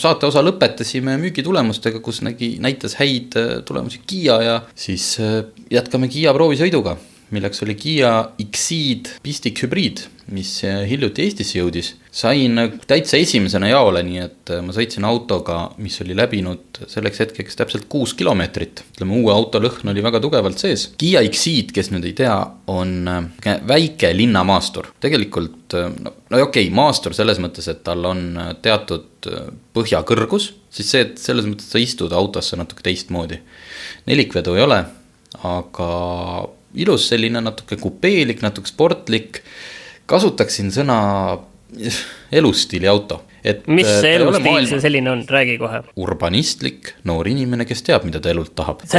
saate 0.00 0.26
osa 0.28 0.42
lõpetasime 0.44 1.16
müügitulemustega, 1.22 2.00
kus 2.04 2.22
nägi, 2.26 2.56
näitas 2.62 2.98
häid 2.98 3.36
äh, 3.38 3.52
tulemusi 3.66 4.02
Kiia 4.06 4.40
ja 4.42 4.56
siis 4.74 5.14
äh, 5.22 5.40
jätkame 5.70 6.10
Kiia 6.12 6.34
proovisõiduga, 6.36 6.96
milleks 7.34 7.62
oli 7.66 7.76
Kiia 7.78 8.12
Exceed 8.40 9.10
pistik 9.22 9.62
hübriid, 9.64 10.04
mis 10.34 10.52
äh, 10.66 10.82
hiljuti 10.88 11.24
Eestisse 11.24 11.58
jõudis. 11.60 11.94
sain 12.18 12.58
täitsa 12.88 13.16
esimesena 13.16 13.68
jaole, 13.68 14.02
nii 14.02 14.20
et 14.24 14.52
ma 14.64 14.74
sõitsin 14.74 15.04
autoga, 15.06 15.58
mis 15.78 16.00
oli 16.02 16.16
läbinud 16.18 16.82
selleks 16.90 17.20
hetkeks 17.24 17.56
täpselt 17.56 17.88
kuus 17.88 18.14
kilomeetrit. 18.18 18.84
ütleme, 18.94 19.20
uue 19.22 19.32
auto 19.32 19.60
lõhn 19.62 19.92
oli 19.92 20.02
väga 20.02 20.20
tugevalt 20.20 20.58
sees. 20.58 20.92
Kiia 20.98 21.22
Exceed, 21.26 21.72
kes 21.72 21.92
nüüd 21.94 22.08
ei 22.08 22.16
tea, 22.18 22.38
on 22.66 23.10
väike 23.68 24.12
linnamaastur, 24.16 24.92
tegelikult 25.00 25.76
no 25.78 26.18
no 26.30 26.42
okei 26.42 26.66
okay,, 26.66 26.74
maastur 26.74 27.14
selles 27.16 27.40
mõttes, 27.42 27.68
et 27.70 27.82
tal 27.86 28.04
on 28.08 28.22
äh, 28.38 28.52
teatud 28.64 29.28
äh, 29.30 29.48
põhjakõrgus, 29.76 30.50
siis 30.74 30.92
see, 30.92 31.04
et 31.06 31.22
selles 31.22 31.48
mõttes 31.48 31.70
sa 31.72 31.80
istud 31.82 32.14
autosse 32.16 32.58
natuke 32.58 32.84
teistmoodi. 32.86 33.40
nelikvedu 34.08 34.56
ei 34.56 34.64
ole, 34.64 34.82
aga 35.48 35.88
ilus 36.74 37.08
selline 37.12 37.40
natuke 37.44 37.78
kupeelik, 37.80 38.42
natuke 38.44 38.68
sportlik. 38.68 39.42
kasutaksin 40.08 40.72
sõna 40.72 40.98
elustiili 42.32 42.88
auto 42.88 43.22
et 43.46 43.66
mis 43.70 43.86
äh, 43.86 44.00
see 44.02 44.14
elustiil 44.18 44.66
see 44.70 44.82
selline 44.82 45.10
on, 45.12 45.22
räägi 45.30 45.56
kohe. 45.60 45.80
urbanistlik 46.00 46.92
noor 47.08 47.28
inimene, 47.30 47.66
kes 47.68 47.84
teab, 47.86 48.06
mida 48.08 48.20
ta 48.22 48.32
elult 48.32 48.54
tahab 48.58 48.82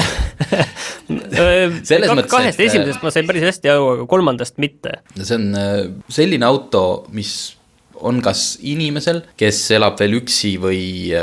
selles 1.09 2.09
mõttes, 2.13 2.31
kahest 2.31 2.55
et... 2.55 2.63
Äh, 2.63 2.67
esimesest 2.69 3.05
ma 3.05 3.13
sain 3.13 3.29
päris 3.29 3.45
hästi 3.49 3.73
aru, 3.73 3.87
aga 3.97 4.09
kolmandast 4.09 4.59
mitte. 4.61 4.99
see 5.19 5.37
on 5.37 5.47
äh, 5.59 5.77
selline 6.13 6.47
auto, 6.47 6.83
mis 7.15 7.35
on 7.99 8.21
kas 8.23 8.53
inimesel, 8.63 9.25
kes 9.39 9.59
elab 9.75 9.99
veel 9.99 10.21
üksi 10.21 10.53
või 10.61 10.81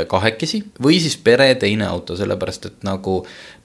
kahekesi 0.09 0.61
või 0.83 0.99
siis 1.01 1.17
pere 1.17 1.49
teine 1.57 1.87
auto, 1.89 2.13
sellepärast 2.19 2.69
et 2.69 2.83
nagu 2.85 3.23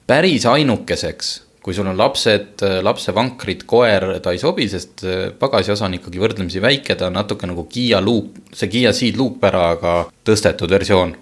päris 0.09 0.47
ainukeseks 0.49 1.35
kui 1.63 1.73
sul 1.73 1.87
on 1.87 1.97
lapsed, 1.97 2.59
lapsevankrid, 2.83 3.63
koer, 3.69 4.07
ta 4.23 4.33
ei 4.35 4.41
sobi, 4.41 4.67
sest 4.71 5.05
äh, 5.07 5.29
pagasiosa 5.39 5.87
on 5.87 5.97
ikkagi 5.97 6.19
võrdlemisi 6.19 6.61
väike, 6.63 6.97
ta 6.99 7.07
on 7.07 7.15
natuke 7.15 7.47
nagu 7.47 7.63
Kiia 7.71 8.01
luuk, 8.03 8.35
see 8.51 8.71
Kiia 8.71 8.91
Ceed 8.95 9.19
luukpäraga 9.19 10.01
tõstetud 10.27 10.71
versioon. 10.71 11.15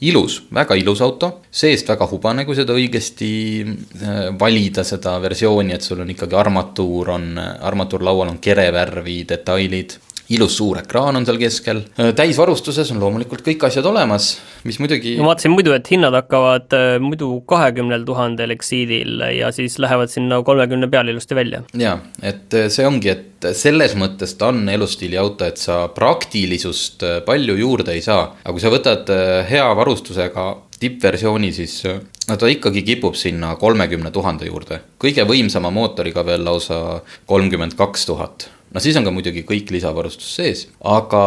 ilus, 0.00 0.42
väga 0.52 0.74
ilus 0.76 1.00
auto, 1.00 1.40
seest 1.48 1.88
väga 1.88 2.04
hubane, 2.10 2.44
kui 2.44 2.56
seda 2.56 2.74
õigesti 2.76 3.28
äh, 3.64 4.18
valida, 4.40 4.84
seda 4.84 5.14
versiooni, 5.20 5.72
et 5.72 5.82
sul 5.82 6.00
on 6.04 6.10
ikkagi 6.12 6.36
armatuur 6.36 7.14
on, 7.14 7.30
armatuurlaual 7.40 8.34
on 8.34 8.38
kerevärvi 8.38 9.22
detailid 9.28 9.96
ilus 10.34 10.56
suur 10.58 10.80
ekraan 10.80 11.18
on 11.18 11.26
seal 11.26 11.38
keskel, 11.40 11.82
äh, 12.00 12.10
täisvarustuses 12.16 12.90
on 12.94 13.00
loomulikult 13.02 13.44
kõik 13.46 13.66
asjad 13.68 13.86
olemas, 13.86 14.32
mis 14.66 14.80
muidugi 14.82 15.14
ma 15.20 15.30
vaatasin 15.30 15.54
muidu, 15.54 15.74
et 15.76 15.90
hinnad 15.92 16.16
hakkavad 16.18 16.74
äh, 16.76 16.96
muidu 17.02 17.30
kahekümnel 17.48 18.06
tuhandel 18.08 18.54
Exceedil 18.56 19.22
ja 19.36 19.52
siis 19.54 19.78
lähevad 19.82 20.10
sinna 20.12 20.40
kolmekümne 20.46 20.90
peale 20.90 21.14
ilusti 21.14 21.38
välja. 21.38 21.62
jaa, 21.78 22.00
et 22.22 22.54
äh, 22.54 22.68
see 22.72 22.88
ongi, 22.88 23.12
et 23.14 23.50
selles 23.54 23.94
mõttes 23.98 24.34
ta 24.38 24.50
on 24.50 24.64
elustiili 24.72 25.18
auto, 25.20 25.46
et 25.46 25.60
sa 25.62 25.84
praktilisust 25.94 27.04
palju 27.26 27.54
juurde 27.60 27.94
ei 27.94 28.02
saa, 28.02 28.32
aga 28.42 28.54
kui 28.56 28.64
sa 28.64 28.72
võtad 28.72 29.12
hea 29.46 29.66
varustusega 29.78 30.48
tippversiooni, 30.80 31.52
siis 31.54 31.78
no 31.86 32.36
ta 32.40 32.50
ikkagi 32.50 32.82
kipub 32.84 33.14
sinna 33.16 33.54
kolmekümne 33.60 34.10
tuhande 34.12 34.48
juurde, 34.48 34.80
kõige 35.00 35.28
võimsama 35.28 35.70
mootoriga 35.72 36.26
veel 36.26 36.44
lausa 36.48 37.00
kolmkümmend 37.28 37.78
kaks 37.78 38.08
tuhat 38.10 38.50
no 38.74 38.82
siis 38.82 38.96
on 38.98 39.06
ka 39.06 39.12
muidugi 39.14 39.44
kõik 39.48 39.70
lisavarustus 39.74 40.32
sees, 40.38 40.66
aga 40.84 41.22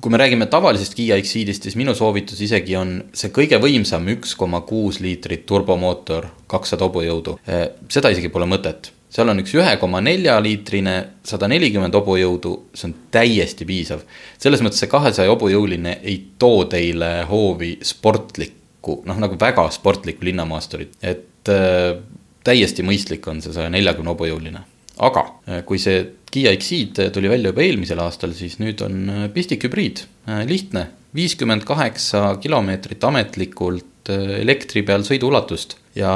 kui 0.00 0.12
me 0.12 0.20
räägime 0.20 0.46
tavalisest 0.46 0.94
Kiia 0.94 1.16
Exceedist, 1.16 1.64
siis 1.66 1.76
minu 1.76 1.94
soovitus 1.96 2.40
isegi 2.44 2.76
on 2.78 2.98
see 3.16 3.32
kõige 3.34 3.58
võimsam 3.62 4.06
üks 4.12 4.36
koma 4.38 4.60
kuus 4.68 5.00
liitrit 5.02 5.46
turbomootor, 5.48 6.28
kakssada 6.46 6.86
hobujõudu. 6.86 7.38
Eh, 7.48 7.64
seda 7.90 8.12
isegi 8.14 8.30
pole 8.30 8.46
mõtet, 8.46 8.92
seal 9.10 9.32
on 9.32 9.40
üks 9.42 9.56
ühe 9.56 9.72
koma 9.80 10.02
nelja 10.04 10.36
liitrine, 10.42 10.94
sada 11.26 11.48
nelikümmend 11.50 11.96
hobujõudu, 11.96 12.52
see 12.76 12.90
on 12.90 12.94
täiesti 13.16 13.66
piisav. 13.66 14.04
selles 14.38 14.62
mõttes 14.62 14.84
see 14.84 14.92
kahesaja 14.92 15.32
hobujõuline 15.32 15.98
ei 16.02 16.20
too 16.38 16.64
teile 16.70 17.24
hoovi 17.30 17.78
sportlikku, 17.82 19.00
noh 19.06 19.18
nagu 19.18 19.40
väga 19.40 19.66
sportlikku 19.74 20.28
linnamaasturit, 20.28 20.94
et 21.02 21.50
äh, 21.50 21.98
täiesti 22.44 22.86
mõistlik 22.86 23.26
on 23.26 23.42
see 23.42 23.52
saja 23.56 23.72
neljakümne 23.72 24.14
hobujõuline 24.14 24.62
aga 25.02 25.24
äh, 25.46 25.64
kui 25.66 25.80
see 25.82 26.04
Kiia 26.32 26.52
Exceed 26.56 26.98
tuli 27.14 27.30
välja 27.30 27.52
juba 27.52 27.64
eelmisel 27.64 28.00
aastal, 28.02 28.34
siis 28.36 28.58
nüüd 28.60 28.82
on 28.84 29.02
äh, 29.12 29.26
pistikhübriid, 29.32 30.04
äh, 30.28 30.44
lihtne, 30.48 30.88
viiskümmend 31.16 31.64
kaheksa 31.68 32.34
kilomeetrit 32.42 33.04
ametlikult 33.08 33.84
elektri 34.06 34.84
peal 34.86 35.02
sõiduulatust 35.02 35.72
ja 35.98 36.10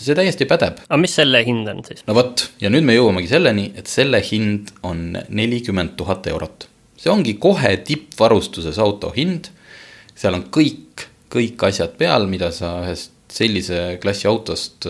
see 0.00 0.16
täiesti 0.18 0.48
pädeb. 0.50 0.80
aga 0.88 0.96
mis 0.98 1.12
selle 1.14 1.44
hind 1.46 1.68
on 1.70 1.84
siis? 1.86 2.00
no 2.08 2.16
vot, 2.16 2.42
ja 2.58 2.72
nüüd 2.72 2.86
me 2.88 2.96
jõuamegi 2.96 3.30
selleni, 3.30 3.68
et 3.78 3.86
selle 3.90 4.18
hind 4.24 4.72
on 4.82 5.12
nelikümmend 5.14 5.94
tuhat 6.00 6.26
eurot. 6.32 6.66
see 6.98 7.12
ongi 7.12 7.36
kohe 7.38 7.76
tippvarustuses 7.86 8.80
auto 8.82 9.12
hind, 9.14 9.52
seal 10.18 10.40
on 10.40 10.48
kõik, 10.50 11.06
kõik 11.30 11.62
asjad 11.68 11.94
peal, 12.00 12.26
mida 12.26 12.50
sa 12.50 12.80
ühest 12.82 13.12
sellise 13.36 14.00
klassi 14.02 14.26
autost 14.30 14.88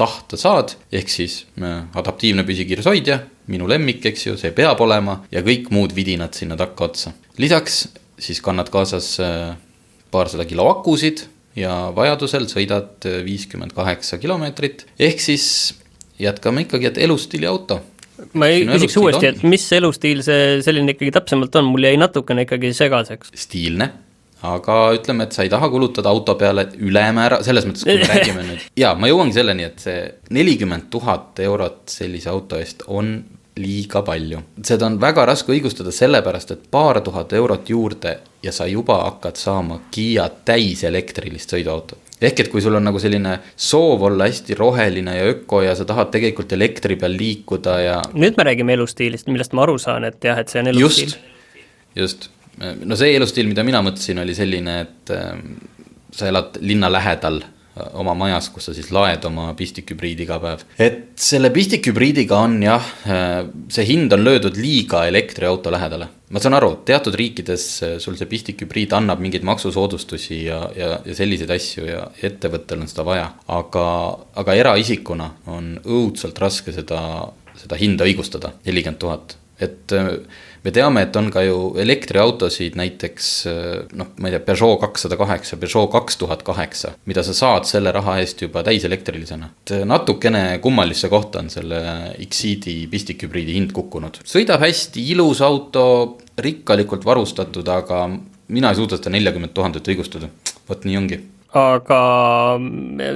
tahta 0.00 0.38
saad, 0.40 0.74
ehk 0.92 1.12
siis 1.12 1.42
äh, 1.60 1.82
adaptiivne 2.00 2.44
püsikiirushoidja, 2.48 3.20
minu 3.52 3.68
lemmik, 3.70 4.04
eks 4.10 4.28
ju, 4.28 4.36
see 4.40 4.54
peab 4.56 4.80
olema 4.84 5.20
ja 5.32 5.42
kõik 5.46 5.68
muud 5.74 5.94
vidinad 5.96 6.36
sinna 6.36 6.56
takkaotsa. 6.60 7.12
lisaks 7.40 7.82
siis 8.20 8.40
kannad 8.44 8.70
kaasas 8.72 9.12
äh, 9.22 9.52
paarsada 10.10 10.46
kilo 10.48 10.68
akusid 10.70 11.24
ja 11.58 11.90
vajadusel 11.96 12.48
sõidad 12.50 13.08
äh, 13.08 13.20
viiskümmend 13.26 13.74
kaheksa 13.76 14.18
kilomeetrit, 14.22 14.86
ehk 14.98 15.22
siis 15.22 15.46
jätkame 16.20 16.66
ikkagi, 16.66 16.90
et 16.90 17.00
elustiili 17.06 17.48
auto. 17.48 17.80
Ma 18.36 18.50
küsiks 18.52 18.98
uuesti, 19.00 19.30
et 19.30 19.42
mis 19.48 19.64
elustiil 19.72 20.20
see 20.24 20.60
selline 20.64 20.92
ikkagi 20.92 21.12
täpsemalt 21.14 21.54
on, 21.56 21.70
mul 21.72 21.88
jäi 21.88 21.96
natukene 22.00 22.44
ikkagi 22.44 22.74
segaseks. 22.76 23.32
stiilne 23.46 23.88
aga 24.46 24.76
ütleme, 24.96 25.26
et 25.26 25.36
sa 25.36 25.44
ei 25.44 25.52
taha 25.52 25.68
kulutada 25.72 26.12
auto 26.12 26.34
peale 26.40 26.66
ülemäära, 26.80 27.42
selles 27.44 27.66
mõttes, 27.68 27.84
kui 27.84 27.98
me 28.00 28.08
räägime 28.08 28.46
nüüd, 28.46 28.70
jaa, 28.82 28.94
ma 28.96 29.10
jõuangi 29.10 29.36
selleni, 29.36 29.66
et 29.68 29.82
see 29.82 30.00
nelikümmend 30.36 30.88
tuhat 30.92 31.42
eurot 31.44 31.84
sellise 31.92 32.32
auto 32.32 32.60
eest 32.60 32.86
on 32.88 33.18
liiga 33.60 34.02
palju. 34.06 34.40
seda 34.64 34.86
on 34.86 34.96
väga 35.00 35.26
raske 35.28 35.52
õigustada 35.52 35.92
sellepärast, 35.92 36.54
et 36.54 36.68
paar 36.72 37.00
tuhat 37.04 37.32
eurot 37.36 37.68
juurde 37.68 38.16
ja 38.42 38.52
sa 38.52 38.66
juba 38.70 39.02
hakkad 39.04 39.36
saama 39.36 39.80
Kiia 39.90 40.28
täiselektrilist 40.48 41.52
sõiduautot. 41.52 41.98
ehk 42.20 42.40
et 42.40 42.48
kui 42.52 42.62
sul 42.62 42.78
on 42.78 42.84
nagu 42.84 42.98
selline 42.98 43.38
soov 43.56 44.02
olla 44.08 44.28
hästi 44.30 44.54
roheline 44.54 45.16
ja 45.16 45.28
öko 45.34 45.62
ja 45.62 45.74
sa 45.74 45.84
tahad 45.84 46.10
tegelikult 46.14 46.52
elektri 46.52 46.96
peal 46.96 47.16
liikuda 47.16 47.78
ja. 47.80 48.02
nüüd 48.14 48.36
me 48.36 48.48
räägime 48.48 48.78
elustiilist, 48.78 49.28
millest 49.28 49.52
ma 49.52 49.66
aru 49.68 49.78
saan, 49.78 50.04
et 50.04 50.24
jah, 50.24 50.38
et 50.38 50.48
see 50.48 50.62
on 50.62 50.72
elustiil. 50.72 51.16
just, 51.16 51.18
just 51.96 52.30
no 52.58 52.98
see 52.98 53.14
elustiil, 53.16 53.48
mida 53.50 53.64
mina 53.66 53.82
mõtlesin, 53.84 54.20
oli 54.22 54.36
selline, 54.36 54.76
et 54.84 55.14
ähm, 55.16 55.56
sa 56.12 56.28
elad 56.28 56.58
linna 56.60 56.90
lähedal 56.92 57.40
äh, 57.42 57.88
oma 58.00 58.14
majas, 58.18 58.50
kus 58.52 58.68
sa 58.68 58.74
siis 58.76 58.90
laed 58.94 59.24
oma 59.28 59.50
pistikhübriidi 59.58 60.26
iga 60.26 60.40
päev. 60.42 60.64
et 60.78 61.12
selle 61.20 61.52
pistikhübriidiga 61.54 62.40
on 62.44 62.58
jah, 62.64 62.90
äh, 63.06 63.36
see 63.72 63.86
hind 63.92 64.12
on 64.16 64.24
löödud 64.26 64.58
liiga 64.60 65.06
elektriauto 65.08 65.72
lähedale. 65.72 66.08
ma 66.30 66.42
saan 66.42 66.58
aru, 66.58 66.72
teatud 66.86 67.16
riikides 67.16 67.66
äh, 67.86 67.96
sul 68.02 68.18
see 68.20 68.28
pistikhübriid 68.30 68.92
annab 68.98 69.22
mingeid 69.24 69.46
maksusoodustusi 69.46 70.44
ja, 70.44 70.60
ja, 70.76 70.92
ja 71.06 71.16
selliseid 71.16 71.56
asju 71.56 71.88
ja 71.88 72.04
ettevõttel 72.22 72.84
on 72.84 72.90
seda 72.92 73.06
vaja. 73.08 73.28
aga, 73.48 73.86
aga 74.42 74.58
eraisikuna 74.64 75.32
on 75.46 75.76
õudselt 75.84 76.38
raske 76.42 76.74
seda, 76.76 77.02
seda 77.56 77.80
hinda 77.80 78.08
õigustada, 78.08 78.52
nelikümmend 78.66 79.00
tuhat, 79.00 79.36
et 79.60 79.92
me 80.64 80.72
teame, 80.74 81.04
et 81.06 81.16
on 81.16 81.30
ka 81.32 81.42
ju 81.44 81.56
elektriautosid, 81.80 82.76
näiteks 82.78 83.30
noh, 83.96 84.12
ma 84.20 84.28
ei 84.28 84.36
tea, 84.36 84.42
Peugeot 84.50 84.80
kakssada 84.82 85.18
kaheksa, 85.20 85.58
Peugeot 85.60 85.90
kaks 85.92 86.20
tuhat 86.20 86.44
kaheksa, 86.46 86.94
mida 87.10 87.24
sa 87.26 87.34
saad 87.36 87.68
selle 87.68 87.92
raha 87.96 88.18
eest 88.22 88.44
juba 88.44 88.64
täiselektrilisena. 88.66 89.50
et 89.64 89.74
natukene 89.88 90.58
kummalisse 90.62 91.08
kohta 91.08 91.40
on 91.44 91.50
selle 91.50 91.80
Exceedi 92.18 92.86
pistikhübriidi 92.90 93.56
hind 93.58 93.74
kukkunud. 93.76 94.22
sõidab 94.24 94.60
hästi, 94.66 95.04
ilus 95.16 95.40
auto, 95.40 96.18
rikkalikult 96.38 97.04
varustatud, 97.04 97.68
aga 97.68 98.06
mina 98.48 98.70
ei 98.70 98.80
suuda 98.80 98.98
seda 99.00 99.12
neljakümmet 99.16 99.54
tuhandet 99.54 99.88
õigustada. 99.88 100.28
vot 100.68 100.84
nii 100.84 100.96
ongi 100.96 101.20
aga 101.56 102.00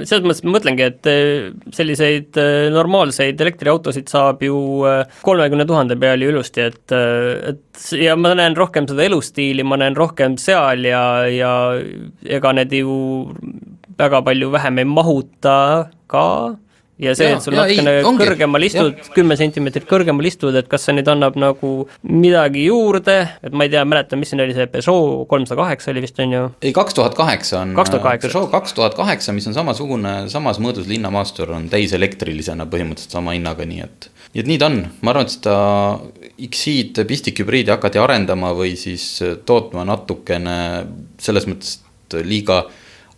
selles 0.03 0.23
mõttes 0.25 0.43
ma 0.43 0.55
mõtlengi, 0.57 0.87
et 0.89 1.07
eh, 1.07 1.51
selliseid 1.75 2.39
eh, 2.41 2.67
normaalseid 2.73 3.39
elektriautosid 3.41 4.11
saab 4.11 4.43
ju 4.43 4.57
eh, 4.89 5.05
kolmekümne 5.25 5.67
tuhande 5.67 5.95
peal 5.99 6.23
ju 6.23 6.33
ilusti, 6.33 6.65
et, 6.67 6.95
et 6.95 7.85
ja 8.01 8.17
ma 8.19 8.33
näen 8.35 8.57
rohkem 8.57 8.89
seda 8.89 9.05
elustiili, 9.07 9.63
ma 9.63 9.79
näen 9.79 9.95
rohkem 9.95 10.35
seal 10.41 10.83
ja, 10.87 11.05
ja 11.31 11.53
ega 12.37 12.53
need 12.57 12.75
ju 12.75 12.99
väga 13.95 14.21
palju 14.25 14.51
vähem 14.51 14.83
ei 14.83 14.89
mahuta 14.89 15.57
ka, 16.11 16.27
ja 17.01 17.13
see, 17.17 17.27
et 17.35 17.43
sul 17.43 17.55
natukene 17.57 17.95
kõrgemal 18.05 18.65
istud, 18.67 18.99
kümme 19.15 19.35
sentimeetrit 19.39 19.87
kõrgemal 19.89 20.27
istud, 20.29 20.55
et 20.55 20.69
kas 20.71 20.87
see 20.87 20.95
nüüd 20.95 21.09
annab 21.11 21.35
nagu 21.39 21.71
midagi 22.07 22.67
juurde, 22.69 23.17
et 23.43 23.55
ma 23.55 23.67
ei 23.67 23.73
tea, 23.73 23.83
mäletan, 23.87 24.21
mis 24.21 24.31
siin 24.31 24.43
oli 24.43 24.55
see 24.55 24.69
Peugeot 24.71 25.25
kolmsada 25.31 25.59
kaheksa 25.61 25.91
oli 25.91 26.05
vist, 26.05 26.19
on 26.23 26.35
ju? 26.35 26.43
ei, 26.61 26.73
kaks 26.75 26.97
tuhat 26.97 27.17
kaheksa 27.17 27.61
on 27.63 27.75
2008. 27.77 28.29
Peugeot 28.29 28.51
kaks 28.53 28.77
tuhat 28.77 28.95
kaheksa, 28.97 29.35
mis 29.35 29.47
on 29.51 29.57
samasugune, 29.57 30.15
samas 30.31 30.61
mõõdus 30.63 30.87
linnamaastur, 30.91 31.51
on 31.57 31.67
täiselektrilisena 31.71 32.69
põhimõtteliselt 32.71 33.19
sama 33.19 33.35
hinnaga, 33.35 33.67
nii 33.67 33.83
et 33.85 34.09
nii 34.35 34.43
et 34.43 34.49
nii 34.51 34.59
ta 34.59 34.67
on, 34.67 34.81
ma 35.03 35.13
arvan, 35.13 35.27
et 35.27 35.35
seda 35.35 35.57
X-i-d 36.49 37.05
pistikhübriidi 37.07 37.71
hakati 37.71 38.01
arendama 38.01 38.51
või 38.55 38.73
siis 38.79 39.05
tootma 39.47 39.85
natukene 39.87 40.57
selles 41.23 41.47
mõttes, 41.47 41.77
et 42.07 42.17
liiga 42.27 42.65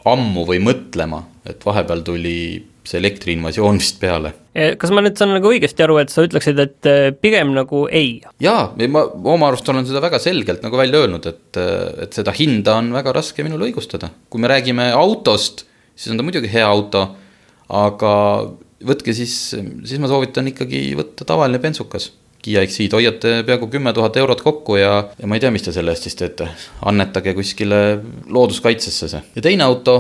ammu 0.08 0.46
või 0.48 0.62
mõtlema, 0.64 1.24
et 1.50 1.66
vahepeal 1.66 2.04
tuli 2.06 2.38
see 2.88 3.00
elektriinvasioon 3.02 3.80
vist 3.82 4.00
peale. 4.02 4.34
kas 4.80 4.94
ma 4.96 5.04
nüüd 5.06 5.18
saan 5.20 5.34
nagu 5.36 5.52
õigesti 5.52 5.86
aru, 5.86 6.00
et 6.02 6.14
sa 6.14 6.26
ütleksid, 6.26 6.60
et 6.64 6.90
äh, 6.90 7.08
pigem 7.14 7.54
nagu 7.56 7.86
ei? 7.92 8.20
jaa, 8.44 8.70
ma 8.94 9.06
oma 9.34 9.52
arust 9.52 9.70
olen 9.74 9.88
seda 9.88 10.02
väga 10.04 10.22
selgelt 10.24 10.64
nagu 10.66 10.80
välja 10.80 11.04
öelnud, 11.04 11.28
et, 11.30 11.62
et 12.08 12.22
seda 12.22 12.36
hinda 12.36 12.80
on 12.82 12.94
väga 12.96 13.16
raske 13.20 13.46
minul 13.46 13.68
õigustada. 13.70 14.12
kui 14.30 14.44
me 14.44 14.52
räägime 14.52 14.92
autost, 14.98 15.66
siis 15.96 16.14
on 16.14 16.22
ta 16.22 16.28
muidugi 16.28 16.52
hea 16.52 16.68
auto, 16.68 17.10
aga 17.74 18.14
võtke 18.88 19.14
siis, 19.18 19.36
siis 19.58 20.00
ma 20.00 20.10
soovitan 20.10 20.48
ikkagi 20.54 20.90
võtta 20.98 21.28
tavaline 21.28 21.62
bensukas 21.62 22.12
Kiia 22.48 22.62
X-i-d 22.64 22.96
hoiate 22.96 23.32
peaaegu 23.48 23.68
kümme 23.72 23.92
tuhat 23.94 24.16
eurot 24.22 24.40
kokku 24.46 24.78
ja, 24.80 24.92
ja 25.20 25.28
ma 25.28 25.36
ei 25.36 25.42
tea, 25.44 25.50
mis 25.52 25.66
te 25.66 25.74
selle 25.76 25.92
eest 25.92 26.06
siis 26.08 26.16
teete. 26.16 26.48
annetage 26.86 27.34
kuskile 27.36 27.80
looduskaitsesse 28.32 29.10
see. 29.12 29.22
ja 29.36 29.44
teine 29.44 29.66
auto, 29.66 29.98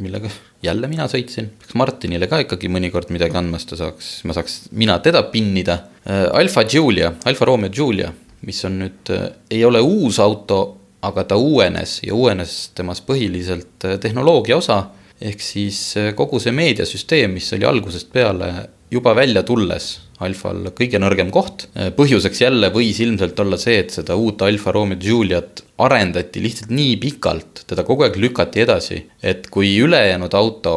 millega 0.00 0.30
jälle 0.62 0.88
mina 0.88 1.06
sõitsin, 1.10 1.50
peaks 1.60 1.74
Martinile 1.78 2.28
ka 2.30 2.40
ikkagi 2.44 2.70
mõnikord 2.72 3.12
midagi 3.12 3.36
andma, 3.38 3.60
siis 3.60 3.72
ta 3.72 3.80
saaks, 3.80 4.10
ma 4.28 4.36
saaks, 4.36 4.58
mina 4.78 4.98
teda 5.04 5.24
pinnida. 5.32 5.78
Äh, 6.06 6.24
Alfa 6.40 6.64
Giulia, 6.64 7.12
Alfa 7.28 7.48
Romeo 7.48 7.72
Giulia, 7.72 8.12
mis 8.46 8.62
on 8.68 8.78
nüüd, 8.84 9.12
äh, 9.12 9.28
ei 9.50 9.64
ole 9.68 9.82
uus 9.84 10.20
auto, 10.22 10.62
aga 11.02 11.24
ta 11.26 11.36
uuenes 11.36 11.98
ja 12.06 12.14
uuenes 12.14 12.70
temas 12.76 13.02
põhiliselt 13.04 13.88
äh, 13.88 13.98
tehnoloogia 14.00 14.56
osa. 14.56 14.84
ehk 15.22 15.38
siis 15.38 15.94
kogu 16.18 16.40
see 16.42 16.50
meediasüsteem, 16.50 17.30
mis 17.30 17.52
oli 17.54 17.62
algusest 17.62 18.08
peale 18.10 18.46
juba 18.92 19.14
välja 19.16 19.42
tulles 19.46 19.94
Alfal 20.22 20.68
kõige 20.76 21.00
nõrgem 21.02 21.32
koht. 21.34 21.66
põhjuseks 21.96 22.42
jälle 22.44 22.68
võis 22.74 23.00
ilmselt 23.02 23.38
olla 23.40 23.58
see, 23.58 23.78
et 23.82 23.94
seda 23.94 24.14
uut 24.14 24.42
Alfa 24.42 24.72
Romeo 24.72 25.00
Giuliat 25.00 25.64
arendati 25.82 26.42
lihtsalt 26.44 26.70
nii 26.70 26.96
pikalt, 27.02 27.64
teda 27.66 27.82
kogu 27.88 28.06
aeg 28.06 28.18
lükati 28.20 28.62
edasi, 28.62 29.00
et 29.22 29.48
kui 29.50 29.72
ülejäänud 29.82 30.34
auto 30.38 30.74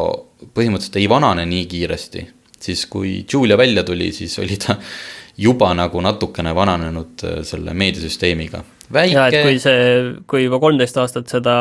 põhimõtteliselt 0.56 0.98
ei 1.00 1.08
vanane 1.08 1.46
nii 1.46 1.66
kiiresti, 1.70 2.24
siis 2.60 2.86
kui 2.90 3.20
Giulia 3.28 3.58
välja 3.58 3.84
tuli, 3.86 4.10
siis 4.12 4.38
oli 4.42 4.58
ta 4.60 4.78
juba 5.46 5.72
nagu 5.76 6.00
natukene 6.00 6.54
vananenud 6.56 7.26
äh, 7.28 7.42
selle 7.44 7.74
meediasüsteemiga. 7.76 8.64
Ja 8.94 9.26
et 9.28 9.36
kui 9.42 9.60
see, 9.62 9.84
kui 10.30 10.44
juba 10.44 10.60
kolmteist 10.62 10.98
aastat 11.02 11.30
seda 11.32 11.56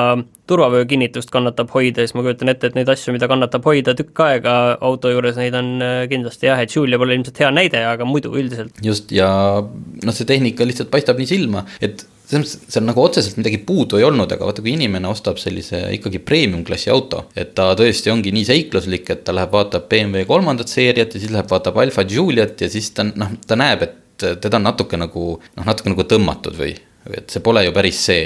turvavöö 0.50 0.86
kinnitust 0.90 1.32
kannatab 1.34 1.72
hoida, 1.74 2.06
siis 2.06 2.16
ma 2.18 2.26
kujutan 2.26 2.52
ette, 2.54 2.70
et 2.70 2.78
neid 2.78 2.90
asju, 2.92 3.14
mida 3.16 3.30
kannatab 3.32 3.66
hoida 3.66 3.96
tükk 3.98 4.22
aega 4.28 4.56
auto 4.86 5.12
juures, 5.14 5.38
neid 5.42 5.58
on 5.58 5.72
äh, 5.82 6.02
kindlasti 6.12 6.52
jah, 6.52 6.62
et 6.62 6.76
Julia 6.76 7.00
pole 7.02 7.18
ilmselt 7.18 7.42
hea 7.42 7.52
näide, 7.54 7.82
aga 7.90 8.08
muidu 8.10 8.34
üldiselt. 8.38 8.78
just, 8.86 9.14
ja 9.16 9.30
noh, 9.62 10.16
see 10.16 10.30
tehnika 10.30 10.68
lihtsalt 10.68 10.94
paistab 10.94 11.22
nii 11.22 11.32
silma, 11.32 11.66
et 11.82 12.06
selles 12.26 12.56
mõttes, 12.56 12.74
seal 12.74 12.86
nagu 12.88 13.04
otseselt 13.04 13.38
midagi 13.38 13.60
puudu 13.66 14.00
ei 14.00 14.06
olnud, 14.06 14.32
aga 14.32 14.48
vaata, 14.48 14.64
kui 14.66 14.74
inimene 14.74 15.10
ostab 15.10 15.38
sellise 15.42 15.82
ikkagi 15.98 16.22
premium-klassi 16.26 16.90
auto, 16.94 17.26
et 17.38 17.54
ta 17.58 17.72
tõesti 17.78 18.14
ongi 18.14 18.34
nii 18.36 18.48
seikluslik, 18.50 19.10
et 19.14 19.22
ta 19.28 19.36
läheb, 19.36 19.54
vaatab 19.54 19.86
BMW 19.92 20.26
kolmandat 20.30 20.72
seeriat 20.72 21.14
ja 21.14 21.22
siis 21.22 21.34
läheb, 21.34 21.50
vaatab 21.52 21.78
Alfa 21.82 22.06
Juliet 22.10 22.66
ja 22.66 22.72
siis 22.72 22.90
ta 22.98 23.06
noh, 23.08 23.38
ta 23.46 23.58
näeb, 23.60 23.86
et 23.86 24.28
teda 24.42 24.58
on 24.58 24.70
natuke 24.70 24.98
nagu 24.98 25.30
noh, 25.38 25.66
natuke 25.68 25.92
nagu 25.92 26.06
tõmmatud 26.10 26.58
või 26.58 26.74
et 27.14 27.30
see 27.30 27.44
pole 27.46 27.66
ju 27.66 27.76
päris 27.76 28.02
see 28.10 28.26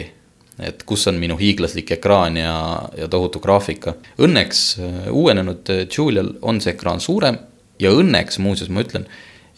et 0.60 0.84
kus 0.84 1.06
on 1.08 1.16
minu 1.16 1.38
hiiglaslik 1.40 1.94
ekraan 1.96 2.36
ja, 2.36 2.54
ja 2.98 3.08
tohutu 3.08 3.40
graafika. 3.40 3.96
Õnneks 4.20 4.64
äh, 4.84 5.02
uuenenud 5.12 5.72
Julial 5.88 6.34
on 6.42 6.60
see 6.64 6.76
ekraan 6.76 7.00
suurem 7.04 7.40
ja 7.80 7.94
õnneks 7.96 8.42
muuseas 8.44 8.72
ma 8.72 8.84
ütlen 8.84 9.08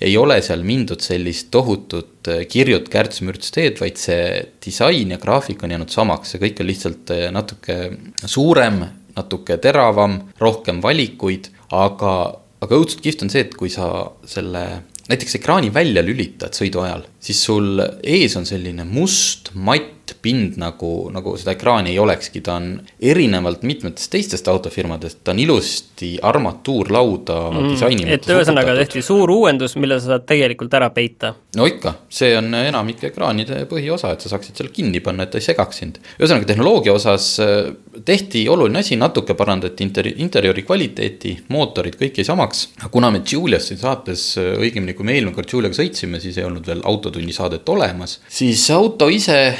ei 0.01 0.17
ole 0.17 0.39
seal 0.41 0.63
mindud 0.65 1.03
sellist 1.05 1.51
tohutut 1.53 2.29
äh, 2.31 2.43
kirjut 2.49 2.89
kärts-mürts 2.91 3.53
teed, 3.53 3.77
vaid 3.81 3.99
see 4.01 4.41
disain 4.63 5.13
ja 5.13 5.19
graafik 5.21 5.61
on 5.63 5.75
jäänud 5.75 5.93
samaks, 5.93 6.33
see 6.33 6.41
kõik 6.41 6.61
on 6.63 6.69
lihtsalt 6.69 7.13
äh, 7.13 7.27
natuke 7.33 7.77
suurem, 8.25 8.81
natuke 9.15 9.59
teravam, 9.61 10.17
rohkem 10.41 10.81
valikuid, 10.83 11.51
aga, 11.75 12.15
aga 12.63 12.79
õudselt 12.79 13.03
kihvt 13.05 13.27
on 13.27 13.33
see, 13.33 13.45
et 13.45 13.57
kui 13.59 13.69
sa 13.73 13.91
selle 14.25 14.65
näiteks 15.11 15.37
ekraani 15.41 15.69
välja 15.73 16.03
lülitad 16.05 16.55
sõidu 16.55 16.81
ajal, 16.85 17.05
siis 17.21 17.43
sul 17.45 17.81
ees 18.03 18.35
on 18.39 18.47
selline 18.49 18.85
must 18.87 19.53
matt 19.53 20.01
pind 20.21 20.57
nagu, 20.59 21.09
nagu 21.13 21.33
seda 21.39 21.53
ekraani 21.55 21.93
ei 21.93 21.99
olekski, 22.01 22.41
ta 22.45 22.57
on 22.59 22.73
erinevalt 22.99 23.63
mitmetest 23.67 24.11
teistest 24.11 24.47
autofirmadest, 24.51 25.21
ta 25.23 25.33
on 25.35 25.39
ilusti 25.39 26.13
armatuurlauda 26.27 27.37
mm, 27.51 27.69
disaini 27.71 28.07
et 28.15 28.27
ühesõnaga 28.29 28.75
tehti 28.81 29.03
suur 29.05 29.31
uuendus, 29.31 29.77
mille 29.81 29.99
sa 30.01 30.15
saad 30.15 30.25
tegelikult 30.29 30.73
ära 30.77 30.89
peita. 30.93 31.33
no 31.57 31.67
ikka, 31.69 31.95
see 32.11 32.33
on 32.37 32.53
enamike 32.57 33.11
ekraanide 33.11 33.63
põhiosa, 33.71 34.13
et 34.15 34.25
sa 34.25 34.33
saaksid 34.33 34.61
selle 34.61 34.73
kinni 34.73 35.03
panna, 35.03 35.27
et 35.27 35.33
ta 35.33 35.41
ei 35.41 35.47
segaks 35.47 35.81
sind. 35.83 36.01
ühesõnaga 36.19 36.49
tehnoloogia 36.49 36.95
osas 36.97 37.31
äh, 37.43 37.71
tehti 38.05 38.47
oluline 38.51 38.81
asi, 38.81 38.97
natuke 38.99 39.35
parandati 39.37 39.85
interi-, 39.87 40.15
interjööri 40.23 40.65
kvaliteeti, 40.67 41.37
mootorid, 41.53 41.97
kõik 42.01 42.21
jäi 42.21 42.27
samaks. 42.27 42.67
kuna 42.91 43.11
me 43.13 43.23
Juliast 43.25 43.71
siin 43.71 43.81
saates, 43.81 44.27
äh, 44.41 44.53
õigemini 44.59 44.97
kui 44.97 45.07
me 45.07 45.15
eelmine 45.17 45.35
kord 45.37 45.51
Juliaga 45.51 45.77
sõitsime, 45.77 46.21
siis 46.23 46.39
ei 46.41 46.47
olnud 46.47 46.67
veel 46.67 46.83
autotunni 47.11 47.33
saadet 47.35 47.69
olemas, 47.69 48.19
siis 48.31 48.63
auto 48.71 49.09
ise 49.11 49.53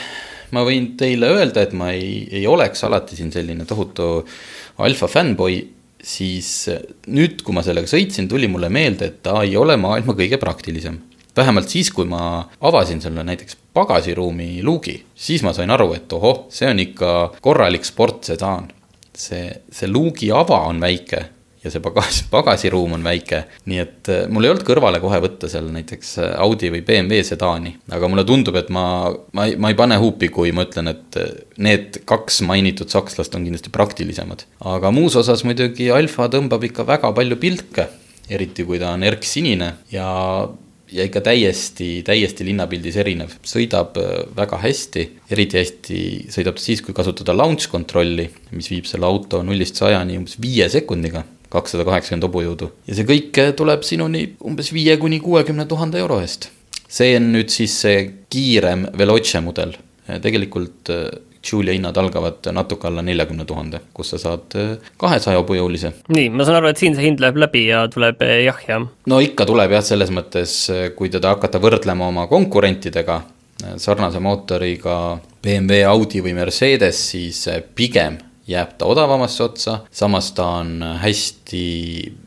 ma 0.56 0.64
võin 0.68 0.94
teile 1.00 1.30
öelda, 1.36 1.66
et 1.66 1.74
ma 1.74 1.92
ei, 1.92 2.28
ei 2.32 2.48
oleks 2.48 2.84
alati 2.88 3.18
siin 3.18 3.32
selline 3.32 3.66
tohutu 3.68 4.24
alfa 4.84 5.08
fännboi, 5.12 5.62
siis 6.02 6.70
nüüd, 7.12 7.44
kui 7.46 7.56
ma 7.56 7.64
sellega 7.64 7.88
sõitsin, 7.88 8.30
tuli 8.32 8.50
mulle 8.52 8.72
meelde, 8.72 9.12
et 9.12 9.22
ta 9.24 9.42
ei 9.44 9.56
ole 9.60 9.78
maailma 9.78 10.16
kõige 10.18 10.40
praktilisem. 10.42 11.00
vähemalt 11.36 11.70
siis, 11.70 11.92
kui 11.92 12.06
ma 12.06 12.48
avasin 12.62 13.02
selle 13.02 13.24
näiteks 13.24 13.58
pagasiruumi 13.74 14.64
luugi, 14.64 14.98
siis 15.16 15.44
ma 15.44 15.54
sain 15.54 15.70
aru, 15.72 15.94
et 15.94 16.14
ohoh, 16.14 16.48
see 16.50 16.68
on 16.68 16.80
ikka 16.80 17.12
korralik 17.42 17.86
sportsedaan. 17.86 18.72
see, 19.14 19.52
see 19.72 19.88
luugi 19.88 20.32
ava 20.32 20.64
on 20.68 20.80
väike 20.80 21.41
ja 21.62 21.70
see 21.70 21.82
pagas, 21.84 22.24
pagasiruum 22.32 22.96
on 22.98 23.04
väike. 23.06 23.44
nii 23.70 23.82
et 23.82 24.10
äh, 24.12 24.24
mul 24.32 24.46
ei 24.46 24.54
olnud 24.54 24.66
kõrvale 24.66 25.02
kohe 25.04 25.20
võtta 25.24 25.50
seal 25.52 25.70
näiteks 25.74 26.14
äh, 26.22 26.32
Audi 26.42 26.72
või 26.74 26.82
BMW 26.86 27.22
sedaani, 27.26 27.76
aga 27.94 28.10
mulle 28.10 28.26
tundub, 28.28 28.58
et 28.58 28.72
ma, 28.74 28.86
ma 29.38 29.48
ei, 29.50 29.58
ma 29.62 29.72
ei 29.72 29.78
pane 29.78 30.00
huupi, 30.02 30.32
kui 30.34 30.54
ma 30.56 30.66
ütlen, 30.66 30.92
et 30.94 31.20
äh, 31.22 31.36
need 31.62 32.02
kaks 32.10 32.42
mainitud 32.48 32.90
sakslast 32.92 33.38
on 33.38 33.46
kindlasti 33.46 33.74
praktilisemad. 33.74 34.48
aga 34.74 34.94
muus 34.96 35.18
osas 35.22 35.46
muidugi 35.46 35.92
Alfa 35.94 36.30
tõmbab 36.34 36.66
ikka 36.66 36.88
väga 36.88 37.14
palju 37.18 37.38
pilke, 37.42 37.88
eriti 38.32 38.66
kui 38.66 38.82
ta 38.82 38.96
on 38.96 39.06
erksinine 39.06 39.76
ja 39.94 40.10
ja 40.92 41.06
ikka 41.08 41.22
täiesti, 41.24 42.02
täiesti 42.04 42.44
linnapildis 42.44 42.98
erinev, 43.00 43.38
sõidab 43.48 43.96
väga 44.36 44.58
hästi, 44.60 45.06
eriti 45.32 45.56
hästi 45.56 46.00
sõidab 46.34 46.58
ta 46.58 46.66
siis, 46.66 46.82
kui 46.84 46.92
kasutada 46.92 47.32
launch 47.32 47.70
control'i, 47.72 48.26
mis 48.52 48.68
viib 48.74 48.90
selle 48.90 49.08
auto 49.08 49.40
nullist 49.48 49.80
sajani 49.80 50.20
umbes 50.20 50.36
viie 50.44 50.68
sekundiga 50.74 51.24
kakssada 51.52 51.86
kaheksakümmend 51.88 52.28
hobujõudu 52.28 52.72
ja 52.88 52.98
see 52.98 53.08
kõik 53.08 53.42
tuleb 53.60 53.86
sinuni 53.88 54.26
umbes 54.48 54.72
viie 54.76 54.98
kuni 55.02 55.22
kuuekümne 55.24 55.68
tuhande 55.70 56.00
euro 56.02 56.22
eest. 56.24 56.50
see 56.88 57.16
on 57.18 57.32
nüüd 57.36 57.52
siis 57.54 57.76
see 57.84 58.06
kiirem 58.32 58.88
Veloce 58.98 59.44
mudel, 59.44 59.76
tegelikult 60.24 60.92
Julia 61.52 61.74
hinnad 61.74 61.98
algavad 61.98 62.46
natuke 62.54 62.88
alla 62.88 63.02
neljakümne 63.02 63.46
tuhande, 63.50 63.80
kus 63.94 64.12
sa 64.14 64.20
saad 64.22 64.56
kahesaja 65.02 65.40
hobujõulise. 65.42 65.94
nii, 66.14 66.30
ma 66.30 66.46
saan 66.46 66.60
aru, 66.60 66.70
et 66.70 66.82
siin 66.82 66.96
see 66.96 67.08
hind 67.08 67.24
läheb 67.24 67.40
läbi 67.42 67.66
ja 67.66 67.88
tuleb 67.92 68.22
jah, 68.22 68.60
jah? 68.68 68.88
no 69.10 69.20
ikka 69.24 69.48
tuleb 69.50 69.74
jah, 69.74 69.86
selles 69.86 70.14
mõttes, 70.14 70.56
kui 70.98 71.10
teda 71.10 71.34
hakata 71.36 71.62
võrdlema 71.64 72.12
oma 72.14 72.28
konkurentidega, 72.30 73.22
sarnase 73.82 74.22
mootoriga 74.22 74.98
BMW, 75.42 75.82
Audi 75.90 76.22
või 76.22 76.36
Mercedes, 76.38 77.02
siis 77.12 77.48
pigem 77.76 78.20
jääb 78.48 78.78
ta 78.78 78.88
odavamasse 78.90 79.44
otsa, 79.44 79.76
samas 79.92 80.32
ta 80.38 80.48
on 80.62 80.82
hästi 81.02 81.66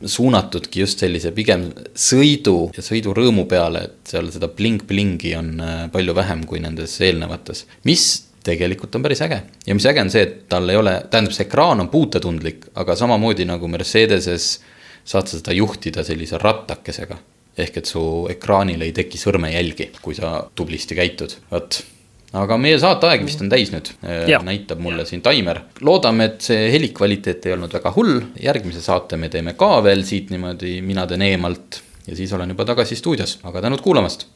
suunatudki 0.05 0.85
just 0.85 1.03
sellise 1.03 1.33
pigem 1.35 1.69
sõidu 1.95 2.71
ja 2.77 2.85
sõidurõõmu 2.85 3.47
peale, 3.51 3.87
et 3.89 4.15
seal 4.15 4.31
seda 4.35 4.49
bling-blingi 4.49 5.35
on 5.39 5.51
äh, 5.61 5.83
palju 5.93 6.15
vähem 6.17 6.45
kui 6.49 6.63
nendes 6.63 6.97
eelnevates, 7.03 7.67
mis 7.89 8.07
tegelikult 8.45 8.95
on 8.95 9.05
päris 9.05 9.23
äge. 9.25 9.43
ja 9.67 9.75
mis 9.75 9.87
äge 9.89 10.03
on 10.05 10.13
see, 10.13 10.23
et 10.23 10.37
tal 10.53 10.69
ei 10.71 10.79
ole, 10.79 10.99
tähendab, 11.11 11.35
see 11.35 11.47
ekraan 11.49 11.81
on 11.85 11.91
puutetundlik, 11.93 12.69
aga 12.81 12.97
samamoodi 12.99 13.47
nagu 13.49 13.69
Mercedeses 13.69 14.59
saad 15.05 15.29
sa 15.29 15.39
seda 15.39 15.55
juhtida 15.57 16.05
sellise 16.05 16.39
rattakesega. 16.41 17.19
ehk 17.59 17.77
et 17.79 17.87
su 17.87 18.01
ekraanil 18.31 18.83
ei 18.83 18.93
teki 18.93 19.19
sõrmejälgi, 19.19 19.93
kui 20.03 20.15
sa 20.15 20.41
tublisti 20.59 20.97
käitud, 20.99 21.37
vot 21.53 21.85
aga 22.35 22.57
meie 22.59 22.79
saateaeg 22.83 23.25
vist 23.27 23.43
on 23.45 23.51
täis 23.53 23.71
nüüd, 23.75 23.91
Ja. 24.29 24.41
näitab 24.43 24.81
mulle 24.83 25.07
siin 25.07 25.23
taimer. 25.23 25.61
loodame, 25.81 26.25
et 26.25 26.41
see 26.43 26.71
helikvaliteet 26.73 27.47
ei 27.47 27.53
olnud 27.55 27.73
väga 27.73 27.93
hull, 27.95 28.21
järgmise 28.43 28.83
saate 28.83 29.17
me 29.17 29.29
teeme 29.29 29.55
ka 29.55 29.83
veel 29.83 30.05
siit 30.05 30.31
niimoodi, 30.31 30.81
mina 30.83 31.07
teen 31.07 31.23
eemalt 31.23 31.83
ja 32.07 32.17
siis 32.17 32.33
olen 32.33 32.49
juba 32.51 32.65
tagasi 32.65 32.97
stuudios, 32.97 33.39
aga 33.45 33.63
tänud 33.63 33.81
kuulamast. 33.81 34.27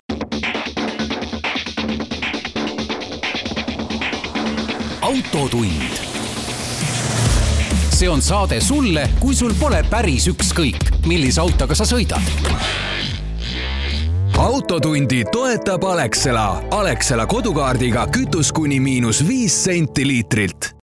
autotund. 5.02 6.06
see 7.90 8.08
on 8.08 8.22
saade 8.22 8.60
sulle, 8.60 9.08
kui 9.20 9.34
sul 9.34 9.54
pole 9.58 9.82
päris 9.90 10.28
ükskõik, 10.28 11.06
millise 11.06 11.40
autoga 11.40 11.74
sa 11.74 11.84
sõidad. 11.84 12.22
Autotundi 14.38 15.24
toetab 15.32 15.84
Alexela, 15.84 16.62
Alexela 16.70 17.26
kodukaardiga 17.26 18.06
kütus 18.06 18.52
kuni 18.54 18.80
miinus 18.80 19.24
viis 19.28 19.64
senti 19.64 20.06
liitrilt 20.06 20.77